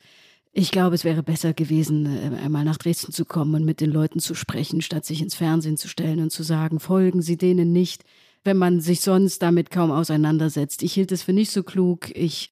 Ich 0.53 0.73
glaube, 0.73 0.95
es 0.95 1.05
wäre 1.05 1.23
besser 1.23 1.55
gewesen, 1.55 2.05
äh, 2.05 2.37
einmal 2.45 2.67
nach 2.67 2.77
Dresden 2.77 3.13
zu 3.13 3.25
kommen 3.25 3.55
und 3.55 3.65
mit 3.65 3.81
den 3.81 3.91
Leuten 3.91 4.21
zu 4.21 4.35
sprechen, 4.35 4.83
statt 4.83 5.07
sich 5.07 5.23
ins 5.23 5.37
Fernsehen 5.37 5.79
zu 5.79 5.89
stellen 5.89 6.21
und 6.21 6.33
zu 6.33 6.43
sagen, 6.43 6.81
folgen 6.81 7.23
Sie 7.23 7.39
denen 7.39 7.73
nicht, 7.73 8.05
wenn 8.45 8.57
man 8.57 8.81
sich 8.81 9.01
sonst 9.01 9.43
damit 9.43 9.71
kaum 9.71 9.91
auseinandersetzt. 9.91 10.83
Ich 10.83 10.95
hielt 10.95 11.13
es 11.13 11.23
für 11.23 11.33
nicht 11.33 11.51
so 11.51 11.63
klug. 11.63 12.11
Ich 12.17 12.51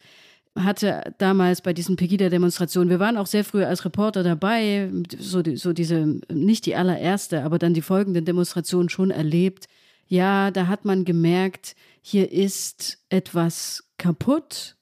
hatte 0.57 1.15
damals 1.19 1.63
bei 1.63 1.73
diesen 1.73 1.97
Pegida-Demonstrationen, 1.97 2.91
wir 2.91 3.01
waren 3.01 3.17
auch 3.17 3.27
sehr 3.27 3.45
früh 3.45 3.65
als 3.65 3.85
Reporter 3.85 4.23
dabei, 4.23 4.91
so, 5.19 5.43
die, 5.43 5.57
so 5.57 5.73
diese, 5.73 6.21
nicht 6.33 6.67
die 6.67 6.75
allererste, 6.75 7.45
aber 7.45 7.59
dann 7.59 7.75
die 7.75 7.83
folgenden 7.83 8.25
Demonstrationen 8.25 8.89
schon 8.89 9.11
erlebt. 9.11 9.67
Ja, 10.07 10.51
da 10.51 10.67
hat 10.67 10.85
man 10.85 11.05
gemerkt, 11.05 11.77
hier 12.03 12.33
ist 12.33 12.99
etwas 13.11 13.85
kaputt 13.97 14.77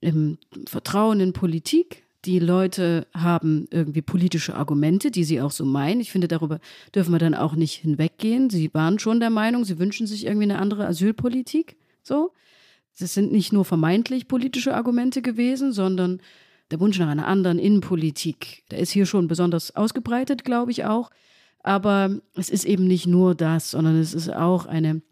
im 0.00 0.38
Vertrauen 0.66 1.20
in 1.20 1.32
Politik. 1.32 2.02
Die 2.26 2.38
Leute 2.38 3.06
haben 3.14 3.66
irgendwie 3.70 4.02
politische 4.02 4.54
Argumente, 4.54 5.10
die 5.10 5.24
sie 5.24 5.40
auch 5.40 5.50
so 5.50 5.64
meinen. 5.64 6.00
Ich 6.00 6.12
finde, 6.12 6.28
darüber 6.28 6.60
dürfen 6.94 7.12
wir 7.12 7.18
dann 7.18 7.34
auch 7.34 7.54
nicht 7.54 7.74
hinweggehen. 7.74 8.50
Sie 8.50 8.72
waren 8.74 8.98
schon 8.98 9.20
der 9.20 9.30
Meinung, 9.30 9.64
sie 9.64 9.78
wünschen 9.78 10.06
sich 10.06 10.26
irgendwie 10.26 10.44
eine 10.44 10.58
andere 10.58 10.86
Asylpolitik. 10.86 11.76
So. 12.02 12.32
das 12.98 13.14
sind 13.14 13.32
nicht 13.32 13.52
nur 13.52 13.64
vermeintlich 13.64 14.28
politische 14.28 14.74
Argumente 14.74 15.22
gewesen, 15.22 15.72
sondern 15.72 16.20
der 16.70 16.80
Wunsch 16.80 16.98
nach 16.98 17.08
einer 17.08 17.26
anderen 17.26 17.58
Innenpolitik. 17.58 18.64
Der 18.70 18.78
ist 18.78 18.90
hier 18.90 19.06
schon 19.06 19.26
besonders 19.26 19.74
ausgebreitet, 19.74 20.44
glaube 20.44 20.70
ich 20.70 20.84
auch. 20.84 21.10
Aber 21.62 22.20
es 22.34 22.50
ist 22.50 22.64
eben 22.64 22.86
nicht 22.86 23.06
nur 23.06 23.34
das, 23.34 23.70
sondern 23.70 23.96
es 23.96 24.14
ist 24.14 24.32
auch 24.32 24.66
eine 24.66 25.02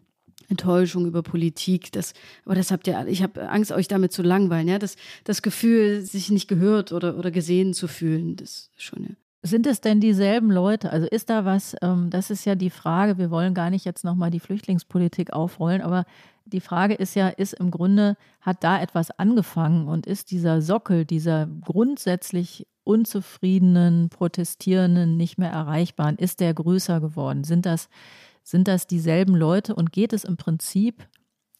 Enttäuschung 0.49 1.05
über 1.05 1.23
Politik. 1.23 1.91
Das, 1.91 2.13
aber 2.45 2.55
das 2.55 2.71
habt 2.71 2.87
ihr, 2.87 3.07
ich 3.07 3.23
habe 3.23 3.49
Angst, 3.49 3.71
euch 3.71 3.87
damit 3.87 4.11
zu 4.11 4.21
langweilen. 4.21 4.67
Ja, 4.67 4.79
das, 4.79 4.95
das 5.23 5.41
Gefühl, 5.41 6.01
sich 6.01 6.29
nicht 6.31 6.47
gehört 6.47 6.91
oder, 6.91 7.17
oder 7.17 7.31
gesehen 7.31 7.73
zu 7.73 7.87
fühlen, 7.87 8.35
das 8.35 8.71
ist 8.75 8.83
schon 8.83 9.03
ja. 9.03 9.09
Sind 9.41 9.67
es 9.67 9.79
denn 9.79 10.01
dieselben 10.01 10.51
Leute? 10.51 10.91
Also 10.91 11.07
ist 11.07 11.29
da 11.29 11.45
was, 11.45 11.73
ähm, 11.81 12.09
das 12.09 12.29
ist 12.29 12.43
ja 12.43 12.55
die 12.55 12.69
Frage, 12.69 13.17
wir 13.17 13.31
wollen 13.31 13.53
gar 13.53 13.69
nicht 13.69 13.85
jetzt 13.85 14.03
nochmal 14.03 14.31
die 14.31 14.41
Flüchtlingspolitik 14.41 15.31
aufrollen, 15.31 15.81
aber 15.81 16.03
die 16.45 16.59
Frage 16.59 16.95
ist 16.95 17.15
ja, 17.15 17.29
ist 17.29 17.53
im 17.53 17.71
Grunde, 17.71 18.17
hat 18.41 18.63
da 18.65 18.81
etwas 18.81 19.11
angefangen 19.11 19.87
und 19.87 20.07
ist 20.07 20.31
dieser 20.31 20.61
Sockel, 20.61 21.05
dieser 21.05 21.47
grundsätzlich 21.63 22.67
unzufriedenen, 22.83 24.09
protestierenden, 24.09 25.15
nicht 25.15 25.37
mehr 25.37 25.51
erreichbaren, 25.51 26.17
ist 26.17 26.39
der 26.39 26.53
größer 26.53 26.99
geworden? 26.99 27.43
Sind 27.43 27.65
das, 27.65 27.87
sind 28.49 28.67
das 28.67 28.87
dieselben 28.87 29.35
Leute 29.35 29.75
und 29.75 29.91
geht 29.91 30.13
es 30.13 30.23
im 30.23 30.37
Prinzip 30.37 31.07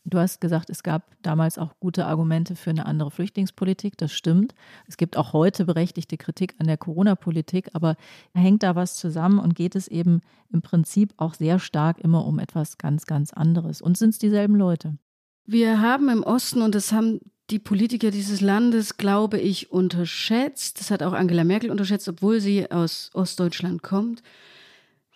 Du 0.05 0.17
hast 0.17 0.41
gesagt, 0.41 0.69
es 0.69 0.81
gab 0.81 1.15
damals 1.21 1.57
auch 1.57 1.79
gute 1.79 2.05
Argumente 2.05 2.55
für 2.55 2.69
eine 2.69 2.85
andere 2.85 3.11
Flüchtlingspolitik. 3.11 3.97
Das 3.97 4.11
stimmt. 4.11 4.55
Es 4.87 4.97
gibt 4.97 5.17
auch 5.17 5.33
heute 5.33 5.65
berechtigte 5.65 6.17
Kritik 6.17 6.55
an 6.57 6.67
der 6.67 6.77
Corona-Politik, 6.77 7.69
aber 7.73 7.95
hängt 8.33 8.63
da 8.63 8.75
was 8.75 8.95
zusammen 8.95 9.39
und 9.39 9.55
geht 9.55 9.75
es 9.75 9.87
eben 9.87 10.21
im 10.51 10.61
Prinzip 10.61 11.13
auch 11.17 11.35
sehr 11.35 11.59
stark 11.59 11.99
immer 11.99 12.25
um 12.25 12.39
etwas 12.39 12.77
ganz, 12.77 13.05
ganz 13.05 13.33
anderes. 13.33 13.81
Und 13.81 13.97
sind 13.97 14.11
es 14.11 14.17
dieselben 14.17 14.55
Leute? 14.55 14.97
Wir 15.45 15.81
haben 15.81 16.09
im 16.09 16.23
Osten, 16.23 16.61
und 16.61 16.75
das 16.75 16.91
haben 16.91 17.19
die 17.49 17.59
Politiker 17.59 18.09
dieses 18.09 18.41
Landes, 18.41 18.97
glaube 18.97 19.39
ich, 19.39 19.71
unterschätzt. 19.71 20.79
Das 20.79 20.91
hat 20.91 21.03
auch 21.03 21.13
Angela 21.13 21.43
Merkel 21.43 21.71
unterschätzt, 21.71 22.07
obwohl 22.07 22.39
sie 22.39 22.71
aus 22.71 23.11
Ostdeutschland 23.13 23.83
kommt. 23.83 24.23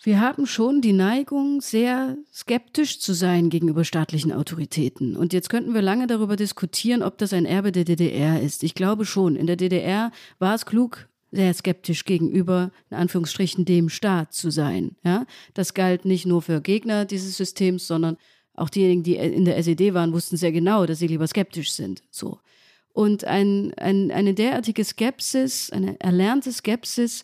Wir 0.05 0.19
haben 0.19 0.45
schon 0.45 0.81
die 0.81 0.91
Neigung, 0.91 1.61
sehr 1.61 2.17
skeptisch 2.33 2.99
zu 2.99 3.13
sein 3.13 3.49
gegenüber 3.49 3.85
staatlichen 3.85 4.33
Autoritäten. 4.33 5.15
Und 5.15 5.31
jetzt 5.31 5.49
könnten 5.49 5.73
wir 5.73 5.81
lange 5.81 6.07
darüber 6.07 6.35
diskutieren, 6.35 7.01
ob 7.01 7.17
das 7.17 7.31
ein 7.31 7.45
Erbe 7.45 7.71
der 7.71 7.85
DDR 7.85 8.41
ist. 8.41 8.63
Ich 8.63 8.75
glaube 8.75 9.05
schon. 9.05 9.37
In 9.37 9.47
der 9.47 9.55
DDR 9.55 10.11
war 10.39 10.55
es 10.55 10.65
klug, 10.65 11.07
sehr 11.31 11.53
skeptisch 11.53 12.03
gegenüber, 12.03 12.71
in 12.89 12.97
Anführungsstrichen, 12.97 13.63
dem 13.63 13.87
Staat 13.87 14.33
zu 14.33 14.51
sein. 14.51 14.97
Ja? 15.05 15.25
Das 15.53 15.73
galt 15.73 16.03
nicht 16.03 16.25
nur 16.25 16.41
für 16.41 16.59
Gegner 16.59 17.05
dieses 17.05 17.37
Systems, 17.37 17.87
sondern 17.87 18.17
auch 18.55 18.69
diejenigen, 18.69 19.03
die 19.03 19.15
in 19.15 19.45
der 19.45 19.55
SED 19.55 19.93
waren, 19.93 20.11
wussten 20.11 20.35
sehr 20.35 20.51
genau, 20.51 20.85
dass 20.85 20.99
sie 20.99 21.07
lieber 21.07 21.27
skeptisch 21.27 21.71
sind. 21.71 22.03
So. 22.11 22.39
Und 22.91 23.23
ein, 23.23 23.73
ein, 23.77 24.11
eine 24.11 24.33
derartige 24.33 24.83
Skepsis, 24.83 25.71
eine 25.71 25.97
erlernte 26.01 26.51
Skepsis, 26.51 27.23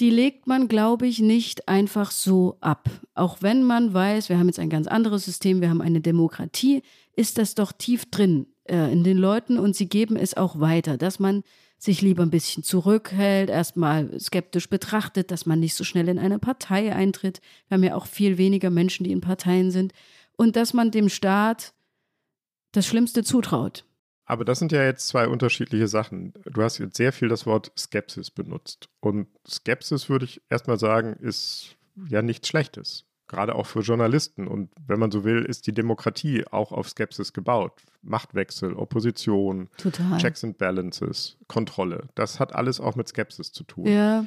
die 0.00 0.10
legt 0.10 0.46
man, 0.46 0.66
glaube 0.66 1.06
ich, 1.06 1.20
nicht 1.20 1.68
einfach 1.68 2.10
so 2.10 2.56
ab. 2.60 2.88
Auch 3.14 3.42
wenn 3.42 3.62
man 3.62 3.92
weiß, 3.92 4.30
wir 4.30 4.38
haben 4.38 4.46
jetzt 4.46 4.58
ein 4.58 4.70
ganz 4.70 4.86
anderes 4.86 5.26
System, 5.26 5.60
wir 5.60 5.68
haben 5.68 5.82
eine 5.82 6.00
Demokratie, 6.00 6.82
ist 7.14 7.36
das 7.36 7.54
doch 7.54 7.72
tief 7.72 8.10
drin 8.10 8.46
äh, 8.64 8.90
in 8.90 9.04
den 9.04 9.18
Leuten 9.18 9.58
und 9.58 9.76
sie 9.76 9.88
geben 9.88 10.16
es 10.16 10.34
auch 10.36 10.58
weiter, 10.58 10.96
dass 10.96 11.18
man 11.18 11.42
sich 11.76 12.02
lieber 12.02 12.22
ein 12.22 12.30
bisschen 12.30 12.62
zurückhält, 12.62 13.50
erstmal 13.50 14.18
skeptisch 14.18 14.68
betrachtet, 14.68 15.30
dass 15.30 15.46
man 15.46 15.60
nicht 15.60 15.74
so 15.74 15.84
schnell 15.84 16.08
in 16.08 16.18
eine 16.18 16.38
Partei 16.38 16.94
eintritt. 16.94 17.40
Wir 17.68 17.76
haben 17.76 17.84
ja 17.84 17.94
auch 17.94 18.06
viel 18.06 18.38
weniger 18.38 18.70
Menschen, 18.70 19.04
die 19.04 19.12
in 19.12 19.20
Parteien 19.20 19.70
sind. 19.70 19.92
Und 20.36 20.56
dass 20.56 20.74
man 20.74 20.90
dem 20.90 21.08
Staat 21.08 21.72
das 22.72 22.86
Schlimmste 22.86 23.24
zutraut. 23.24 23.84
Aber 24.30 24.44
das 24.44 24.60
sind 24.60 24.70
ja 24.70 24.84
jetzt 24.84 25.08
zwei 25.08 25.26
unterschiedliche 25.26 25.88
Sachen. 25.88 26.32
Du 26.44 26.62
hast 26.62 26.78
jetzt 26.78 26.96
sehr 26.96 27.12
viel 27.12 27.26
das 27.26 27.46
Wort 27.46 27.72
Skepsis 27.76 28.30
benutzt. 28.30 28.88
Und 29.00 29.26
Skepsis, 29.44 30.08
würde 30.08 30.24
ich 30.24 30.40
erstmal 30.48 30.78
sagen, 30.78 31.14
ist 31.14 31.74
ja 32.08 32.22
nichts 32.22 32.46
Schlechtes. 32.46 33.06
Gerade 33.26 33.56
auch 33.56 33.66
für 33.66 33.80
Journalisten. 33.80 34.46
Und 34.46 34.70
wenn 34.86 35.00
man 35.00 35.10
so 35.10 35.24
will, 35.24 35.44
ist 35.44 35.66
die 35.66 35.72
Demokratie 35.72 36.46
auch 36.46 36.70
auf 36.70 36.88
Skepsis 36.88 37.32
gebaut. 37.32 37.82
Machtwechsel, 38.02 38.74
Opposition, 38.74 39.68
Total. 39.76 40.18
Checks 40.18 40.44
and 40.44 40.58
Balances, 40.58 41.36
Kontrolle. 41.48 42.06
Das 42.14 42.38
hat 42.38 42.54
alles 42.54 42.78
auch 42.78 42.94
mit 42.94 43.08
Skepsis 43.08 43.50
zu 43.50 43.64
tun. 43.64 43.86
Ja. 43.86 44.26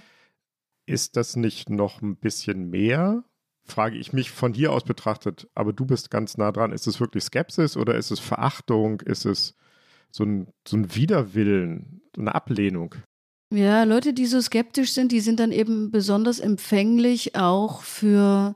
Ist 0.85 1.15
das 1.15 1.37
nicht 1.37 1.69
noch 1.69 2.01
ein 2.01 2.17
bisschen 2.17 2.69
mehr? 2.69 3.23
Frage 3.63 3.95
ich 3.95 4.11
mich 4.11 4.31
von 4.31 4.53
hier 4.53 4.73
aus 4.73 4.83
betrachtet, 4.83 5.47
aber 5.55 5.71
du 5.71 5.85
bist 5.85 6.11
ganz 6.11 6.35
nah 6.35 6.51
dran. 6.51 6.73
Ist 6.73 6.87
es 6.87 6.99
wirklich 6.99 7.23
Skepsis 7.23 7.77
oder 7.77 7.95
ist 7.95 8.11
es 8.11 8.19
Verachtung? 8.19 8.99
Ist 8.99 9.23
es 9.23 9.55
so 10.13 10.23
ein, 10.23 10.47
so 10.67 10.77
ein 10.77 10.95
Widerwillen, 10.95 12.01
eine 12.17 12.35
Ablehnung. 12.35 12.95
Ja, 13.51 13.83
Leute, 13.83 14.13
die 14.13 14.25
so 14.25 14.41
skeptisch 14.41 14.93
sind, 14.93 15.11
die 15.11 15.19
sind 15.19 15.39
dann 15.39 15.51
eben 15.51 15.91
besonders 15.91 16.39
empfänglich 16.39 17.35
auch 17.35 17.81
für 17.81 18.55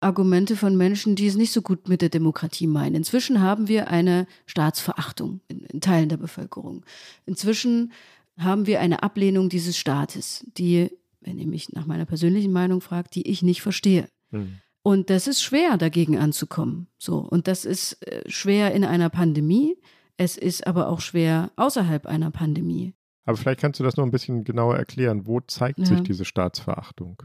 Argumente 0.00 0.56
von 0.56 0.76
Menschen, 0.76 1.16
die 1.16 1.26
es 1.26 1.36
nicht 1.36 1.52
so 1.52 1.62
gut 1.62 1.88
mit 1.88 2.02
der 2.02 2.08
Demokratie 2.08 2.66
meinen. 2.66 2.94
Inzwischen 2.94 3.40
haben 3.40 3.68
wir 3.68 3.88
eine 3.88 4.26
Staatsverachtung 4.46 5.40
in, 5.48 5.64
in 5.64 5.80
Teilen 5.80 6.08
der 6.08 6.16
Bevölkerung. 6.16 6.84
Inzwischen 7.26 7.92
haben 8.38 8.66
wir 8.66 8.80
eine 8.80 9.02
Ablehnung 9.02 9.48
dieses 9.48 9.78
Staates, 9.78 10.44
die, 10.56 10.90
wenn 11.20 11.38
ihr 11.38 11.46
mich 11.46 11.72
nach 11.72 11.86
meiner 11.86 12.04
persönlichen 12.04 12.52
Meinung 12.52 12.80
fragt, 12.80 13.14
die 13.14 13.28
ich 13.28 13.42
nicht 13.42 13.62
verstehe. 13.62 14.08
Hm. 14.30 14.58
Und 14.82 15.08
das 15.10 15.26
ist 15.26 15.42
schwer, 15.42 15.78
dagegen 15.78 16.18
anzukommen. 16.18 16.88
So. 16.98 17.18
Und 17.18 17.48
das 17.48 17.64
ist 17.64 18.06
äh, 18.06 18.28
schwer 18.28 18.74
in 18.74 18.84
einer 18.84 19.08
Pandemie. 19.08 19.76
Es 20.16 20.36
ist 20.36 20.66
aber 20.66 20.88
auch 20.88 21.00
schwer 21.00 21.50
außerhalb 21.56 22.06
einer 22.06 22.30
Pandemie. 22.30 22.94
Aber 23.24 23.36
vielleicht 23.36 23.60
kannst 23.60 23.80
du 23.80 23.84
das 23.84 23.96
noch 23.96 24.04
ein 24.04 24.10
bisschen 24.10 24.44
genauer 24.44 24.76
erklären. 24.76 25.26
Wo 25.26 25.40
zeigt 25.40 25.80
ja. 25.80 25.86
sich 25.86 26.02
diese 26.02 26.24
Staatsverachtung? 26.24 27.22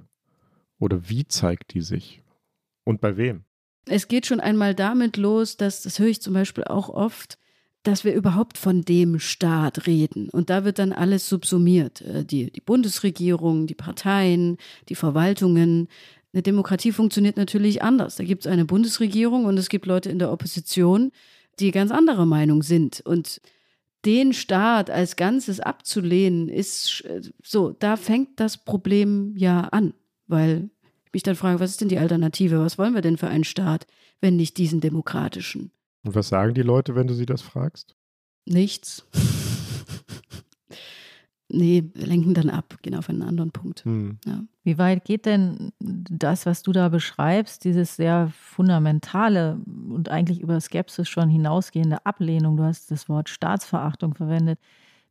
Oder 0.79 1.09
wie 1.09 1.27
zeigt 1.27 1.73
die 1.73 1.81
sich? 1.81 2.23
Und 2.85 3.01
bei 3.01 3.17
wem? 3.17 3.43
Es 3.85 4.07
geht 4.07 4.25
schon 4.25 4.39
einmal 4.39 4.75
damit 4.75 5.17
los, 5.17 5.57
dass, 5.57 5.83
das 5.83 5.99
höre 5.99 6.07
ich 6.07 6.21
zum 6.21 6.33
Beispiel 6.33 6.63
auch 6.63 6.89
oft, 6.89 7.37
dass 7.83 8.03
wir 8.03 8.13
überhaupt 8.13 8.57
von 8.57 8.83
dem 8.83 9.19
Staat 9.19 9.87
reden. 9.87 10.29
Und 10.29 10.49
da 10.49 10.65
wird 10.65 10.79
dann 10.79 10.93
alles 10.93 11.27
subsumiert. 11.29 12.01
Äh, 12.01 12.25
die, 12.25 12.51
die 12.51 12.61
Bundesregierung, 12.61 13.67
die 13.67 13.75
Parteien, 13.75 14.57
die 14.89 14.95
Verwaltungen. 14.95 15.87
Eine 16.33 16.43
Demokratie 16.43 16.91
funktioniert 16.91 17.37
natürlich 17.37 17.81
anders. 17.81 18.15
Da 18.15 18.23
gibt 18.23 18.45
es 18.45 18.51
eine 18.51 18.65
Bundesregierung 18.65 19.45
und 19.45 19.57
es 19.57 19.69
gibt 19.69 19.85
Leute 19.85 20.09
in 20.09 20.19
der 20.19 20.31
Opposition, 20.31 21.11
die 21.59 21.71
ganz 21.71 21.91
anderer 21.91 22.25
Meinung 22.25 22.63
sind. 22.63 23.01
Und 23.01 23.41
den 24.05 24.33
Staat 24.33 24.89
als 24.89 25.15
Ganzes 25.15 25.59
abzulehnen, 25.59 26.47
ist 26.47 27.03
so, 27.43 27.71
da 27.71 27.97
fängt 27.97 28.39
das 28.39 28.63
Problem 28.63 29.35
ja 29.35 29.61
an, 29.61 29.93
weil 30.27 30.69
ich 31.05 31.13
mich 31.13 31.23
dann 31.23 31.35
frage, 31.35 31.59
was 31.59 31.71
ist 31.71 31.81
denn 31.81 31.89
die 31.89 31.97
Alternative? 31.97 32.59
Was 32.59 32.77
wollen 32.77 32.93
wir 32.93 33.01
denn 33.01 33.17
für 33.17 33.27
einen 33.27 33.43
Staat, 33.43 33.87
wenn 34.21 34.35
nicht 34.35 34.57
diesen 34.57 34.79
demokratischen? 34.79 35.71
Und 36.05 36.15
was 36.15 36.29
sagen 36.29 36.53
die 36.53 36.61
Leute, 36.61 36.95
wenn 36.95 37.07
du 37.07 37.13
sie 37.13 37.25
das 37.25 37.41
fragst? 37.41 37.95
Nichts. 38.45 39.05
Nee, 41.51 41.89
wir 41.95 42.05
lenken 42.05 42.35
dann 42.35 42.49
ab, 42.49 42.77
gehen 42.83 42.95
auf 42.95 43.09
einen 43.09 43.23
anderen 43.23 43.51
Punkt. 43.51 43.83
Hm. 43.83 44.19
Ja. 44.25 44.43
Wie 44.63 44.77
weit 44.77 45.03
geht 45.03 45.25
denn 45.25 45.71
das, 45.79 46.45
was 46.45 46.61
du 46.61 46.71
da 46.71 46.89
beschreibst, 46.89 47.63
dieses 47.63 47.95
sehr 47.95 48.31
fundamentale 48.39 49.59
und 49.89 50.09
eigentlich 50.09 50.41
über 50.41 50.61
Skepsis 50.61 51.09
schon 51.09 51.27
hinausgehende 51.27 52.05
Ablehnung? 52.05 52.55
Du 52.55 52.63
hast 52.63 52.91
das 52.91 53.09
Wort 53.09 53.29
Staatsverachtung 53.29 54.13
verwendet. 54.13 54.59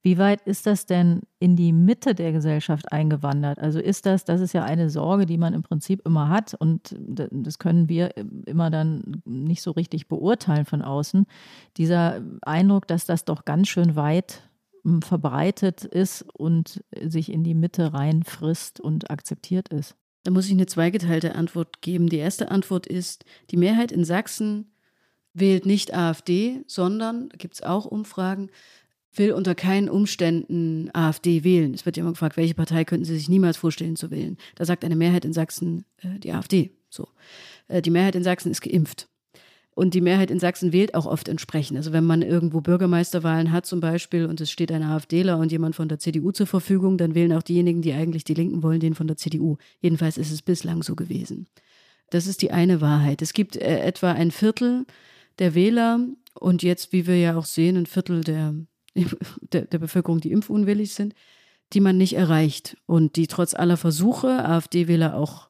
Wie 0.02 0.16
weit 0.16 0.42
ist 0.42 0.66
das 0.66 0.86
denn 0.86 1.22
in 1.40 1.56
die 1.56 1.72
Mitte 1.72 2.14
der 2.14 2.30
Gesellschaft 2.30 2.92
eingewandert? 2.92 3.58
Also 3.58 3.80
ist 3.80 4.06
das, 4.06 4.24
das 4.24 4.40
ist 4.40 4.52
ja 4.52 4.62
eine 4.62 4.90
Sorge, 4.90 5.26
die 5.26 5.38
man 5.38 5.54
im 5.54 5.64
Prinzip 5.64 6.06
immer 6.06 6.28
hat 6.28 6.54
und 6.54 6.94
das 6.96 7.58
können 7.58 7.88
wir 7.88 8.16
immer 8.46 8.70
dann 8.70 9.22
nicht 9.24 9.60
so 9.60 9.72
richtig 9.72 10.06
beurteilen 10.06 10.66
von 10.66 10.82
außen. 10.82 11.26
Dieser 11.76 12.22
Eindruck, 12.42 12.86
dass 12.86 13.06
das 13.06 13.24
doch 13.24 13.44
ganz 13.44 13.66
schön 13.68 13.96
weit 13.96 14.47
verbreitet 15.02 15.84
ist 15.84 16.22
und 16.32 16.82
sich 17.00 17.32
in 17.32 17.44
die 17.44 17.54
Mitte 17.54 17.92
reinfrisst 17.92 18.80
und 18.80 19.10
akzeptiert 19.10 19.68
ist? 19.68 19.96
Da 20.24 20.30
muss 20.30 20.46
ich 20.46 20.52
eine 20.52 20.66
zweigeteilte 20.66 21.34
Antwort 21.34 21.80
geben. 21.80 22.08
Die 22.08 22.16
erste 22.16 22.50
Antwort 22.50 22.86
ist, 22.86 23.24
die 23.50 23.56
Mehrheit 23.56 23.92
in 23.92 24.04
Sachsen 24.04 24.72
wählt 25.32 25.66
nicht 25.66 25.94
AfD, 25.94 26.62
sondern, 26.66 27.28
gibt 27.30 27.54
es 27.54 27.62
auch 27.62 27.86
Umfragen, 27.86 28.50
will 29.14 29.32
unter 29.32 29.54
keinen 29.54 29.88
Umständen 29.88 30.90
AfD 30.92 31.44
wählen. 31.44 31.74
Es 31.74 31.86
wird 31.86 31.96
ja 31.96 32.02
immer 32.02 32.12
gefragt, 32.12 32.36
welche 32.36 32.54
Partei 32.54 32.84
könnten 32.84 33.04
Sie 33.04 33.16
sich 33.16 33.28
niemals 33.28 33.56
vorstellen 33.56 33.96
zu 33.96 34.10
wählen. 34.10 34.36
Da 34.54 34.64
sagt 34.64 34.84
eine 34.84 34.96
Mehrheit 34.96 35.24
in 35.24 35.32
Sachsen 35.32 35.84
äh, 36.02 36.18
die 36.18 36.32
AfD. 36.32 36.72
So. 36.90 37.08
Äh, 37.68 37.82
die 37.82 37.90
Mehrheit 37.90 38.14
in 38.14 38.22
Sachsen 38.22 38.50
ist 38.50 38.60
geimpft. 38.60 39.08
Und 39.78 39.94
die 39.94 40.00
Mehrheit 40.00 40.32
in 40.32 40.40
Sachsen 40.40 40.72
wählt 40.72 40.96
auch 40.96 41.06
oft 41.06 41.28
entsprechend. 41.28 41.76
Also 41.76 41.92
wenn 41.92 42.02
man 42.02 42.22
irgendwo 42.22 42.60
Bürgermeisterwahlen 42.60 43.52
hat 43.52 43.64
zum 43.64 43.78
Beispiel 43.78 44.26
und 44.26 44.40
es 44.40 44.50
steht 44.50 44.72
ein 44.72 44.82
AfDler 44.82 45.38
und 45.38 45.52
jemand 45.52 45.76
von 45.76 45.88
der 45.88 46.00
CDU 46.00 46.32
zur 46.32 46.48
Verfügung, 46.48 46.98
dann 46.98 47.14
wählen 47.14 47.32
auch 47.32 47.44
diejenigen, 47.44 47.80
die 47.80 47.92
eigentlich 47.92 48.24
die 48.24 48.34
Linken 48.34 48.64
wollen, 48.64 48.80
den 48.80 48.96
von 48.96 49.06
der 49.06 49.16
CDU. 49.16 49.56
Jedenfalls 49.80 50.18
ist 50.18 50.32
es 50.32 50.42
bislang 50.42 50.82
so 50.82 50.96
gewesen. 50.96 51.46
Das 52.10 52.26
ist 52.26 52.42
die 52.42 52.50
eine 52.50 52.80
Wahrheit. 52.80 53.22
Es 53.22 53.32
gibt 53.32 53.54
äh, 53.54 53.78
etwa 53.78 54.10
ein 54.10 54.32
Viertel 54.32 54.84
der 55.38 55.54
Wähler 55.54 56.00
und 56.34 56.64
jetzt, 56.64 56.92
wie 56.92 57.06
wir 57.06 57.16
ja 57.16 57.36
auch 57.36 57.46
sehen, 57.46 57.76
ein 57.76 57.86
Viertel 57.86 58.22
der, 58.22 58.56
der, 59.52 59.62
der 59.66 59.78
Bevölkerung, 59.78 60.20
die 60.20 60.32
impfunwillig 60.32 60.92
sind, 60.92 61.14
die 61.72 61.80
man 61.80 61.96
nicht 61.96 62.16
erreicht 62.16 62.76
und 62.86 63.14
die 63.14 63.28
trotz 63.28 63.54
aller 63.54 63.76
Versuche, 63.76 64.44
AfD-Wähler 64.44 65.14
auch 65.14 65.47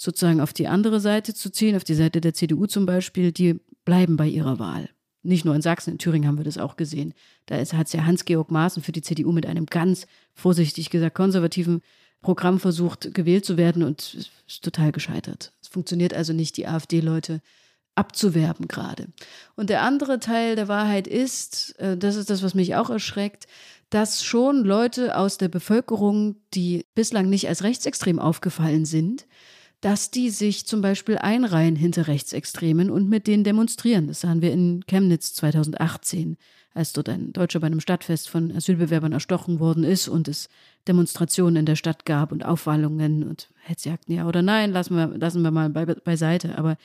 sozusagen 0.00 0.40
auf 0.40 0.54
die 0.54 0.66
andere 0.66 0.98
Seite 0.98 1.34
zu 1.34 1.50
ziehen, 1.50 1.76
auf 1.76 1.84
die 1.84 1.94
Seite 1.94 2.22
der 2.22 2.32
CDU 2.32 2.66
zum 2.66 2.86
Beispiel, 2.86 3.32
die 3.32 3.60
bleiben 3.84 4.16
bei 4.16 4.26
ihrer 4.26 4.58
Wahl. 4.58 4.88
Nicht 5.22 5.44
nur 5.44 5.54
in 5.54 5.60
Sachsen, 5.60 5.90
in 5.90 5.98
Thüringen 5.98 6.26
haben 6.26 6.38
wir 6.38 6.44
das 6.44 6.56
auch 6.56 6.76
gesehen. 6.76 7.12
Da 7.44 7.56
hat 7.56 7.86
es 7.86 7.92
ja 7.92 8.06
Hans-Georg 8.06 8.50
Maaßen 8.50 8.82
für 8.82 8.92
die 8.92 9.02
CDU 9.02 9.30
mit 9.32 9.44
einem 9.44 9.66
ganz 9.66 10.06
vorsichtig 10.32 10.88
gesagt 10.88 11.14
konservativen 11.14 11.82
Programm 12.22 12.60
versucht, 12.60 13.12
gewählt 13.12 13.44
zu 13.44 13.58
werden 13.58 13.82
und 13.82 14.30
ist 14.46 14.64
total 14.64 14.90
gescheitert. 14.90 15.52
Es 15.60 15.68
funktioniert 15.68 16.14
also 16.14 16.32
nicht, 16.32 16.56
die 16.56 16.66
AfD-Leute 16.66 17.42
abzuwerben 17.94 18.68
gerade. 18.68 19.08
Und 19.54 19.68
der 19.68 19.82
andere 19.82 20.18
Teil 20.18 20.56
der 20.56 20.68
Wahrheit 20.68 21.06
ist, 21.06 21.78
äh, 21.78 21.98
das 21.98 22.16
ist 22.16 22.30
das, 22.30 22.42
was 22.42 22.54
mich 22.54 22.74
auch 22.74 22.88
erschreckt, 22.88 23.46
dass 23.90 24.24
schon 24.24 24.64
Leute 24.64 25.18
aus 25.18 25.36
der 25.36 25.48
Bevölkerung, 25.48 26.36
die 26.54 26.86
bislang 26.94 27.28
nicht 27.28 27.48
als 27.48 27.62
rechtsextrem 27.62 28.18
aufgefallen 28.18 28.86
sind, 28.86 29.26
dass 29.80 30.10
die 30.10 30.30
sich 30.30 30.66
zum 30.66 30.82
Beispiel 30.82 31.18
einreihen 31.18 31.76
hinter 31.76 32.06
Rechtsextremen 32.06 32.90
und 32.90 33.08
mit 33.08 33.26
denen 33.26 33.44
demonstrieren. 33.44 34.08
Das 34.08 34.20
sahen 34.20 34.42
wir 34.42 34.52
in 34.52 34.84
Chemnitz 34.86 35.32
2018, 35.34 36.36
als 36.74 36.92
dort 36.92 37.08
ein 37.08 37.32
Deutscher 37.32 37.60
bei 37.60 37.66
einem 37.66 37.80
Stadtfest 37.80 38.28
von 38.28 38.52
Asylbewerbern 38.52 39.12
erstochen 39.12 39.58
worden 39.58 39.84
ist 39.84 40.08
und 40.08 40.28
es 40.28 40.48
Demonstrationen 40.86 41.56
in 41.56 41.66
der 41.66 41.76
Stadt 41.76 42.04
gab 42.04 42.30
und 42.30 42.44
Aufwallungen 42.44 43.24
und 43.24 43.48
Hetzjagden, 43.62 44.14
ja 44.14 44.26
oder 44.26 44.42
nein, 44.42 44.70
lassen 44.70 44.96
wir, 44.96 45.08
lassen 45.18 45.42
wir 45.42 45.50
mal 45.50 45.70
beiseite. 45.70 46.56
Aber 46.58 46.76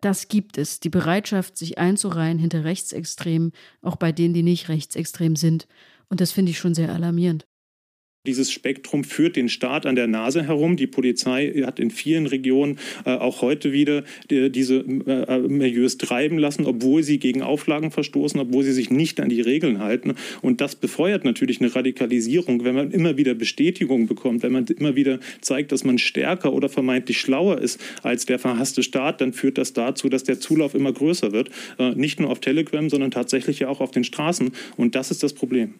das 0.00 0.28
gibt 0.28 0.58
es, 0.58 0.80
die 0.80 0.90
Bereitschaft, 0.90 1.56
sich 1.56 1.78
einzureihen 1.78 2.38
hinter 2.38 2.64
Rechtsextremen, 2.64 3.52
auch 3.82 3.96
bei 3.96 4.12
denen, 4.12 4.34
die 4.34 4.42
nicht 4.42 4.68
rechtsextrem 4.68 5.36
sind. 5.36 5.66
Und 6.08 6.20
das 6.20 6.32
finde 6.32 6.50
ich 6.50 6.58
schon 6.58 6.74
sehr 6.74 6.92
alarmierend. 6.92 7.46
Dieses 8.24 8.52
Spektrum 8.52 9.02
führt 9.02 9.34
den 9.34 9.48
Staat 9.48 9.84
an 9.84 9.96
der 9.96 10.06
Nase 10.06 10.44
herum. 10.44 10.76
Die 10.76 10.86
Polizei 10.86 11.60
hat 11.66 11.80
in 11.80 11.90
vielen 11.90 12.28
Regionen 12.28 12.78
äh, 13.04 13.10
auch 13.10 13.42
heute 13.42 13.72
wieder 13.72 14.04
die, 14.30 14.48
diese 14.48 14.76
äh, 14.76 15.40
Milieus 15.40 15.98
treiben 15.98 16.38
lassen, 16.38 16.64
obwohl 16.64 17.02
sie 17.02 17.18
gegen 17.18 17.42
Auflagen 17.42 17.90
verstoßen, 17.90 18.38
obwohl 18.38 18.62
sie 18.62 18.70
sich 18.70 18.90
nicht 18.90 19.18
an 19.18 19.28
die 19.28 19.40
Regeln 19.40 19.80
halten. 19.80 20.14
Und 20.40 20.60
das 20.60 20.76
befeuert 20.76 21.24
natürlich 21.24 21.60
eine 21.60 21.74
Radikalisierung, 21.74 22.62
wenn 22.62 22.76
man 22.76 22.92
immer 22.92 23.16
wieder 23.16 23.34
Bestätigung 23.34 24.06
bekommt, 24.06 24.44
wenn 24.44 24.52
man 24.52 24.66
immer 24.66 24.94
wieder 24.94 25.18
zeigt, 25.40 25.72
dass 25.72 25.82
man 25.82 25.98
stärker 25.98 26.52
oder 26.52 26.68
vermeintlich 26.68 27.18
schlauer 27.18 27.60
ist 27.60 27.80
als 28.04 28.24
der 28.24 28.38
verhasste 28.38 28.84
Staat, 28.84 29.20
dann 29.20 29.32
führt 29.32 29.58
das 29.58 29.72
dazu, 29.72 30.08
dass 30.08 30.22
der 30.22 30.38
Zulauf 30.38 30.76
immer 30.76 30.92
größer 30.92 31.32
wird. 31.32 31.50
Äh, 31.80 31.96
nicht 31.96 32.20
nur 32.20 32.30
auf 32.30 32.38
Telegram, 32.38 32.88
sondern 32.88 33.10
tatsächlich 33.10 33.58
ja 33.58 33.68
auch 33.68 33.80
auf 33.80 33.90
den 33.90 34.04
Straßen. 34.04 34.52
Und 34.76 34.94
das 34.94 35.10
ist 35.10 35.24
das 35.24 35.32
Problem. 35.32 35.74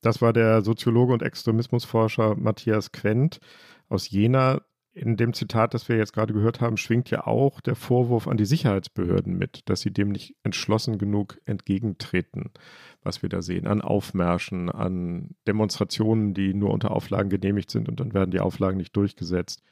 Das 0.00 0.22
war 0.22 0.32
der 0.32 0.62
Soziologe 0.62 1.12
und 1.12 1.22
Extremismusforscher 1.22 2.36
Matthias 2.36 2.92
Quent 2.92 3.40
aus 3.88 4.10
Jena. 4.10 4.62
In 4.92 5.16
dem 5.16 5.34
Zitat, 5.34 5.72
das 5.72 5.88
wir 5.88 5.96
jetzt 5.96 6.12
gerade 6.12 6.34
gehört 6.34 6.60
haben, 6.60 6.76
schwingt 6.76 7.10
ja 7.10 7.26
auch 7.26 7.60
der 7.60 7.76
Vorwurf 7.76 8.26
an 8.26 8.36
die 8.36 8.44
Sicherheitsbehörden 8.44 9.38
mit, 9.38 9.68
dass 9.68 9.82
sie 9.82 9.92
dem 9.92 10.08
nicht 10.08 10.34
entschlossen 10.42 10.98
genug 10.98 11.38
entgegentreten, 11.44 12.50
was 13.02 13.22
wir 13.22 13.28
da 13.28 13.40
sehen, 13.40 13.68
an 13.68 13.82
Aufmärschen, 13.82 14.68
an 14.68 15.36
Demonstrationen, 15.46 16.34
die 16.34 16.54
nur 16.54 16.70
unter 16.70 16.90
Auflagen 16.90 17.30
genehmigt 17.30 17.70
sind 17.70 17.88
und 17.88 18.00
dann 18.00 18.14
werden 18.14 18.32
die 18.32 18.40
Auflagen 18.40 18.78
nicht 18.78 18.96
durchgesetzt. 18.96 19.62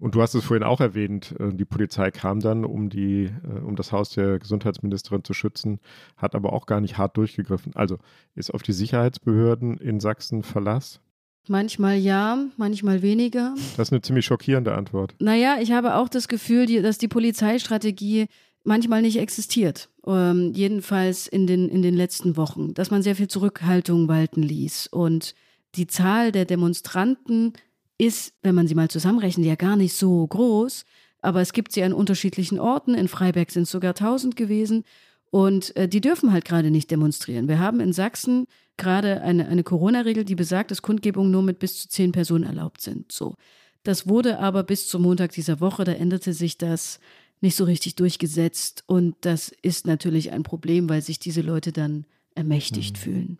Und 0.00 0.14
du 0.14 0.22
hast 0.22 0.34
es 0.34 0.44
vorhin 0.44 0.64
auch 0.64 0.80
erwähnt, 0.80 1.34
äh, 1.38 1.52
die 1.52 1.64
Polizei 1.64 2.10
kam 2.10 2.40
dann, 2.40 2.64
um, 2.64 2.90
die, 2.90 3.24
äh, 3.24 3.60
um 3.60 3.76
das 3.76 3.92
Haus 3.92 4.10
der 4.10 4.38
Gesundheitsministerin 4.38 5.24
zu 5.24 5.34
schützen, 5.34 5.78
hat 6.16 6.34
aber 6.34 6.52
auch 6.52 6.66
gar 6.66 6.80
nicht 6.80 6.98
hart 6.98 7.16
durchgegriffen. 7.16 7.74
Also 7.76 7.98
ist 8.34 8.52
auf 8.52 8.62
die 8.62 8.72
Sicherheitsbehörden 8.72 9.78
in 9.78 10.00
Sachsen 10.00 10.42
Verlass? 10.42 11.00
Manchmal 11.46 11.96
ja, 11.96 12.38
manchmal 12.56 13.02
weniger. 13.02 13.54
Das 13.76 13.88
ist 13.88 13.92
eine 13.92 14.00
ziemlich 14.00 14.24
schockierende 14.24 14.74
Antwort. 14.74 15.14
Naja, 15.18 15.58
ich 15.60 15.72
habe 15.72 15.96
auch 15.96 16.08
das 16.08 16.26
Gefühl, 16.26 16.82
dass 16.82 16.98
die 16.98 17.08
Polizeistrategie 17.08 18.26
manchmal 18.64 19.02
nicht 19.02 19.18
existiert. 19.18 19.90
Ähm, 20.06 20.52
jedenfalls 20.54 21.26
in 21.26 21.46
den, 21.46 21.68
in 21.68 21.82
den 21.82 21.94
letzten 21.94 22.36
Wochen. 22.36 22.72
Dass 22.72 22.90
man 22.90 23.02
sehr 23.02 23.14
viel 23.14 23.28
Zurückhaltung 23.28 24.08
walten 24.08 24.42
ließ. 24.42 24.86
Und 24.86 25.34
die 25.74 25.86
Zahl 25.86 26.32
der 26.32 26.46
Demonstranten 26.46 27.52
ist, 27.98 28.34
wenn 28.42 28.54
man 28.54 28.66
sie 28.66 28.74
mal 28.74 28.88
zusammenrechnet, 28.88 29.46
ja 29.46 29.54
gar 29.54 29.76
nicht 29.76 29.94
so 29.94 30.26
groß. 30.26 30.84
Aber 31.20 31.40
es 31.40 31.52
gibt 31.52 31.72
sie 31.72 31.82
an 31.82 31.92
unterschiedlichen 31.92 32.60
Orten. 32.60 32.94
In 32.94 33.08
Freiberg 33.08 33.50
sind 33.50 33.62
es 33.62 33.70
sogar 33.70 33.90
1000 33.90 34.36
gewesen. 34.36 34.84
Und 35.30 35.74
äh, 35.76 35.88
die 35.88 36.00
dürfen 36.00 36.32
halt 36.32 36.44
gerade 36.44 36.70
nicht 36.70 36.90
demonstrieren. 36.90 37.48
Wir 37.48 37.58
haben 37.58 37.80
in 37.80 37.92
Sachsen 37.92 38.46
gerade 38.76 39.22
eine, 39.22 39.48
eine 39.48 39.64
Corona-Regel, 39.64 40.24
die 40.24 40.34
besagt, 40.34 40.70
dass 40.70 40.82
Kundgebungen 40.82 41.30
nur 41.30 41.42
mit 41.42 41.58
bis 41.58 41.80
zu 41.80 41.88
zehn 41.88 42.12
Personen 42.12 42.44
erlaubt 42.44 42.80
sind. 42.80 43.10
So. 43.10 43.34
Das 43.82 44.06
wurde 44.06 44.38
aber 44.38 44.62
bis 44.62 44.86
zum 44.88 45.02
Montag 45.02 45.32
dieser 45.32 45.60
Woche, 45.60 45.84
da 45.84 45.92
änderte 45.92 46.32
sich 46.32 46.58
das 46.58 47.00
nicht 47.40 47.56
so 47.56 47.64
richtig 47.64 47.96
durchgesetzt. 47.96 48.84
Und 48.86 49.16
das 49.22 49.52
ist 49.62 49.86
natürlich 49.86 50.32
ein 50.32 50.42
Problem, 50.42 50.88
weil 50.88 51.02
sich 51.02 51.18
diese 51.18 51.42
Leute 51.42 51.72
dann 51.72 52.06
ermächtigt 52.34 52.96
mhm. 52.96 53.00
fühlen. 53.00 53.38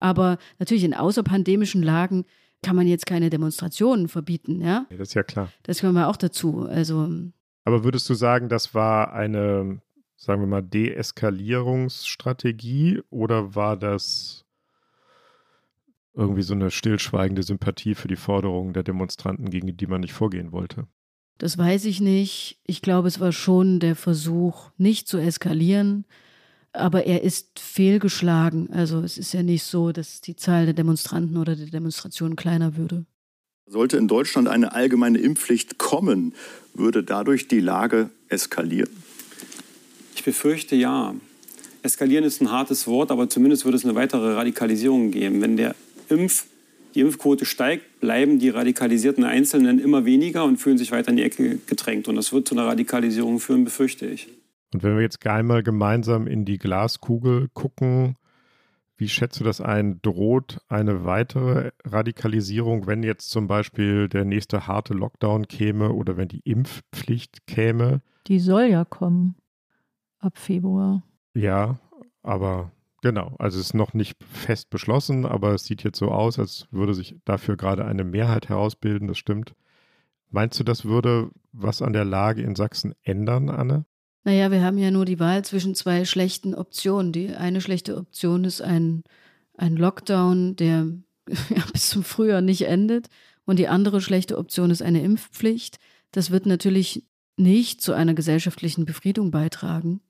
Aber 0.00 0.38
natürlich 0.58 0.84
in 0.84 0.94
außerpandemischen 0.94 1.82
Lagen 1.82 2.24
kann 2.64 2.76
man 2.76 2.86
jetzt 2.86 3.06
keine 3.06 3.30
Demonstrationen 3.30 4.08
verbieten, 4.08 4.60
ja? 4.60 4.86
ja 4.90 4.96
das 4.96 5.08
ist 5.08 5.14
ja 5.14 5.22
klar. 5.22 5.50
Das 5.62 5.80
kommen 5.80 5.94
wir 5.94 6.08
auch 6.08 6.16
dazu. 6.16 6.66
Also. 6.68 7.08
Aber 7.64 7.84
würdest 7.84 8.10
du 8.10 8.14
sagen, 8.14 8.48
das 8.48 8.74
war 8.74 9.12
eine, 9.12 9.80
sagen 10.16 10.42
wir 10.42 10.46
mal, 10.46 10.62
Deeskalierungsstrategie 10.62 13.02
oder 13.10 13.54
war 13.54 13.76
das 13.76 14.44
irgendwie 16.14 16.42
so 16.42 16.54
eine 16.54 16.70
stillschweigende 16.70 17.42
Sympathie 17.42 17.94
für 17.94 18.08
die 18.08 18.16
Forderungen 18.16 18.72
der 18.72 18.84
Demonstranten, 18.84 19.50
gegen 19.50 19.76
die 19.76 19.86
man 19.86 20.00
nicht 20.00 20.12
vorgehen 20.12 20.52
wollte? 20.52 20.86
Das 21.38 21.58
weiß 21.58 21.86
ich 21.86 22.00
nicht. 22.00 22.60
Ich 22.64 22.80
glaube, 22.80 23.08
es 23.08 23.18
war 23.18 23.32
schon 23.32 23.80
der 23.80 23.96
Versuch, 23.96 24.70
nicht 24.76 25.08
zu 25.08 25.18
eskalieren, 25.18 26.04
aber 26.74 27.06
er 27.06 27.22
ist 27.22 27.58
fehlgeschlagen. 27.58 28.68
Also 28.72 29.00
es 29.00 29.16
ist 29.16 29.32
ja 29.32 29.42
nicht 29.42 29.62
so, 29.62 29.92
dass 29.92 30.20
die 30.20 30.36
Zahl 30.36 30.64
der 30.66 30.74
Demonstranten 30.74 31.36
oder 31.36 31.56
der 31.56 31.66
Demonstrationen 31.66 32.36
kleiner 32.36 32.76
würde. 32.76 33.06
Sollte 33.66 33.96
in 33.96 34.08
Deutschland 34.08 34.48
eine 34.48 34.72
allgemeine 34.72 35.18
Impfpflicht 35.18 35.78
kommen, 35.78 36.34
würde 36.74 37.02
dadurch 37.02 37.48
die 37.48 37.60
Lage 37.60 38.10
eskalieren? 38.28 38.90
Ich 40.14 40.24
befürchte 40.24 40.76
ja. 40.76 41.14
Eskalieren 41.82 42.24
ist 42.24 42.42
ein 42.42 42.50
hartes 42.50 42.86
Wort, 42.86 43.10
aber 43.10 43.28
zumindest 43.28 43.64
würde 43.64 43.76
es 43.76 43.84
eine 43.84 43.94
weitere 43.94 44.34
Radikalisierung 44.34 45.10
geben. 45.10 45.40
Wenn 45.40 45.56
der 45.56 45.74
Impf, 46.08 46.46
die 46.94 47.00
Impfquote 47.00 47.46
steigt, 47.46 48.00
bleiben 48.00 48.38
die 48.38 48.50
radikalisierten 48.50 49.24
Einzelnen 49.24 49.78
immer 49.78 50.04
weniger 50.04 50.44
und 50.44 50.58
fühlen 50.58 50.78
sich 50.78 50.92
weiter 50.92 51.10
in 51.10 51.16
die 51.16 51.22
Ecke 51.22 51.58
gedrängt. 51.66 52.08
Und 52.08 52.16
das 52.16 52.32
wird 52.32 52.48
zu 52.48 52.54
einer 52.54 52.66
Radikalisierung 52.66 53.40
führen, 53.40 53.64
befürchte 53.64 54.06
ich. 54.06 54.28
Und 54.74 54.82
wenn 54.82 54.96
wir 54.96 55.02
jetzt 55.02 55.24
einmal 55.24 55.62
gemeinsam 55.62 56.26
in 56.26 56.44
die 56.44 56.58
Glaskugel 56.58 57.48
gucken, 57.54 58.16
wie 58.96 59.08
schätzt 59.08 59.38
du 59.38 59.44
das 59.44 59.60
ein? 59.60 60.02
Droht 60.02 60.58
eine 60.68 61.04
weitere 61.04 61.70
Radikalisierung, 61.84 62.88
wenn 62.88 63.04
jetzt 63.04 63.30
zum 63.30 63.46
Beispiel 63.46 64.08
der 64.08 64.24
nächste 64.24 64.66
harte 64.66 64.92
Lockdown 64.92 65.46
käme 65.46 65.92
oder 65.92 66.16
wenn 66.16 66.26
die 66.26 66.40
Impfpflicht 66.40 67.46
käme? 67.46 68.02
Die 68.26 68.40
soll 68.40 68.64
ja 68.64 68.84
kommen 68.84 69.36
ab 70.18 70.38
Februar. 70.38 71.04
Ja, 71.34 71.78
aber 72.24 72.72
genau, 73.00 73.36
also 73.38 73.60
es 73.60 73.66
ist 73.66 73.74
noch 73.74 73.94
nicht 73.94 74.16
fest 74.24 74.70
beschlossen, 74.70 75.24
aber 75.24 75.54
es 75.54 75.66
sieht 75.66 75.84
jetzt 75.84 75.98
so 75.98 76.10
aus, 76.10 76.40
als 76.40 76.66
würde 76.72 76.94
sich 76.94 77.16
dafür 77.24 77.56
gerade 77.56 77.84
eine 77.84 78.02
Mehrheit 78.02 78.48
herausbilden, 78.48 79.06
das 79.06 79.18
stimmt. 79.18 79.54
Meinst 80.30 80.58
du, 80.58 80.64
das 80.64 80.84
würde 80.84 81.30
was 81.52 81.80
an 81.80 81.92
der 81.92 82.04
Lage 82.04 82.42
in 82.42 82.56
Sachsen 82.56 82.94
ändern, 83.02 83.50
Anne? 83.50 83.84
Naja, 84.24 84.50
wir 84.50 84.62
haben 84.62 84.78
ja 84.78 84.90
nur 84.90 85.04
die 85.04 85.20
Wahl 85.20 85.44
zwischen 85.44 85.74
zwei 85.74 86.06
schlechten 86.06 86.54
Optionen. 86.54 87.12
Die 87.12 87.34
eine 87.34 87.60
schlechte 87.60 87.96
Option 87.96 88.44
ist 88.44 88.62
ein, 88.62 89.04
ein 89.56 89.76
Lockdown, 89.76 90.56
der 90.56 90.88
ja, 91.28 91.64
bis 91.72 91.90
zum 91.90 92.02
Frühjahr 92.02 92.40
nicht 92.40 92.62
endet. 92.62 93.08
Und 93.44 93.58
die 93.58 93.68
andere 93.68 94.00
schlechte 94.00 94.38
Option 94.38 94.70
ist 94.70 94.80
eine 94.80 95.02
Impfpflicht. 95.02 95.78
Das 96.10 96.30
wird 96.30 96.46
natürlich 96.46 97.04
nicht 97.36 97.82
zu 97.82 97.92
einer 97.92 98.14
gesellschaftlichen 98.14 98.86
Befriedung 98.86 99.30
beitragen. 99.30 100.00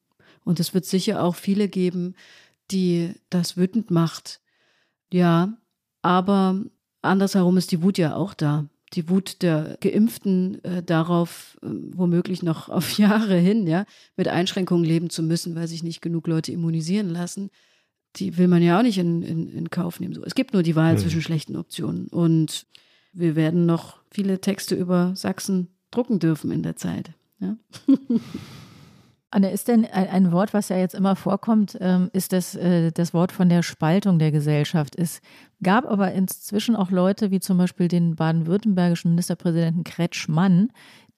Und 0.44 0.60
es 0.60 0.74
wird 0.74 0.84
sicher 0.84 1.22
auch 1.22 1.34
viele 1.34 1.68
geben, 1.68 2.14
die 2.70 3.14
das 3.30 3.56
wütend 3.56 3.90
macht. 3.90 4.40
Ja, 5.12 5.54
aber 6.02 6.62
andersherum 7.02 7.56
ist 7.56 7.72
die 7.72 7.82
Wut 7.82 7.98
ja 7.98 8.14
auch 8.14 8.34
da 8.34 8.68
die 8.95 9.09
Wut 9.09 9.42
der 9.42 9.76
Geimpften 9.80 10.62
äh, 10.64 10.82
darauf, 10.82 11.59
äh, 11.62 11.68
womöglich 11.92 12.42
noch 12.42 12.68
auf 12.70 12.99
Jahre 12.99 13.36
hin, 13.36 13.66
ja, 13.66 13.84
mit 14.16 14.28
Einschränkungen 14.28 14.84
leben 14.84 15.11
zu 15.11 15.22
müssen, 15.22 15.55
weil 15.55 15.68
sich 15.68 15.82
nicht 15.82 16.03
genug 16.03 16.26
Leute 16.26 16.53
immunisieren 16.53 17.11
lassen, 17.11 17.51
die 18.16 18.38
will 18.38 18.49
man 18.49 18.62
ja 18.62 18.78
auch 18.78 18.82
nicht 18.82 18.99
in, 18.99 19.22
in, 19.22 19.49
in 19.49 19.70
Kauf 19.70 20.01
nehmen. 20.01 20.14
So, 20.14 20.22
es 20.24 20.34
gibt 20.34 20.53
nur 20.53 20.62
die 20.62 20.76
Wahl 20.76 20.95
mhm. 20.95 20.99
zwischen 20.99 21.22
schlechten 21.22 21.57
Optionen. 21.57 22.07
Und 22.09 22.66
wir 23.12 23.36
werden 23.36 23.66
noch 23.66 23.99
viele 24.11 24.40
Texte 24.40 24.74
über 24.74 25.14
Sachsen 25.16 25.68
drucken 25.90 26.18
dürfen 26.18 26.51
in 26.51 26.62
der 26.62 26.76
Zeit. 26.76 27.11
Ja? 27.40 27.57
Anne, 29.35 29.51
ist 29.51 29.66
denn 29.66 29.85
ein, 29.85 30.30
Wort, 30.30 30.55
was 30.55 30.68
ja 30.68 30.76
jetzt 30.76 30.95
immer 30.95 31.16
vorkommt, 31.16 31.76
ähm, 31.80 32.09
ist 32.12 32.32
das, 32.32 32.55
äh, 32.55 32.93
das 32.93 33.12
Wort 33.12 33.32
von 33.32 33.49
der 33.49 33.64
Spaltung 33.64 34.20
der 34.20 34.30
Gesellschaft. 34.30 34.95
Es 34.97 35.20
gab 35.61 35.87
aber 35.87 36.12
inzwischen 36.12 36.76
auch 36.76 36.93
Leute, 36.93 37.32
wie 37.32 37.41
zum 37.41 37.59
Beispiel 37.59 37.89
den 37.89 38.14
baden-württembergischen 38.14 39.11
Ministerpräsidenten 39.11 39.82
Kretschmann, 39.82 40.68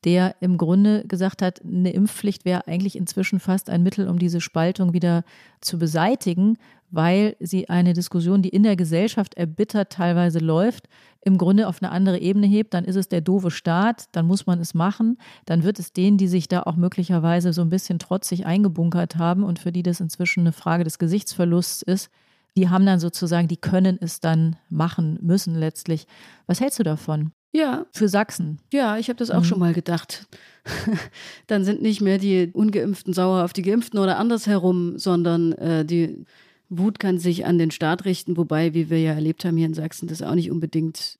der 0.05 0.35
im 0.41 0.57
Grunde 0.57 1.05
gesagt 1.07 1.43
hat, 1.43 1.61
eine 1.62 1.91
Impfpflicht 1.91 2.47
wäre 2.47 2.67
eigentlich 2.67 2.97
inzwischen 2.97 3.39
fast 3.39 3.69
ein 3.69 3.83
Mittel, 3.83 4.09
um 4.09 4.19
diese 4.19 4.41
Spaltung 4.41 4.95
wieder 4.95 5.23
zu 5.61 5.79
beseitigen, 5.79 6.57
weil 6.91 7.37
sie 7.41 7.68
eine 7.68 7.93
Diskussion, 7.93 8.43
die 8.43 8.49
in 8.49 8.62
der 8.62 8.76
Gesellschaft 8.76 9.34
erbittert 9.34 9.91
teilweise 9.91 10.39
läuft, 10.39 10.89
im 11.22 11.39
Grunde 11.39 11.66
auf 11.66 11.82
eine 11.82 11.91
andere 11.91 12.18
Ebene 12.18 12.47
hebt. 12.47 12.74
Dann 12.74 12.84
ist 12.84 12.97
es 12.97 13.09
der 13.09 13.20
doofe 13.20 13.51
Staat, 13.51 14.05
dann 14.12 14.26
muss 14.26 14.47
man 14.47 14.61
es 14.61 14.74
machen. 14.74 15.18
Dann 15.45 15.64
wird 15.64 15.78
es 15.78 15.93
denen, 15.93 16.18
die 16.18 16.28
sich 16.28 16.49
da 16.49 16.62
auch 16.62 16.76
möglicherweise 16.76 17.53
so 17.53 17.62
ein 17.62 17.70
bisschen 17.70 17.99
trotzig 17.99 18.47
eingebunkert 18.47 19.16
haben 19.16 19.43
und 19.43 19.59
für 19.59 19.72
die 19.72 19.82
das 19.82 20.01
inzwischen 20.01 20.41
eine 20.41 20.53
Frage 20.53 20.84
des 20.84 20.99
Gesichtsverlusts 20.99 21.82
ist, 21.82 22.11
die 22.57 22.70
haben 22.70 22.87
dann 22.87 23.01
sozusagen, 23.01 23.49
die 23.49 23.59
können 23.59 23.99
es 24.01 24.20
dann 24.20 24.57
machen 24.70 25.18
müssen 25.20 25.55
letztlich. 25.55 26.07
Was 26.47 26.61
hältst 26.61 26.78
du 26.78 26.84
davon? 26.84 27.32
Ja. 27.53 27.87
Für 27.93 28.09
Sachsen. 28.09 28.59
Ja, 28.72 28.99
ich 28.99 29.09
habe 29.09 29.18
das 29.18 29.30
auch 29.30 29.41
mhm. 29.41 29.45
schon 29.45 29.59
mal 29.59 29.72
gedacht. 29.72 30.26
Dann 31.47 31.64
sind 31.64 31.80
nicht 31.80 32.01
mehr 32.01 32.18
die 32.18 32.51
Ungeimpften 32.53 33.14
sauer 33.14 33.45
auf 33.45 33.53
die 33.53 33.62
Geimpften 33.62 33.99
oder 33.99 34.18
andersherum, 34.18 34.99
sondern 34.99 35.53
äh, 35.53 35.84
die 35.84 36.26
Wut 36.69 36.99
kann 36.99 37.19
sich 37.19 37.47
an 37.47 37.59
den 37.59 37.71
Staat 37.71 38.05
richten, 38.05 38.37
wobei, 38.37 38.75
wie 38.75 38.91
wir 38.91 39.01
ja 39.01 39.12
erlebt 39.12 39.45
haben 39.45 39.57
hier 39.57 39.67
in 39.67 39.75
Sachsen, 39.75 40.09
das 40.09 40.23
auch 40.23 40.35
nicht 40.35 40.51
unbedingt 40.51 41.19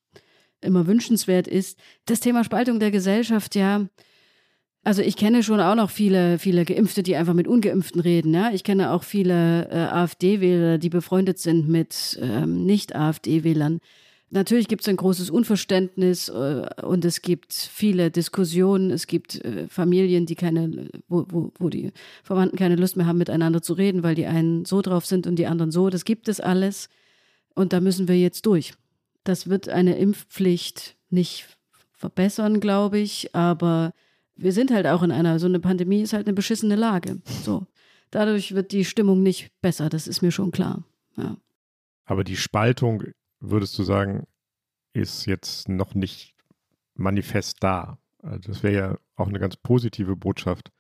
immer 0.61 0.87
wünschenswert 0.87 1.47
ist. 1.47 1.79
Das 2.07 2.21
Thema 2.21 2.45
Spaltung 2.45 2.81
der 2.81 2.91
Gesellschaft, 2.91 3.55
ja. 3.55 3.87
Also 4.87 5.03
ich 5.03 5.17
kenne 5.17 5.43
schon 5.43 5.61
auch 5.61 5.75
noch 5.75 5.91
viele, 5.91 6.39
viele 6.39 6.65
Geimpfte, 6.65 7.03
die 7.03 7.17
einfach 7.17 7.35
mit 7.35 7.49
Ungeimpften 7.49 8.01
reden. 8.01 8.33
Ja? 8.33 8.53
Ich 8.53 8.63
kenne 8.63 8.93
auch 8.93 9.03
viele 9.03 9.69
äh, 9.69 9.75
AfD-Wähler, 9.75 10.79
die 10.79 10.91
befreundet 10.91 11.41
sind 11.41 11.69
mit 11.69 12.17
ähm, 12.23 12.65
Nicht-AfD-Wählern. 12.65 13.81
Natürlich 14.31 14.67
gibt 14.67 14.83
es 14.83 14.89
ein 14.89 14.97
großes 14.97 15.31
Unverständnis 15.31 16.29
äh, 16.29 16.67
und 16.83 17.05
es 17.05 17.23
gibt 17.23 17.53
viele 17.53 18.11
Diskussionen. 18.11 18.91
Es 18.91 19.07
gibt 19.07 19.37
äh, 19.45 19.69
Familien, 19.69 20.27
die 20.27 20.35
keine, 20.35 20.91
wo, 21.09 21.27
wo, 21.29 21.53
wo 21.59 21.69
die 21.69 21.93
Verwandten 22.25 22.59
keine 22.59 22.77
Lust 22.77 22.97
mehr 22.97 23.07
haben, 23.07 23.19
miteinander 23.19 23.63
zu 23.63 23.75
reden, 23.75 24.03
weil 24.03 24.17
die 24.17 24.27
einen 24.27 24.65
so 24.65 24.83
drauf 24.83 25.07
sind 25.07 25.27
und 25.27 25.37
die 25.37 25.47
anderen 25.47 25.71
so. 25.71 25.91
Das 25.91 26.05
gibt 26.05 26.29
es 26.29 26.41
alles. 26.41 26.89
Und 27.55 27.73
da 27.73 27.81
müssen 27.81 28.09
wir 28.09 28.19
jetzt 28.19 28.47
durch. 28.47 28.75
Das 29.23 29.49
wird 29.49 29.69
eine 29.69 29.97
Impfpflicht 29.97 30.97
nicht 31.09 31.47
verbessern, 31.93 32.61
glaube 32.61 32.99
ich, 32.99 33.35
aber 33.35 33.93
wir 34.37 34.53
sind 34.53 34.71
halt 34.71 34.87
auch 34.87 35.03
in 35.03 35.11
einer, 35.11 35.39
so 35.39 35.47
eine 35.47 35.61
Pandemie 35.61 36.03
ist 36.03 36.13
halt 36.13 36.27
eine 36.27 36.35
beschissene 36.35 36.77
Lage. 36.77 37.21
So. 37.43 37.67
Dadurch 38.11 38.55
wird 38.55 38.73
die 38.73 38.85
Stimmung 38.85 39.23
nicht 39.23 39.51
besser, 39.63 39.89
das 39.89 40.07
ist 40.07 40.23
mir 40.23 40.31
schon 40.31 40.51
klar. 40.51 40.85
Ja. 41.17 41.37
Aber 42.05 42.23
die 42.23 42.37
Spaltung 42.37 43.03
würdest 43.41 43.79
du 43.79 43.83
sagen, 43.83 44.27
ist 44.93 45.27
jetzt 45.27 45.69
noch 45.69 45.95
nicht 45.95 46.35
manifest 46.95 47.63
da? 47.63 47.99
Also 48.23 48.49
das 48.49 48.63
wäre 48.63 48.75
ja 48.75 48.99
auch 49.17 49.29
eine 49.29 49.39
ganz 49.39 49.57
positive 49.57 50.17
Botschaft, 50.17 50.73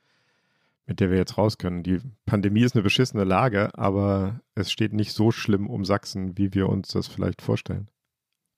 mit 0.86 1.00
der 1.00 1.10
wir 1.10 1.18
jetzt 1.18 1.38
raus 1.38 1.58
können. 1.58 1.82
Die 1.82 2.00
Pandemie 2.24 2.62
ist 2.62 2.74
eine 2.74 2.82
beschissene 2.82 3.24
Lage, 3.24 3.76
aber 3.78 4.40
es 4.54 4.70
steht 4.72 4.92
nicht 4.92 5.12
so 5.12 5.30
schlimm 5.30 5.68
um 5.68 5.84
Sachsen, 5.84 6.38
wie 6.38 6.54
wir 6.54 6.68
uns 6.68 6.88
das 6.88 7.06
vielleicht 7.06 7.42
vorstellen. 7.42 7.88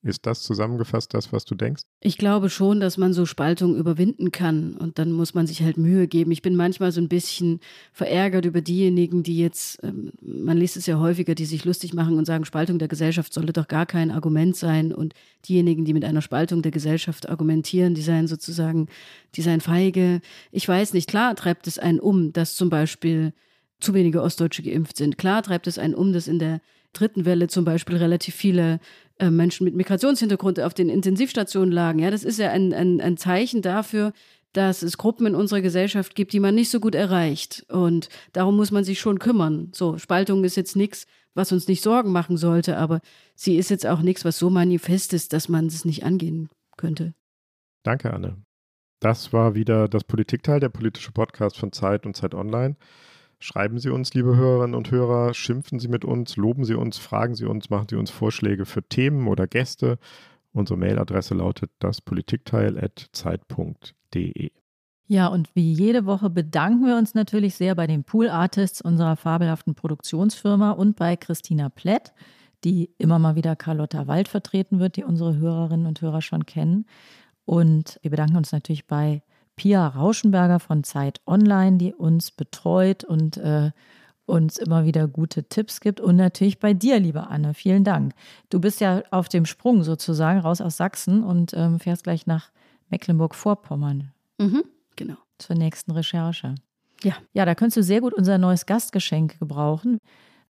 Ist 0.03 0.27
das 0.27 0.43
zusammengefasst 0.43 1.13
das, 1.13 1.33
was 1.33 1.45
du 1.45 1.57
denkst? 1.57 1.83
Ich 2.01 2.19
glaube 2.19 2.51
schon, 2.51 2.79
dass 2.79 2.99
man 2.99 3.13
so 3.13 3.27
Spaltung 3.27 3.75
überwinden 3.75 4.31
kann 4.31 4.75
und 4.75 5.01
dann 5.01 5.11
muss 5.11 5.35
man 5.35 5.49
sich 5.49 5.63
halt 5.63 5.77
Mühe 5.77 6.07
geben. 6.07 6.31
Ich 6.31 6.41
bin 6.41 6.55
manchmal 6.55 6.93
so 6.93 7.01
ein 7.01 7.09
bisschen 7.09 7.59
verärgert 7.93 8.45
über 8.45 8.61
diejenigen, 8.61 9.25
die 9.25 9.37
jetzt, 9.39 9.83
ähm, 9.83 10.13
man 10.21 10.57
liest 10.57 10.77
es 10.77 10.87
ja 10.87 11.01
häufiger, 11.01 11.35
die 11.35 11.47
sich 11.47 11.65
lustig 11.65 11.95
machen 11.95 12.17
und 12.17 12.27
sagen, 12.27 12.45
Spaltung 12.45 12.79
der 12.79 12.87
Gesellschaft 12.87 13.33
solle 13.33 13.53
doch 13.53 13.67
gar 13.67 13.87
kein 13.87 14.13
Argument 14.13 14.55
sein 14.55 14.93
und 14.93 15.15
diejenigen, 15.49 15.85
die 15.85 15.95
mit 15.95 16.05
einer 16.05 16.23
Spaltung 16.23 16.63
der 16.63 16.71
Gesellschaft 16.71 17.29
argumentieren, 17.29 17.95
die 17.95 18.03
seien 18.03 18.29
sozusagen, 18.29 18.87
die 19.35 19.43
seien 19.43 19.61
feige. 19.61 20.21
Ich 20.53 20.69
weiß 20.69 20.93
nicht, 20.93 21.09
klar 21.09 21.35
treibt 21.35 21.67
es 21.67 21.77
einen 21.77 21.99
um, 21.99 22.33
dass 22.33 22.55
zum 22.55 22.71
Beispiel 22.71 23.33
zu 23.81 23.95
wenige 23.95 24.23
Ostdeutsche 24.23 24.63
geimpft 24.63 24.97
sind. 24.97 25.19
Klar 25.19 25.43
treibt 25.43 25.67
es 25.67 25.77
einen 25.77 25.95
um, 25.95 26.13
dass 26.13 26.29
in 26.29 26.39
der 26.39 26.61
dritten 26.93 27.25
Welle 27.25 27.49
zum 27.49 27.65
Beispiel 27.65 27.97
relativ 27.97 28.35
viele 28.35 28.81
äh, 29.19 29.31
Menschen 29.31 29.65
mit 29.65 29.75
Migrationshintergrund 29.75 30.61
auf 30.61 30.75
den 30.75 30.89
Intensivstationen 30.89 31.73
lagen. 31.73 31.99
Ja, 31.99 32.11
das 32.11 32.25
ist 32.25 32.39
ja 32.39 32.51
ein, 32.51 32.73
ein, 32.73 33.01
ein 33.01 33.17
Zeichen 33.17 33.63
dafür, 33.63 34.13
dass 34.53 34.83
es 34.83 34.99
Gruppen 34.99 35.27
in 35.27 35.35
unserer 35.35 35.61
Gesellschaft 35.61 36.15
gibt, 36.15 36.33
die 36.33 36.41
man 36.41 36.55
nicht 36.55 36.71
so 36.71 36.81
gut 36.81 36.95
erreicht. 36.95 37.67
Und 37.69 38.09
darum 38.33 38.57
muss 38.57 38.71
man 38.71 38.85
sich 38.85 38.99
schon 38.99 39.19
kümmern. 39.19 39.71
So, 39.75 39.99
Spaltung 39.99 40.43
ist 40.45 40.57
jetzt 40.57 40.77
nichts, 40.77 41.07
was 41.35 41.53
uns 41.53 41.69
nicht 41.69 41.83
Sorgen 41.83 42.13
machen 42.13 42.37
sollte, 42.37 42.77
aber 42.77 43.01
sie 43.35 43.57
ist 43.57 43.71
jetzt 43.71 43.87
auch 43.87 44.01
nichts, 44.01 44.25
was 44.25 44.39
so 44.39 44.51
manifest 44.51 45.13
ist, 45.13 45.33
dass 45.33 45.49
man 45.49 45.67
es 45.67 45.85
nicht 45.85 46.05
angehen 46.05 46.49
könnte. 46.77 47.15
Danke, 47.85 48.13
Anne. 48.13 48.37
Das 49.01 49.33
war 49.33 49.55
wieder 49.55 49.89
das 49.89 50.03
Politikteil, 50.03 50.59
der 50.59 50.71
politische 50.71 51.13
Podcast 51.13 51.57
von 51.57 51.73
Zeit 51.73 52.05
und 52.07 52.17
Zeit 52.17 52.35
Online. 52.35 52.77
Schreiben 53.41 53.79
Sie 53.79 53.91
uns, 53.91 54.15
liebe 54.15 54.37
Hörerinnen 54.37 54.75
und 54.75 54.91
Hörer, 54.91 55.33
schimpfen 55.33 55.79
Sie 55.79 55.87
mit 55.87 56.05
uns, 56.05 56.37
loben 56.37 56.65
Sie 56.65 56.75
uns, 56.75 56.99
fragen 56.99 57.37
Sie 57.37 57.45
uns, 57.45 57.71
machen 57.71 57.87
Sie 57.89 57.95
uns 57.97 58.11
Vorschläge 58.11 58.67
für 58.67 58.83
Themen 58.83 59.29
oder 59.29 59.47
Gäste. 59.47 59.99
Unsere 60.53 60.77
Mailadresse 60.77 61.35
lautet 61.35 61.71
daspolitikteil.zeit.de. 61.79 64.51
Ja, 65.07 65.29
und 65.29 65.55
wie 65.55 65.73
jede 65.73 66.05
Woche 66.05 66.31
bedanken 66.31 66.85
wir 66.85 66.99
uns 66.99 67.15
natürlich 67.15 67.55
sehr 67.55 67.77
bei 67.77 67.87
den 67.87 68.03
Pool 68.03 68.29
Artists 68.29 68.83
unserer 68.83 69.15
fabelhaften 69.17 69.77
Produktionsfirma 69.77 70.73
und 70.73 70.97
bei 70.97 71.15
Christina 71.17 71.69
Plett, 71.69 72.13
die 72.65 72.91
immer 72.99 73.21
mal 73.21 73.37
wieder 73.37 73.55
Carlotta 73.55 74.09
Wald 74.09 74.27
vertreten 74.27 74.81
wird, 74.81 74.97
die 74.97 75.05
unsere 75.05 75.37
Hörerinnen 75.37 75.87
und 75.87 76.01
Hörer 76.01 76.23
schon 76.23 76.45
kennen. 76.45 76.87
Und 77.45 78.01
wir 78.03 78.11
bedanken 78.11 78.37
uns 78.37 78.51
natürlich 78.51 78.87
bei 78.87 79.23
Pia 79.59 79.87
Rauschenberger 79.87 80.61
von 80.61 80.85
Zeit 80.85 81.21
Online, 81.27 81.77
die 81.77 81.93
uns 81.93 82.31
betreut 82.31 83.05
und 83.05 83.37
äh, 83.37 83.73
uns 84.25 84.57
immer 84.57 84.85
wieder 84.85 85.09
gute 85.09 85.45
Tipps 85.45 85.81
gibt. 85.81 86.01
Und 86.01 86.17
natürlich 86.17 86.61
bei 86.61 86.75
dir, 86.75 87.01
liebe 87.01 87.27
Anne. 87.27 87.55
Vielen 87.55 87.83
Dank. 87.83 88.15
Du 88.51 88.61
bist 88.61 88.81
ja 88.81 89.03
auf 89.11 89.29
dem 89.29 89.47
Sprung 89.47 89.83
sozusagen 89.83 90.39
raus 90.39 90.61
aus 90.61 90.77
Sachsen 90.77 91.25
und 91.25 91.53
ähm, 91.55 91.81
fährst 91.81 92.05
gleich 92.05 92.27
nach 92.27 92.51
Mecklenburg-Vorpommern. 92.91 94.13
Mhm, 94.39 94.63
genau. 94.97 95.17
Zur 95.39 95.57
nächsten 95.57 95.91
Recherche. 95.91 96.55
Ja. 97.03 97.15
Ja, 97.33 97.45
da 97.45 97.55
könntest 97.55 97.79
du 97.79 97.83
sehr 97.83 98.01
gut 98.01 98.15
unser 98.15 98.39
neues 98.39 98.65
Gastgeschenk 98.65 99.39
gebrauchen. 99.39 99.99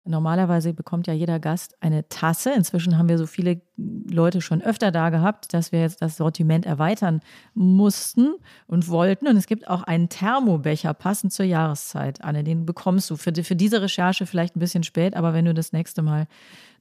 Normalerweise 0.05 0.73
bekommt 0.73 1.07
ja 1.07 1.13
jeder 1.13 1.39
Gast 1.39 1.77
eine 1.81 2.09
Tasse. 2.09 2.53
Inzwischen 2.55 2.97
haben 2.97 3.09
wir 3.09 3.19
so 3.19 3.27
viele 3.27 3.61
Leute 3.77 4.41
schon 4.41 4.63
öfter 4.63 4.91
da 4.91 5.11
gehabt, 5.11 5.53
dass 5.53 5.71
wir 5.71 5.81
jetzt 5.81 6.01
das 6.01 6.17
Sortiment 6.17 6.65
erweitern 6.65 7.21
mussten 7.55 8.35
und 8.67 8.89
wollten. 8.89 9.29
Und 9.29 9.37
es 9.37 9.47
gibt 9.47 9.69
auch 9.69 9.83
einen 9.83 10.09
Thermobecher 10.09 10.95
passend 10.95 11.33
zur 11.33 11.45
Jahreszeit. 11.45 12.25
Anne, 12.25 12.43
den 12.43 12.65
bekommst 12.65 13.11
du 13.11 13.17
für, 13.17 13.33
für 13.35 13.57
diese 13.57 13.83
Recherche 13.83 14.25
vielleicht 14.25 14.57
ein 14.57 14.61
bisschen 14.61 14.83
spät, 14.83 15.15
aber 15.15 15.35
wenn 15.35 15.45
du 15.45 15.53
das 15.53 15.73
nächste 15.73 16.03
Mal 16.03 16.27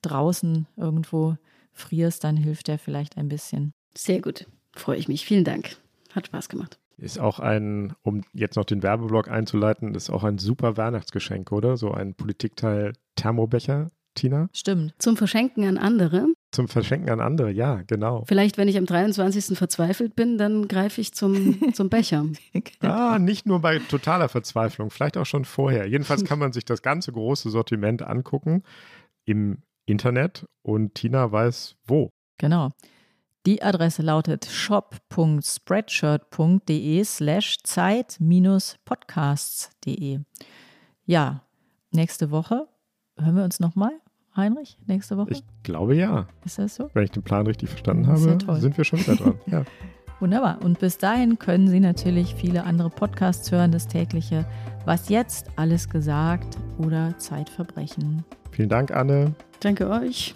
draußen 0.02 0.68
irgendwo 0.78 1.36
frierst, 1.74 2.24
dann 2.24 2.38
hilft 2.38 2.68
der 2.68 2.80
vielleicht 2.80 3.18
ein 3.18 3.28
bisschen. 3.28 3.74
Sehr 3.96 4.22
gut. 4.22 4.48
Freue 4.74 4.98
ich 4.98 5.08
mich. 5.08 5.26
Vielen 5.26 5.44
Dank. 5.44 5.76
Hat 6.14 6.28
Spaß 6.28 6.50
gemacht. 6.50 6.80
Ist 6.98 7.20
auch 7.20 7.40
ein, 7.40 7.94
um 8.02 8.24
jetzt 8.34 8.56
noch 8.56 8.66
den 8.66 8.82
Werbeblock 8.82 9.30
einzuleiten, 9.30 9.94
ist 9.94 10.10
auch 10.10 10.24
ein 10.24 10.40
super 10.40 10.78
Weihnachtsgeschenk, 10.78 11.52
oder? 11.52 11.78
So 11.78 11.92
ein 11.92 12.16
Politikteil 12.16 12.94
Thermobecher, 13.16 13.92
Tina? 14.16 14.50
Stimmt. 14.52 14.96
Zum 14.98 15.16
Verschenken 15.16 15.64
an 15.66 15.78
andere. 15.78 16.28
Zum 16.52 16.68
Verschenken 16.68 17.10
an 17.10 17.20
andere, 17.20 17.52
ja, 17.52 17.84
genau. 17.86 18.26
Vielleicht, 18.28 18.58
wenn 18.58 18.68
ich 18.68 18.78
am 18.78 18.88
23. 18.88 19.56
verzweifelt 19.58 20.16
bin, 20.16 20.40
dann 20.40 20.68
greife 20.68 21.00
ich 21.00 21.14
zum, 21.14 21.60
zum 21.74 21.90
Becher. 21.90 22.26
ah, 22.82 23.20
nicht 23.20 23.46
nur 23.46 23.62
bei 23.62 23.78
totaler 23.78 24.28
Verzweiflung, 24.28 24.90
vielleicht 24.90 25.18
auch 25.18 25.26
schon 25.26 25.46
vorher. 25.46 25.88
Jedenfalls 25.88 26.26
kann 26.26 26.40
man 26.40 26.52
sich 26.52 26.66
das 26.66 26.82
ganze 26.82 27.12
große 27.12 27.50
Sortiment 27.52 28.02
angucken 28.02 28.64
im 29.26 29.60
Internet 29.86 30.46
und 30.64 30.96
Tina 30.96 31.32
weiß 31.32 31.76
wo. 31.86 32.10
Genau. 32.40 32.72
Die 33.48 33.64
Adresse 33.64 34.02
lautet 34.02 34.46
shop.spreadshirt.de 34.46 37.04
slash 37.06 37.60
zeit-podcasts.de. 37.64 40.20
Ja, 41.06 41.44
nächste 41.92 42.30
Woche 42.30 42.68
hören 43.18 43.38
wir 43.38 43.46
uns 43.46 43.62
nochmal, 43.62 43.94
Heinrich, 44.36 44.78
nächste 44.86 45.16
Woche? 45.16 45.32
Ich 45.32 45.46
glaube 45.64 45.96
ja. 45.96 46.28
Ist 46.44 46.60
das 46.60 46.76
so? 46.76 46.90
Wenn 46.94 47.06
ich 47.06 47.12
den 47.12 47.24
Plan 47.24 47.48
richtig 47.48 47.70
verstanden 47.70 48.08
habe, 48.08 48.38
sind 48.60 48.78
wir 48.78 48.84
schon 48.84 49.00
wieder 49.00 49.16
dran. 49.16 49.40
Ja. 49.48 49.64
Wunderbar. 50.20 50.62
Und 50.62 50.80
bis 50.80 50.98
dahin 50.98 51.40
können 51.40 51.70
Sie 51.70 51.80
natürlich 51.80 52.36
viele 52.36 52.66
andere 52.66 52.90
Podcasts 52.90 53.50
hören, 53.50 53.72
das 53.72 53.88
tägliche 53.88 54.46
Was 54.84 55.08
jetzt, 55.08 55.52
alles 55.56 55.88
gesagt 55.88 56.58
oder 56.80 57.18
Zeitverbrechen. 57.18 58.26
Vielen 58.52 58.68
Dank, 58.68 58.92
Anne. 58.92 59.36
Danke 59.62 59.90
euch. 59.90 60.36